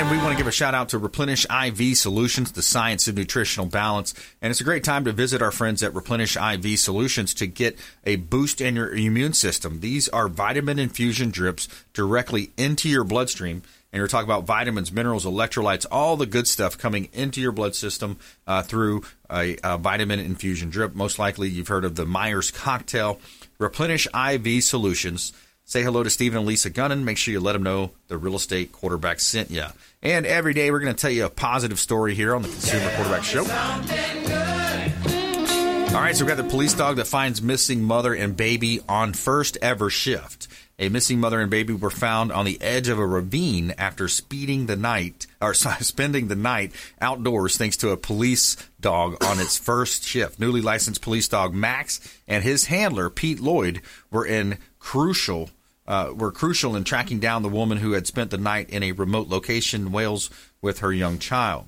And 0.00 0.10
we 0.10 0.16
want 0.16 0.30
to 0.30 0.38
give 0.38 0.46
a 0.46 0.50
shout 0.50 0.74
out 0.74 0.88
to 0.88 0.98
Replenish 0.98 1.44
IV 1.50 1.94
Solutions, 1.94 2.52
the 2.52 2.62
science 2.62 3.06
of 3.06 3.16
nutritional 3.16 3.66
balance. 3.66 4.14
And 4.40 4.50
it's 4.50 4.62
a 4.62 4.64
great 4.64 4.82
time 4.82 5.04
to 5.04 5.12
visit 5.12 5.42
our 5.42 5.50
friends 5.50 5.82
at 5.82 5.94
Replenish 5.94 6.38
IV 6.38 6.78
Solutions 6.78 7.34
to 7.34 7.46
get 7.46 7.78
a 8.04 8.16
boost 8.16 8.62
in 8.62 8.76
your 8.76 8.94
immune 8.94 9.34
system. 9.34 9.80
These 9.80 10.08
are 10.08 10.28
vitamin 10.28 10.78
infusion 10.78 11.30
drips 11.30 11.68
directly 11.92 12.50
into 12.56 12.88
your 12.88 13.04
bloodstream. 13.04 13.62
And 13.92 14.00
we're 14.00 14.08
talking 14.08 14.26
about 14.26 14.44
vitamins, 14.44 14.90
minerals, 14.90 15.26
electrolytes, 15.26 15.84
all 15.90 16.16
the 16.16 16.24
good 16.24 16.48
stuff 16.48 16.78
coming 16.78 17.10
into 17.12 17.42
your 17.42 17.52
blood 17.52 17.74
system 17.74 18.16
uh, 18.46 18.62
through 18.62 19.02
a, 19.30 19.58
a 19.62 19.76
vitamin 19.76 20.18
infusion 20.18 20.70
drip. 20.70 20.94
Most 20.94 21.18
likely 21.18 21.50
you've 21.50 21.68
heard 21.68 21.84
of 21.84 21.96
the 21.96 22.06
Myers 22.06 22.50
cocktail. 22.50 23.20
Replenish 23.58 24.08
IV 24.14 24.64
Solutions. 24.64 25.34
Say 25.70 25.84
hello 25.84 26.02
to 26.02 26.10
Stephen 26.10 26.38
and 26.38 26.48
Lisa 26.48 26.68
Gunnan. 26.68 27.04
Make 27.04 27.16
sure 27.16 27.30
you 27.30 27.38
let 27.38 27.52
them 27.52 27.62
know 27.62 27.92
the 28.08 28.18
real 28.18 28.34
estate 28.34 28.72
quarterback 28.72 29.20
sent 29.20 29.52
you. 29.52 29.66
And 30.02 30.24
every 30.24 30.54
day 30.54 30.70
we're 30.70 30.80
going 30.80 30.94
to 30.94 31.00
tell 31.00 31.10
you 31.10 31.26
a 31.26 31.30
positive 31.30 31.78
story 31.78 32.14
here 32.14 32.34
on 32.34 32.40
the 32.40 32.48
Consumer 32.48 32.90
Quarterback 32.96 33.22
Show. 33.22 33.40
All 35.94 36.00
right, 36.00 36.16
so 36.16 36.24
we've 36.24 36.34
got 36.34 36.42
the 36.42 36.48
police 36.48 36.72
dog 36.72 36.96
that 36.96 37.06
finds 37.06 37.42
missing 37.42 37.82
mother 37.82 38.14
and 38.14 38.34
baby 38.34 38.80
on 38.88 39.12
first 39.12 39.58
ever 39.60 39.90
shift. 39.90 40.48
A 40.78 40.88
missing 40.88 41.20
mother 41.20 41.38
and 41.38 41.50
baby 41.50 41.74
were 41.74 41.90
found 41.90 42.32
on 42.32 42.46
the 42.46 42.58
edge 42.62 42.88
of 42.88 42.98
a 42.98 43.06
ravine 43.06 43.74
after 43.76 44.08
speeding 44.08 44.64
the 44.64 44.76
night 44.76 45.26
or 45.42 45.52
spending 45.80 46.28
the 46.28 46.36
night 46.36 46.72
outdoors 47.02 47.58
thanks 47.58 47.76
to 47.78 47.90
a 47.90 47.98
police 47.98 48.56
dog 48.80 49.22
on 49.22 49.38
its 49.38 49.58
first 49.58 50.04
shift. 50.04 50.40
Newly 50.40 50.62
licensed 50.62 51.02
police 51.02 51.28
dog 51.28 51.52
Max 51.52 52.00
and 52.26 52.42
his 52.42 52.64
handler 52.66 53.10
Pete 53.10 53.40
Lloyd 53.40 53.82
were 54.10 54.24
in 54.24 54.56
crucial 54.78 55.50
uh, 55.86 56.12
were 56.14 56.32
crucial 56.32 56.76
in 56.76 56.84
tracking 56.84 57.18
down 57.18 57.42
the 57.42 57.48
woman 57.48 57.78
who 57.78 57.92
had 57.92 58.06
spent 58.06 58.30
the 58.30 58.38
night 58.38 58.70
in 58.70 58.82
a 58.82 58.92
remote 58.92 59.28
location 59.28 59.86
in 59.86 59.92
Wales 59.92 60.30
with 60.62 60.80
her 60.80 60.92
young 60.92 61.18
child. 61.18 61.66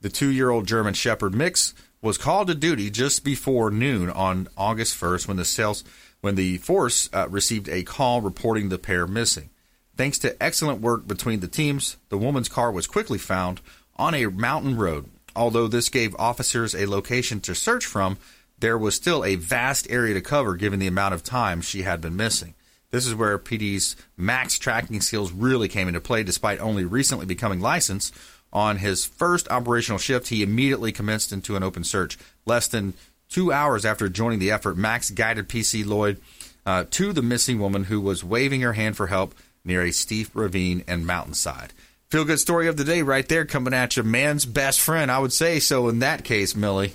The 0.00 0.08
two-year-old 0.08 0.66
German 0.66 0.94
Shepherd 0.94 1.34
mix 1.34 1.74
was 2.00 2.18
called 2.18 2.48
to 2.48 2.54
duty 2.54 2.90
just 2.90 3.24
before 3.24 3.70
noon 3.70 4.10
on 4.10 4.48
August 4.56 5.00
1st 5.00 5.28
when 5.28 5.36
the 5.36 5.44
sales 5.44 5.84
when 6.20 6.34
the 6.36 6.58
force 6.58 7.08
uh, 7.12 7.28
received 7.28 7.68
a 7.68 7.82
call 7.82 8.20
reporting 8.20 8.68
the 8.68 8.78
pair 8.78 9.06
missing. 9.06 9.50
Thanks 9.96 10.18
to 10.20 10.40
excellent 10.42 10.80
work 10.80 11.06
between 11.06 11.40
the 11.40 11.48
teams, 11.48 11.96
the 12.08 12.18
woman's 12.18 12.48
car 12.48 12.72
was 12.72 12.86
quickly 12.86 13.18
found 13.18 13.60
on 13.96 14.14
a 14.14 14.26
mountain 14.26 14.76
road. 14.76 15.10
Although 15.34 15.68
this 15.68 15.88
gave 15.88 16.14
officers 16.16 16.74
a 16.74 16.86
location 16.86 17.40
to 17.40 17.54
search 17.54 17.86
from, 17.86 18.18
there 18.58 18.78
was 18.78 18.94
still 18.94 19.24
a 19.24 19.34
vast 19.34 19.90
area 19.90 20.14
to 20.14 20.20
cover 20.20 20.54
given 20.54 20.78
the 20.78 20.86
amount 20.86 21.14
of 21.14 21.22
time 21.22 21.60
she 21.60 21.82
had 21.82 22.00
been 22.00 22.16
missing. 22.16 22.54
This 22.92 23.06
is 23.06 23.14
where 23.14 23.38
PD's 23.38 23.96
max 24.16 24.58
tracking 24.58 25.00
skills 25.00 25.32
really 25.32 25.66
came 25.66 25.88
into 25.88 26.00
play 26.00 26.22
despite 26.22 26.60
only 26.60 26.84
recently 26.84 27.26
becoming 27.26 27.60
licensed. 27.60 28.14
On 28.52 28.76
his 28.76 29.04
first 29.06 29.50
operational 29.50 29.98
shift, 29.98 30.28
he 30.28 30.42
immediately 30.42 30.92
commenced 30.92 31.32
into 31.32 31.56
an 31.56 31.62
open 31.62 31.84
search. 31.84 32.18
Less 32.44 32.68
than 32.68 32.92
two 33.30 33.50
hours 33.50 33.86
after 33.86 34.10
joining 34.10 34.38
the 34.38 34.50
effort, 34.50 34.76
Max 34.76 35.10
guided 35.10 35.48
PC 35.48 35.86
Lloyd 35.86 36.20
uh, 36.66 36.84
to 36.90 37.14
the 37.14 37.22
missing 37.22 37.58
woman 37.58 37.84
who 37.84 38.00
was 38.00 38.22
waving 38.22 38.60
her 38.60 38.74
hand 38.74 38.96
for 38.96 39.06
help 39.06 39.34
near 39.64 39.82
a 39.82 39.90
steep 39.90 40.28
ravine 40.34 40.84
and 40.86 41.06
mountainside. 41.06 41.72
Feel 42.10 42.26
good 42.26 42.40
story 42.40 42.68
of 42.68 42.76
the 42.76 42.84
day 42.84 43.00
right 43.00 43.26
there 43.26 43.46
coming 43.46 43.72
at 43.72 43.96
you. 43.96 44.02
Man's 44.02 44.44
best 44.44 44.80
friend, 44.80 45.10
I 45.10 45.18
would 45.18 45.32
say 45.32 45.58
so 45.60 45.88
in 45.88 46.00
that 46.00 46.24
case, 46.24 46.54
Millie. 46.54 46.92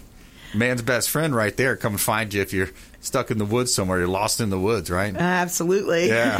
Man's 0.53 0.83
best 0.83 1.09
friend 1.09 1.35
right 1.35 1.57
there. 1.57 1.75
Come 1.75 1.97
find 1.97 2.33
you 2.33 2.41
if 2.41 2.53
you're 2.53 2.69
stuck 2.99 3.31
in 3.31 3.37
the 3.37 3.45
woods 3.45 3.73
somewhere. 3.73 3.99
You're 3.99 4.07
lost 4.07 4.41
in 4.41 4.49
the 4.49 4.59
woods, 4.59 4.89
right? 4.89 5.15
Absolutely. 5.15 6.07
Yeah. 6.07 6.37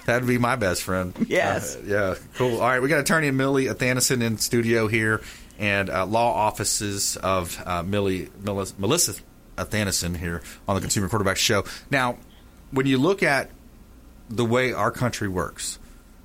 That'd 0.06 0.28
be 0.28 0.38
my 0.38 0.56
best 0.56 0.82
friend. 0.82 1.14
Yes. 1.28 1.76
Uh, 1.76 1.80
yeah. 1.86 2.14
Cool. 2.34 2.60
All 2.60 2.68
right. 2.68 2.80
We 2.80 2.88
got 2.88 3.00
attorney 3.00 3.30
Millie 3.30 3.68
Athanason 3.68 4.22
in 4.22 4.38
studio 4.38 4.88
here 4.88 5.22
and 5.58 5.90
uh, 5.90 6.06
law 6.06 6.32
offices 6.32 7.16
of 7.16 7.60
uh, 7.66 7.82
Millie, 7.82 8.30
Melissa, 8.42 8.74
Melissa 8.78 9.14
Athanason 9.58 10.14
here 10.14 10.42
on 10.66 10.74
the 10.74 10.80
Consumer 10.80 11.08
Quarterback 11.08 11.36
Show. 11.36 11.64
Now, 11.90 12.16
when 12.70 12.86
you 12.86 12.98
look 12.98 13.22
at 13.22 13.50
the 14.28 14.44
way 14.44 14.72
our 14.72 14.90
country 14.90 15.28
works, 15.28 15.78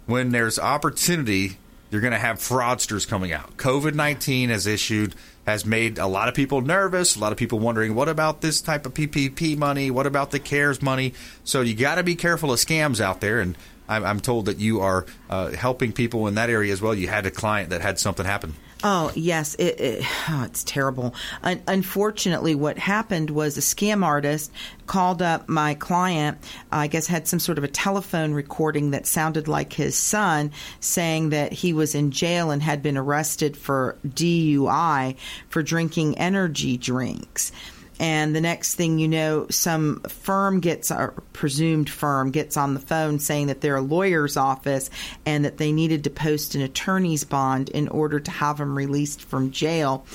when 0.06 0.30
there's 0.32 0.58
opportunity, 0.60 1.58
you're 1.96 2.02
going 2.02 2.12
to 2.12 2.20
have 2.20 2.40
fraudsters 2.40 3.08
coming 3.08 3.32
out. 3.32 3.56
COVID 3.56 3.94
19 3.94 4.50
has 4.50 4.68
issued, 4.68 5.16
has 5.48 5.66
made 5.66 5.98
a 5.98 6.08
lot 6.08 6.28
of 6.28 6.36
people 6.36 6.60
nervous, 6.60 7.16
a 7.16 7.20
lot 7.20 7.32
of 7.32 7.38
people 7.38 7.58
wondering, 7.58 7.96
what 7.96 8.10
about 8.10 8.42
this 8.42 8.60
type 8.60 8.86
of 8.86 8.94
PPP 8.94 9.58
money? 9.58 9.90
What 9.90 10.06
about 10.06 10.32
the 10.32 10.40
CARES 10.40 10.82
money? 10.82 11.14
So 11.46 11.62
you 11.62 11.74
got 11.74 11.96
to 11.96 12.04
be 12.04 12.16
careful 12.16 12.52
of 12.52 12.60
scams 12.60 13.00
out 13.00 13.22
there. 13.22 13.40
And 13.40 13.58
I'm, 13.88 14.04
I'm 14.04 14.20
told 14.20 14.48
that 14.48 14.60
you 14.60 14.82
are 14.82 15.06
uh, 15.30 15.52
helping 15.52 15.94
people 15.94 16.28
in 16.28 16.36
that 16.36 16.50
area 16.50 16.74
as 16.74 16.82
well. 16.82 16.94
You 16.94 17.08
had 17.08 17.26
a 17.26 17.32
client 17.32 17.70
that 17.70 17.80
had 17.80 17.98
something 17.98 18.26
happen. 18.26 18.56
Oh 18.88 19.12
yes, 19.16 19.56
it, 19.56 19.80
it 19.80 20.04
oh, 20.30 20.44
it's 20.44 20.64
terrible. 20.64 21.16
Un- 21.42 21.64
unfortunately, 21.68 22.54
what 22.54 22.78
happened 22.78 23.32
was 23.32 23.58
a 23.58 23.62
scam 23.62 24.06
artist 24.06 24.52
called 24.86 25.24
up 25.24 25.50
my 25.50 25.74
client. 25.74 26.38
I 26.72 26.86
guess 26.86 27.08
had 27.08 27.28
some 27.28 27.40
sort 27.40 27.58
of 27.58 27.64
a 27.64 27.68
telephone 27.68 28.34
recording 28.34 28.92
that 28.92 29.08
sounded 29.08 29.48
like 29.48 29.74
his 29.74 29.96
son 29.96 30.52
saying 30.80 31.30
that 31.30 31.52
he 31.52 31.74
was 31.74 31.96
in 31.96 32.12
jail 32.12 32.52
and 32.52 32.62
had 32.62 32.84
been 32.84 32.96
arrested 32.96 33.58
for 33.58 33.98
DUI 34.08 35.16
for 35.50 35.64
drinking 35.64 36.20
energy 36.20 36.78
drinks 36.78 37.52
and 38.00 38.36
the 38.36 38.42
next 38.42 38.76
thing 38.76 39.00
you 39.00 39.08
know, 39.08 39.48
some 39.50 40.02
firm 40.02 40.60
gets, 40.60 40.92
a 40.92 41.14
presumed 41.34 41.90
firm 41.90 42.32
gets 42.32 42.58
on 42.58 42.74
the 42.74 42.80
phone 42.80 43.20
saying 43.20 43.48
that 43.48 43.62
they're 43.62 43.78
a 43.78 43.82
lawyer's 43.82 44.38
office 44.38 44.90
and 45.26 45.46
that 45.46 45.58
they 45.58 45.72
needed 45.72 46.04
to 46.04 46.10
post 46.10 46.56
an 46.56 46.62
attorney's 46.62 47.24
bond 47.24 47.70
in 47.70 47.88
order 47.88 48.20
to 48.20 48.32
have 48.32 48.60
him 48.60 48.78
released 48.78 49.22
from 49.22 49.52
jail. 49.52 50.06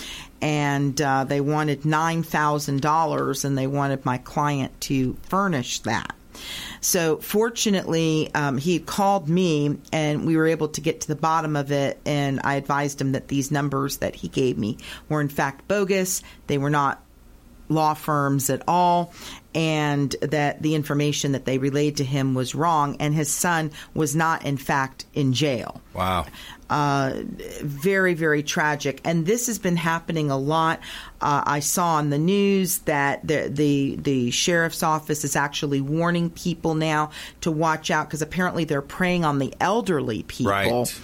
And 0.43 1.01
uh, 1.01 1.25
they 1.25 1.41
wanted 1.41 1.83
$9,000 1.83 3.45
and 3.45 3.59
they 3.59 3.67
wanted 3.67 4.05
my 4.05 4.19
client 4.19 4.79
to 4.83 5.15
furnish 5.23 5.81
that. 5.81 6.15
So 6.81 7.19
fortunately, 7.19 8.31
um, 8.35 8.57
he 8.57 8.79
called 8.79 9.29
me 9.29 9.79
and 9.93 10.27
we 10.27 10.37
were 10.37 10.47
able 10.47 10.69
to 10.69 10.81
get 10.81 11.03
to 11.03 11.09
the 11.09 11.17
bottom 11.17 11.57
of 11.57 11.73
it. 11.73 12.01
And 12.07 12.41
I 12.45 12.55
advised 12.55 13.01
him 13.01 13.13
that 13.13 13.29
these 13.29 13.51
numbers 13.51 13.99
that 13.99 14.15
he 14.15 14.29
gave 14.29 14.57
me 14.57 14.79
were 15.09 15.21
in 15.21 15.29
fact 15.29 15.69
bogus. 15.69 16.23
They 16.47 16.59
were 16.59 16.71
not 16.71 17.03
law 17.71 17.95
firms 17.95 18.51
at 18.51 18.63
all 18.69 19.13
and 19.55 20.15
that 20.23 20.63
the 20.63 20.75
information 20.75 21.33
that 21.33 21.45
they 21.45 21.59
relayed 21.59 21.97
to 21.97 22.05
him 22.05 22.35
was 22.35 22.55
wrong 22.55 22.97
and 23.01 23.15
his 23.15 23.31
son 23.31 23.71
was 23.95 24.15
not 24.15 24.45
in 24.45 24.57
fact 24.57 25.07
in 25.15 25.33
jail. 25.33 25.81
Wow 25.95 26.27
uh, 26.71 27.23
very 27.63 28.15
very 28.15 28.43
tragic. 28.43 29.01
And 29.05 29.27
this 29.27 29.49
has 29.49 29.59
been 29.59 29.77
happening 29.77 30.31
a 30.31 30.39
lot. 30.39 30.81
Uh, 31.21 31.43
I 31.45 31.61
saw 31.61 31.97
on 31.97 32.11
the 32.11 32.19
news 32.19 32.79
that 32.81 33.27
the, 33.27 33.51
the 33.53 33.97
the 33.97 34.31
sheriff's 34.31 34.83
office 34.83 35.25
is 35.25 35.37
actually 35.37 35.81
warning 35.81 36.31
people 36.31 36.75
now 36.75 37.11
to 37.43 37.51
watch 37.51 37.91
out 37.91 38.07
because 38.07 38.23
apparently 38.23 38.65
they're 38.65 38.81
preying 38.81 39.25
on 39.25 39.39
the 39.39 39.53
elderly 39.61 40.23
people. 40.23 40.53
Right. 40.53 41.01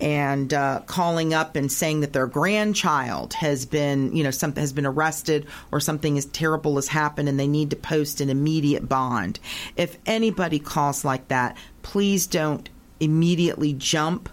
And 0.00 0.54
uh, 0.54 0.80
calling 0.86 1.34
up 1.34 1.56
and 1.56 1.70
saying 1.70 2.00
that 2.00 2.14
their 2.14 2.26
grandchild 2.26 3.34
has 3.34 3.66
been, 3.66 4.16
you 4.16 4.24
know, 4.24 4.30
something 4.30 4.62
has 4.62 4.72
been 4.72 4.86
arrested 4.86 5.46
or 5.70 5.78
something 5.78 6.16
as 6.16 6.24
terrible 6.24 6.76
has 6.76 6.88
happened, 6.88 7.28
and 7.28 7.38
they 7.38 7.46
need 7.46 7.68
to 7.70 7.76
post 7.76 8.22
an 8.22 8.30
immediate 8.30 8.88
bond. 8.88 9.38
If 9.76 9.98
anybody 10.06 10.58
calls 10.58 11.04
like 11.04 11.28
that, 11.28 11.58
please 11.82 12.26
don't 12.26 12.70
immediately 12.98 13.74
jump 13.74 14.30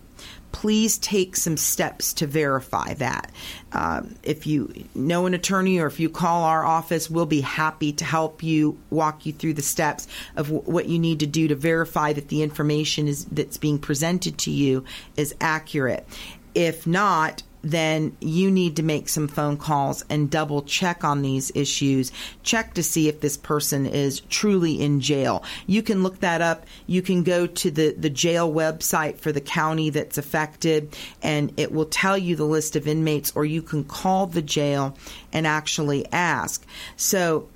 please 0.52 0.98
take 0.98 1.36
some 1.36 1.58
steps 1.58 2.14
to 2.14 2.28
verify 2.28 2.93
that. 2.95 3.32
Um, 3.74 4.16
if 4.24 4.48
you 4.48 4.74
know 4.95 5.26
an 5.26 5.34
attorney 5.34 5.80
or 5.80 5.88
if 5.88 6.00
you 6.00 6.10
call 6.10 6.43
our 6.43 6.66
office, 6.66 7.10
we'll 7.10 7.26
be 7.26 7.41
happy 7.41 7.91
to 7.93 8.06
help 8.06 8.41
you 8.41 8.78
walk 8.89 9.26
you 9.26 9.34
through 9.34 9.54
the 9.54 9.62
steps 9.62 10.08
of 10.36 10.48
w- 10.48 10.64
what 10.64 10.88
you 10.88 11.00
need 11.00 11.20
to 11.20 11.28
do 11.28 11.48
to 11.48 11.56
verify 11.56 12.14
that 12.14 12.30
the 12.30 12.41
information 12.41 13.08
is 13.08 13.26
that's 13.26 13.58
being 13.58 13.80
presented 13.80 14.38
to 14.39 14.52
you 14.52 14.84
is 15.16 15.36
accurate. 15.41 16.08
If 16.56 16.88
not, 16.88 17.43
then 17.72 18.15
you 18.20 18.51
need 18.51 18.76
to 18.78 18.84
make 18.84 19.09
some 19.09 19.28
phone 19.28 19.57
calls 19.57 20.03
and 20.09 20.30
double 20.30 20.61
check 20.61 21.03
on 21.03 21.22
these 21.22 21.51
issues. 21.55 22.11
Check 22.43 22.74
to 22.76 22.84
see 22.84 23.07
if 23.07 23.22
this 23.22 23.38
person 23.38 23.86
is 23.86 24.22
truly 24.22 24.82
in 24.82 24.99
jail. 24.99 25.43
You 25.65 25.82
can 25.82 26.03
look 26.03 26.20
that 26.20 26.41
up. 26.41 26.65
You 26.86 27.01
can 27.01 27.24
go 27.24 27.47
to 27.47 27.72
the, 27.72 27.91
the 27.91 28.09
jail 28.09 28.51
website 28.51 29.18
for 29.18 29.32
the 29.32 29.41
county 29.41 29.89
that's 29.89 30.18
affected 30.18 30.95
and 31.22 31.53
it 31.57 31.72
will 31.72 31.86
tell 31.86 32.18
you 32.18 32.36
the 32.36 32.45
list 32.45 32.76
of 32.76 32.88
inmates, 32.88 33.32
or 33.36 33.45
you 33.45 33.61
can 33.61 33.84
call 33.84 34.28
the 34.28 34.41
jail 34.41 34.97
and 35.34 35.45
actually 35.45 36.05
ask. 36.11 36.65
So, 36.95 37.49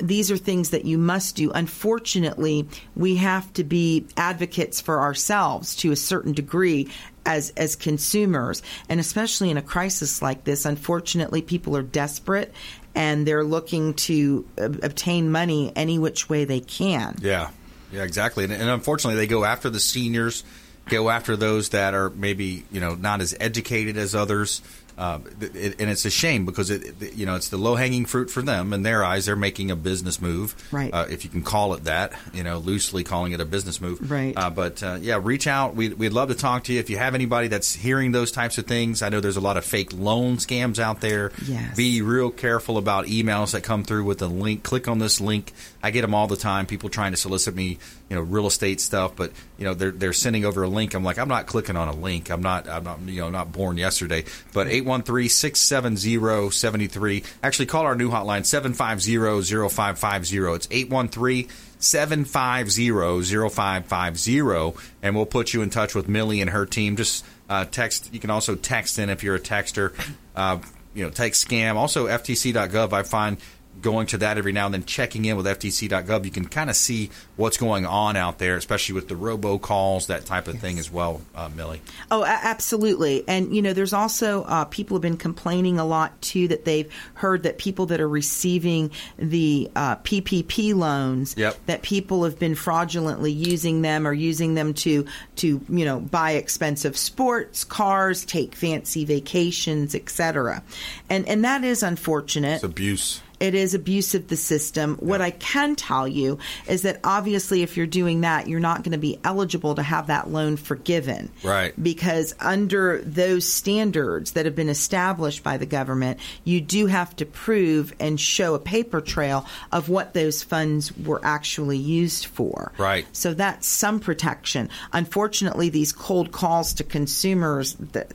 these 0.00 0.30
are 0.30 0.36
things 0.36 0.70
that 0.70 0.84
you 0.84 0.98
must 0.98 1.36
do. 1.36 1.50
Unfortunately, 1.50 2.68
we 2.96 3.16
have 3.16 3.52
to 3.54 3.64
be 3.64 4.06
advocates 4.16 4.80
for 4.80 5.00
ourselves 5.00 5.76
to 5.76 5.92
a 5.92 5.96
certain 5.96 6.32
degree 6.32 6.88
as 7.26 7.50
as 7.56 7.76
consumers, 7.76 8.62
and 8.88 9.00
especially 9.00 9.50
in 9.50 9.56
a 9.56 9.62
crisis 9.62 10.22
like 10.22 10.44
this. 10.44 10.64
Unfortunately, 10.64 11.42
people 11.42 11.76
are 11.76 11.82
desperate 11.82 12.52
and 12.94 13.26
they're 13.26 13.44
looking 13.44 13.94
to 13.94 14.46
ob- 14.58 14.80
obtain 14.82 15.30
money 15.30 15.72
any 15.76 15.98
which 15.98 16.28
way 16.28 16.44
they 16.44 16.60
can. 16.60 17.16
Yeah, 17.20 17.50
yeah, 17.92 18.02
exactly. 18.02 18.44
And, 18.44 18.52
and 18.52 18.68
unfortunately, 18.68 19.16
they 19.16 19.26
go 19.26 19.44
after 19.44 19.70
the 19.70 19.80
seniors, 19.80 20.42
go 20.86 21.10
after 21.10 21.36
those 21.36 21.70
that 21.70 21.94
are 21.94 22.10
maybe 22.10 22.64
you 22.72 22.80
know 22.80 22.94
not 22.94 23.20
as 23.20 23.36
educated 23.38 23.96
as 23.96 24.14
others. 24.14 24.62
Uh, 24.98 25.20
it, 25.40 25.80
and 25.80 25.88
it's 25.88 26.04
a 26.04 26.10
shame 26.10 26.44
because 26.44 26.70
it, 26.70 26.82
it- 27.00 27.14
you 27.14 27.24
know 27.24 27.36
it's 27.36 27.48
the 27.50 27.56
low 27.56 27.76
hanging 27.76 28.04
fruit 28.04 28.30
for 28.30 28.42
them 28.42 28.72
in 28.72 28.82
their 28.82 29.04
eyes. 29.04 29.26
They're 29.26 29.36
making 29.36 29.70
a 29.70 29.76
business 29.76 30.20
move, 30.20 30.56
Right. 30.72 30.92
Uh, 30.92 31.06
if 31.08 31.22
you 31.24 31.30
can 31.30 31.42
call 31.42 31.72
it 31.74 31.84
that, 31.84 32.12
you 32.34 32.42
know, 32.42 32.58
loosely 32.58 33.04
calling 33.04 33.30
it 33.32 33.40
a 33.40 33.44
business 33.44 33.80
move, 33.80 34.10
Right. 34.10 34.34
Uh, 34.36 34.50
but 34.50 34.82
uh, 34.82 34.98
yeah, 35.00 35.20
reach 35.22 35.46
out. 35.46 35.76
We, 35.76 35.90
we'd 35.90 36.12
love 36.12 36.28
to 36.30 36.34
talk 36.34 36.64
to 36.64 36.72
you 36.72 36.80
if 36.80 36.90
you 36.90 36.98
have 36.98 37.14
anybody 37.14 37.46
that's 37.48 37.72
hearing 37.74 38.10
those 38.12 38.32
types 38.32 38.58
of 38.58 38.66
things. 38.66 39.00
I 39.02 39.08
know 39.08 39.20
there's 39.20 39.36
a 39.36 39.40
lot 39.40 39.56
of 39.56 39.64
fake 39.64 39.92
loan 39.92 40.38
scams 40.38 40.78
out 40.80 41.00
there. 41.00 41.30
Yes. 41.46 41.76
Be 41.76 42.02
real 42.02 42.30
careful 42.30 42.76
about 42.76 43.06
emails 43.06 43.52
that 43.52 43.62
come 43.62 43.84
through 43.84 44.04
with 44.04 44.20
a 44.22 44.26
link. 44.26 44.64
Click 44.64 44.88
on 44.88 44.98
this 44.98 45.20
link. 45.20 45.52
I 45.82 45.92
get 45.92 46.00
them 46.02 46.14
all 46.14 46.26
the 46.26 46.36
time. 46.36 46.66
People 46.66 46.88
trying 46.88 47.12
to 47.12 47.16
solicit 47.16 47.54
me, 47.54 47.78
you 48.10 48.16
know, 48.16 48.20
real 48.22 48.46
estate 48.48 48.80
stuff, 48.80 49.14
but 49.14 49.30
you 49.58 49.64
know 49.64 49.74
they're 49.74 49.92
they're 49.92 50.12
sending 50.12 50.44
over 50.44 50.64
a 50.64 50.68
link. 50.68 50.94
I'm 50.94 51.04
like, 51.04 51.18
I'm 51.18 51.28
not 51.28 51.46
clicking 51.46 51.76
on 51.76 51.86
a 51.86 51.94
link. 51.94 52.30
I'm 52.30 52.42
not 52.42 52.68
I'm 52.68 52.82
not 52.82 53.00
you 53.06 53.20
know 53.20 53.30
not 53.30 53.52
born 53.52 53.76
yesterday. 53.76 54.24
But 54.52 54.66
813-670-73. 54.88 57.24
Actually, 57.42 57.66
call 57.66 57.84
our 57.84 57.94
new 57.94 58.08
hotline 58.10 58.40
750-0550. 58.42 60.56
It's 60.56 60.68
813 60.70 61.48
750-0550 61.78 64.78
and 65.02 65.14
we'll 65.14 65.26
put 65.26 65.52
you 65.54 65.62
in 65.62 65.70
touch 65.70 65.94
with 65.94 66.08
Millie 66.08 66.40
and 66.40 66.50
her 66.50 66.66
team. 66.66 66.96
Just 66.96 67.24
uh, 67.48 67.64
text. 67.64 68.12
You 68.12 68.18
can 68.20 68.30
also 68.30 68.56
text 68.56 68.98
in 68.98 69.08
if 69.10 69.22
you're 69.22 69.36
a 69.36 69.40
texter. 69.40 69.94
Uh, 70.34 70.58
you 70.94 71.04
know, 71.04 71.10
take 71.10 71.34
scam. 71.34 71.76
Also, 71.76 72.06
FTC.gov. 72.06 72.92
I 72.92 73.04
find 73.04 73.36
going 73.80 74.06
to 74.08 74.18
that 74.18 74.38
every 74.38 74.52
now 74.52 74.66
and 74.66 74.74
then, 74.74 74.84
checking 74.84 75.24
in 75.24 75.36
with 75.36 75.46
FTC.gov, 75.46 76.24
you 76.24 76.30
can 76.30 76.46
kind 76.46 76.70
of 76.70 76.76
see 76.76 77.10
what's 77.36 77.56
going 77.56 77.86
on 77.86 78.16
out 78.16 78.38
there, 78.38 78.56
especially 78.56 78.94
with 78.94 79.08
the 79.08 79.14
robocalls, 79.14 80.06
that 80.06 80.24
type 80.26 80.48
of 80.48 80.58
thing 80.58 80.78
as 80.78 80.90
well, 80.90 81.22
uh, 81.34 81.48
Millie. 81.54 81.80
Oh, 82.10 82.24
absolutely. 82.24 83.24
And, 83.28 83.54
you 83.54 83.62
know, 83.62 83.72
there's 83.72 83.92
also 83.92 84.42
uh, 84.44 84.64
people 84.66 84.96
have 84.96 85.02
been 85.02 85.16
complaining 85.16 85.78
a 85.78 85.84
lot, 85.84 86.20
too, 86.20 86.48
that 86.48 86.64
they've 86.64 86.92
heard 87.14 87.42
that 87.44 87.58
people 87.58 87.86
that 87.86 88.00
are 88.00 88.08
receiving 88.08 88.90
the 89.18 89.70
uh, 89.76 89.96
PPP 89.96 90.74
loans, 90.74 91.34
Yep. 91.36 91.66
that 91.66 91.82
people 91.82 92.24
have 92.24 92.38
been 92.38 92.54
fraudulently 92.54 93.32
using 93.32 93.82
them 93.82 94.06
or 94.06 94.12
using 94.12 94.54
them 94.54 94.74
to, 94.74 95.06
to 95.36 95.60
you 95.68 95.84
know, 95.84 96.00
buy 96.00 96.32
expensive 96.32 96.96
sports 96.96 97.64
cars, 97.64 98.24
take 98.24 98.54
fancy 98.54 99.04
vacations, 99.04 99.94
etc. 99.94 100.62
And, 101.08 101.28
and 101.28 101.44
that 101.44 101.64
is 101.64 101.82
unfortunate. 101.82 102.56
It's 102.56 102.64
abuse. 102.64 103.20
It 103.40 103.54
is 103.54 103.74
abuse 103.74 104.14
of 104.14 104.28
the 104.28 104.36
system. 104.36 104.96
What 104.96 105.20
I 105.20 105.30
can 105.30 105.76
tell 105.76 106.08
you 106.08 106.38
is 106.66 106.82
that 106.82 107.00
obviously, 107.04 107.62
if 107.62 107.76
you're 107.76 107.86
doing 107.86 108.22
that, 108.22 108.48
you're 108.48 108.60
not 108.60 108.82
going 108.82 108.92
to 108.92 108.98
be 108.98 109.18
eligible 109.24 109.74
to 109.76 109.82
have 109.82 110.08
that 110.08 110.30
loan 110.30 110.56
forgiven. 110.56 111.30
Right. 111.42 111.72
Because 111.80 112.34
under 112.40 113.00
those 113.02 113.46
standards 113.46 114.32
that 114.32 114.44
have 114.44 114.56
been 114.56 114.68
established 114.68 115.42
by 115.44 115.56
the 115.56 115.66
government, 115.66 116.18
you 116.44 116.60
do 116.60 116.86
have 116.86 117.14
to 117.16 117.26
prove 117.26 117.94
and 118.00 118.18
show 118.18 118.54
a 118.54 118.58
paper 118.58 119.00
trail 119.00 119.46
of 119.70 119.88
what 119.88 120.14
those 120.14 120.42
funds 120.42 120.96
were 120.96 121.20
actually 121.22 121.78
used 121.78 122.26
for. 122.26 122.72
Right. 122.76 123.06
So 123.12 123.34
that's 123.34 123.66
some 123.66 124.00
protection. 124.00 124.70
Unfortunately, 124.92 125.68
these 125.68 125.92
cold 125.92 126.32
calls 126.32 126.74
to 126.74 126.84
consumers 126.84 127.74
that 127.74 128.10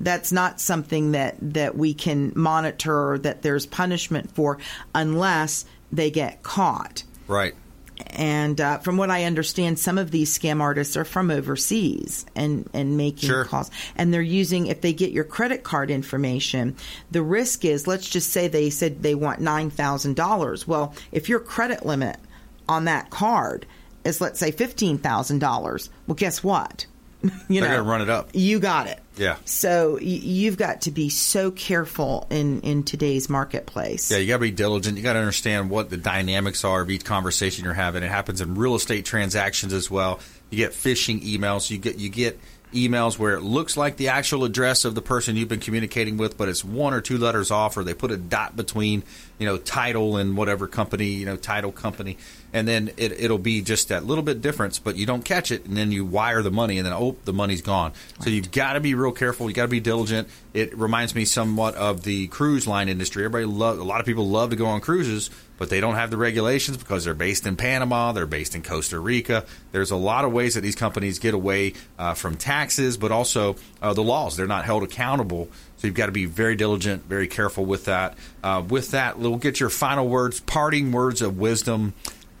that's 0.00 0.32
not 0.32 0.60
something 0.60 1.12
that 1.12 1.36
that 1.40 1.76
we 1.76 1.94
can 1.94 2.32
monitor 2.36 3.12
or 3.12 3.18
that 3.18 3.42
there's 3.42 3.66
punishment 3.66 4.34
for 4.34 4.58
unless 4.94 5.64
they 5.92 6.10
get 6.10 6.42
caught. 6.42 7.02
Right. 7.26 7.54
And 8.06 8.60
uh, 8.60 8.78
from 8.78 8.96
what 8.96 9.10
I 9.10 9.24
understand, 9.24 9.78
some 9.78 9.98
of 9.98 10.10
these 10.10 10.36
scam 10.36 10.60
artists 10.60 10.96
are 10.96 11.04
from 11.04 11.30
overseas 11.30 12.24
and, 12.36 12.68
and 12.72 12.96
making 12.96 13.28
Sure. 13.28 13.44
calls. 13.44 13.70
And 13.96 14.14
they're 14.14 14.22
using, 14.22 14.66
if 14.68 14.80
they 14.80 14.92
get 14.92 15.10
your 15.10 15.24
credit 15.24 15.64
card 15.64 15.90
information, 15.90 16.76
the 17.10 17.22
risk 17.22 17.64
is, 17.64 17.86
let's 17.88 18.08
just 18.08 18.30
say 18.30 18.46
they 18.46 18.70
said 18.70 19.02
they 19.02 19.16
want 19.16 19.40
$9,000. 19.40 20.66
Well, 20.66 20.94
if 21.10 21.28
your 21.28 21.40
credit 21.40 21.84
limit 21.84 22.18
on 22.68 22.84
that 22.84 23.10
card 23.10 23.66
is, 24.04 24.20
let's 24.20 24.38
say, 24.38 24.52
$15,000, 24.52 25.88
well, 26.06 26.14
guess 26.14 26.44
what? 26.44 26.86
you 27.48 27.60
They're 27.60 27.82
know, 27.82 27.88
run 27.88 28.00
it 28.00 28.08
up. 28.08 28.30
You 28.32 28.60
got 28.60 28.86
it. 28.86 29.00
Yeah. 29.16 29.36
So 29.44 29.94
y- 29.94 30.00
you've 30.02 30.56
got 30.56 30.82
to 30.82 30.90
be 30.90 31.08
so 31.08 31.50
careful 31.50 32.26
in, 32.30 32.60
in 32.60 32.84
today's 32.84 33.28
marketplace. 33.28 34.10
Yeah, 34.10 34.18
you 34.18 34.28
got 34.28 34.36
to 34.36 34.40
be 34.42 34.50
diligent. 34.50 34.96
You 34.96 35.02
got 35.02 35.14
to 35.14 35.18
understand 35.18 35.70
what 35.70 35.90
the 35.90 35.96
dynamics 35.96 36.64
are 36.64 36.80
of 36.80 36.90
each 36.90 37.04
conversation 37.04 37.64
you're 37.64 37.74
having. 37.74 38.02
It 38.02 38.10
happens 38.10 38.40
in 38.40 38.54
real 38.54 38.74
estate 38.76 39.04
transactions 39.04 39.72
as 39.72 39.90
well. 39.90 40.20
You 40.50 40.58
get 40.58 40.72
phishing 40.72 41.22
emails. 41.22 41.70
You 41.70 41.78
get 41.78 41.98
you 41.98 42.08
get 42.08 42.38
emails 42.72 43.18
where 43.18 43.34
it 43.34 43.42
looks 43.42 43.76
like 43.76 43.96
the 43.96 44.08
actual 44.08 44.44
address 44.44 44.84
of 44.84 44.94
the 44.94 45.02
person 45.02 45.36
you've 45.36 45.48
been 45.48 45.60
communicating 45.60 46.16
with, 46.16 46.36
but 46.36 46.48
it's 46.48 46.64
one 46.64 46.94
or 46.94 47.00
two 47.00 47.18
letters 47.18 47.50
off, 47.50 47.76
or 47.76 47.84
they 47.84 47.94
put 47.94 48.10
a 48.10 48.16
dot 48.16 48.56
between, 48.56 49.02
you 49.38 49.46
know, 49.46 49.56
title 49.56 50.16
and 50.16 50.36
whatever 50.36 50.66
company, 50.66 51.06
you 51.06 51.26
know, 51.26 51.36
title 51.36 51.72
company, 51.72 52.16
and 52.52 52.66
then 52.66 52.90
it, 52.96 53.12
it'll 53.12 53.38
be 53.38 53.60
just 53.62 53.88
that 53.88 54.04
little 54.04 54.24
bit 54.24 54.40
difference, 54.40 54.78
but 54.78 54.96
you 54.96 55.06
don't 55.06 55.24
catch 55.24 55.50
it, 55.50 55.64
and 55.66 55.76
then 55.76 55.92
you 55.92 56.04
wire 56.04 56.42
the 56.42 56.50
money, 56.50 56.78
and 56.78 56.86
then 56.86 56.92
oh, 56.92 57.16
the 57.24 57.32
money's 57.32 57.62
gone. 57.62 57.92
So 58.20 58.30
you've 58.30 58.50
got 58.50 58.74
to 58.74 58.80
be 58.80 58.94
real 58.94 59.12
careful. 59.12 59.48
You 59.48 59.54
got 59.54 59.62
to 59.62 59.68
be 59.68 59.80
diligent. 59.80 60.28
It 60.54 60.76
reminds 60.76 61.14
me 61.14 61.24
somewhat 61.24 61.74
of 61.74 62.02
the 62.02 62.28
cruise 62.28 62.66
line 62.66 62.88
industry. 62.88 63.24
Everybody 63.24 63.44
love 63.44 63.78
a 63.78 63.84
lot 63.84 64.00
of 64.00 64.06
people 64.06 64.28
love 64.28 64.50
to 64.50 64.56
go 64.56 64.66
on 64.66 64.80
cruises, 64.80 65.30
but 65.58 65.68
they 65.68 65.80
don't 65.80 65.96
have 65.96 66.10
the 66.10 66.16
regulations 66.16 66.76
because 66.76 67.04
they're 67.04 67.14
based 67.14 67.46
in 67.46 67.56
Panama, 67.56 68.12
they're 68.12 68.26
based 68.26 68.54
in 68.54 68.62
Costa 68.62 68.98
Rica. 68.98 69.44
There's 69.72 69.90
a 69.90 69.96
lot 69.96 70.24
of 70.24 70.32
ways 70.32 70.54
that 70.54 70.62
these 70.62 70.76
companies 70.76 71.18
get 71.18 71.34
away 71.34 71.74
uh, 71.98 72.14
from 72.14 72.36
taxes, 72.36 72.96
but 72.96 73.12
also 73.12 73.56
uh, 73.82 73.92
the 73.92 74.02
laws. 74.02 74.36
They're 74.36 74.46
not 74.46 74.64
held 74.64 74.82
accountable. 74.84 75.48
So 75.76 75.86
you've 75.86 75.96
got 75.96 76.06
to 76.06 76.12
be 76.12 76.24
very 76.24 76.56
diligent, 76.56 77.04
very 77.04 77.28
careful 77.28 77.64
with 77.64 77.84
that. 77.84 78.16
Uh, 78.42 78.62
with 78.68 78.92
that, 78.92 79.18
we'll 79.18 79.36
get 79.36 79.60
your 79.60 79.70
final 79.70 80.08
words, 80.08 80.40
parting 80.40 80.90
words 80.90 81.22
of 81.22 81.38
wisdom, 81.38 81.94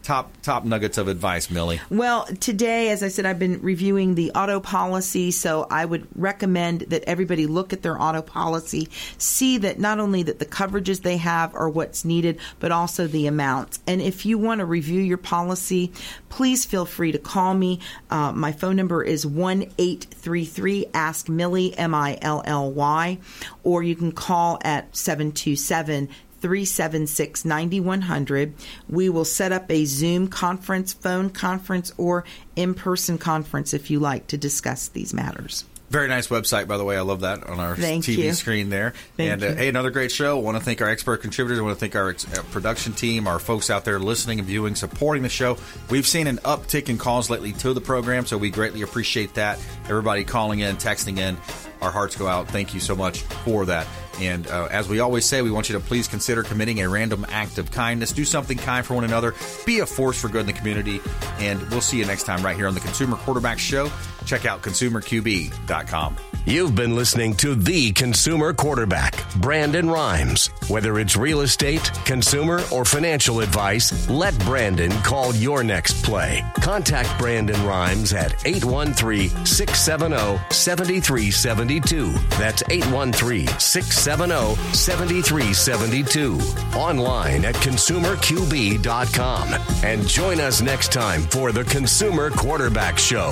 top 0.08 0.32
top 0.40 0.64
nuggets 0.64 0.96
of 0.96 1.06
advice, 1.06 1.50
Millie. 1.50 1.78
Well, 1.90 2.24
today, 2.40 2.88
as 2.88 3.02
I 3.02 3.08
said, 3.08 3.26
I've 3.26 3.38
been 3.38 3.60
reviewing 3.60 4.14
the 4.14 4.30
auto 4.30 4.58
policy, 4.58 5.30
so 5.30 5.66
I 5.70 5.84
would 5.84 6.08
recommend 6.14 6.80
that 6.88 7.04
everybody 7.04 7.46
look 7.46 7.74
at 7.74 7.82
their 7.82 8.00
auto 8.00 8.22
policy, 8.22 8.88
see 9.18 9.58
that 9.58 9.78
not 9.78 10.00
only 10.00 10.22
that 10.22 10.38
the 10.38 10.46
coverages 10.46 11.02
they 11.02 11.18
have 11.18 11.54
are 11.54 11.68
what's 11.68 12.06
needed, 12.06 12.40
but 12.58 12.72
also 12.72 13.06
the 13.06 13.26
amounts. 13.26 13.80
And 13.86 14.00
if 14.00 14.24
you 14.24 14.38
want 14.38 14.60
to 14.60 14.64
review 14.64 15.02
your 15.02 15.18
policy, 15.18 15.92
please 16.30 16.64
feel 16.64 16.86
free 16.86 17.12
to 17.12 17.18
call 17.18 17.52
me. 17.52 17.80
Uh, 18.08 18.32
my 18.32 18.52
phone 18.52 18.76
number 18.76 19.02
is 19.02 19.26
one 19.26 19.70
eight 19.76 20.06
three 20.10 20.46
three 20.46 20.86
Ask 20.94 21.28
Millie 21.28 21.76
M 21.76 21.94
I 21.94 22.16
L 22.22 22.42
L 22.46 22.72
Y, 22.72 23.18
or 23.62 23.82
you 23.82 23.94
can 23.94 24.12
call 24.12 24.58
at 24.64 24.96
seven 24.96 25.32
two 25.32 25.54
seven. 25.54 26.08
376 26.40 27.44
9100. 27.44 28.54
We 28.88 29.08
will 29.08 29.24
set 29.24 29.52
up 29.52 29.70
a 29.70 29.84
Zoom 29.84 30.28
conference, 30.28 30.92
phone 30.92 31.30
conference, 31.30 31.92
or 31.96 32.24
in 32.56 32.74
person 32.74 33.18
conference 33.18 33.74
if 33.74 33.90
you 33.90 34.00
like 34.00 34.28
to 34.28 34.38
discuss 34.38 34.88
these 34.88 35.12
matters. 35.12 35.64
Very 35.90 36.08
nice 36.08 36.28
website, 36.28 36.68
by 36.68 36.76
the 36.76 36.84
way. 36.84 36.98
I 36.98 37.00
love 37.00 37.20
that 37.20 37.44
on 37.44 37.60
our 37.60 37.74
Thank 37.74 38.04
TV 38.04 38.18
you. 38.18 38.32
screen 38.34 38.68
there. 38.68 38.92
Thank 39.16 39.32
and 39.32 39.42
uh, 39.42 39.54
hey, 39.54 39.68
another 39.68 39.90
great 39.90 40.12
show. 40.12 40.38
I 40.38 40.42
want 40.42 40.58
to 40.58 40.62
thank 40.62 40.82
our 40.82 40.88
expert 40.88 41.22
contributors. 41.22 41.58
I 41.58 41.62
want 41.62 41.76
to 41.76 41.80
thank 41.80 41.96
our 41.96 42.10
ex- 42.10 42.30
uh, 42.38 42.42
production 42.50 42.92
team, 42.92 43.26
our 43.26 43.38
folks 43.38 43.70
out 43.70 43.86
there 43.86 43.98
listening 43.98 44.38
and 44.38 44.46
viewing, 44.46 44.74
supporting 44.74 45.22
the 45.22 45.30
show. 45.30 45.56
We've 45.88 46.06
seen 46.06 46.26
an 46.26 46.38
uptick 46.38 46.90
in 46.90 46.98
calls 46.98 47.30
lately 47.30 47.52
to 47.54 47.72
the 47.72 47.80
program, 47.80 48.26
so 48.26 48.36
we 48.36 48.50
greatly 48.50 48.82
appreciate 48.82 49.34
that. 49.34 49.58
Everybody 49.84 50.24
calling 50.24 50.60
in, 50.60 50.76
texting 50.76 51.18
in, 51.18 51.38
our 51.80 51.90
hearts 51.90 52.16
go 52.16 52.26
out. 52.26 52.48
Thank 52.48 52.74
you 52.74 52.80
so 52.80 52.96
much 52.96 53.22
for 53.22 53.66
that. 53.66 53.86
And 54.20 54.46
uh, 54.48 54.68
as 54.70 54.88
we 54.88 55.00
always 55.00 55.24
say, 55.24 55.42
we 55.42 55.50
want 55.50 55.68
you 55.68 55.74
to 55.78 55.80
please 55.80 56.08
consider 56.08 56.42
committing 56.42 56.80
a 56.80 56.88
random 56.88 57.24
act 57.28 57.58
of 57.58 57.70
kindness. 57.70 58.12
Do 58.12 58.24
something 58.24 58.58
kind 58.58 58.84
for 58.84 58.94
one 58.94 59.04
another. 59.04 59.34
Be 59.64 59.78
a 59.80 59.86
force 59.86 60.20
for 60.20 60.28
good 60.28 60.40
in 60.40 60.46
the 60.46 60.52
community. 60.52 61.00
And 61.38 61.60
we'll 61.70 61.80
see 61.80 61.98
you 61.98 62.04
next 62.04 62.24
time 62.24 62.44
right 62.44 62.56
here 62.56 62.66
on 62.66 62.74
the 62.74 62.80
Consumer 62.80 63.16
Quarterback 63.16 63.58
Show. 63.58 63.90
Check 64.24 64.44
out 64.44 64.60
consumerqb.com. 64.62 66.16
You've 66.44 66.74
been 66.74 66.96
listening 66.96 67.34
to 67.36 67.54
the 67.54 67.92
consumer 67.92 68.54
quarterback, 68.54 69.14
Brandon 69.36 69.88
Rhimes. 69.90 70.48
Whether 70.68 70.98
it's 70.98 71.14
real 71.16 71.42
estate, 71.42 71.90
consumer, 72.06 72.62
or 72.72 72.86
financial 72.86 73.40
advice, 73.40 74.08
let 74.08 74.38
Brandon 74.40 74.90
call 75.02 75.34
your 75.34 75.62
next 75.62 76.02
play. 76.04 76.42
Contact 76.62 77.18
Brandon 77.18 77.62
Rhimes 77.66 78.14
at 78.14 78.46
813 78.46 79.44
670 79.44 81.30
7372. 81.68 82.38
That's 82.38 82.62
813 82.70 83.46
670 83.58 84.28
870 84.28 85.52
7372. 85.52 86.78
Online 86.78 87.44
at 87.44 87.54
consumerqb.com. 87.56 89.48
And 89.84 90.08
join 90.08 90.40
us 90.40 90.62
next 90.62 90.92
time 90.92 91.22
for 91.22 91.52
the 91.52 91.64
Consumer 91.64 92.30
Quarterback 92.30 92.98
Show. 92.98 93.30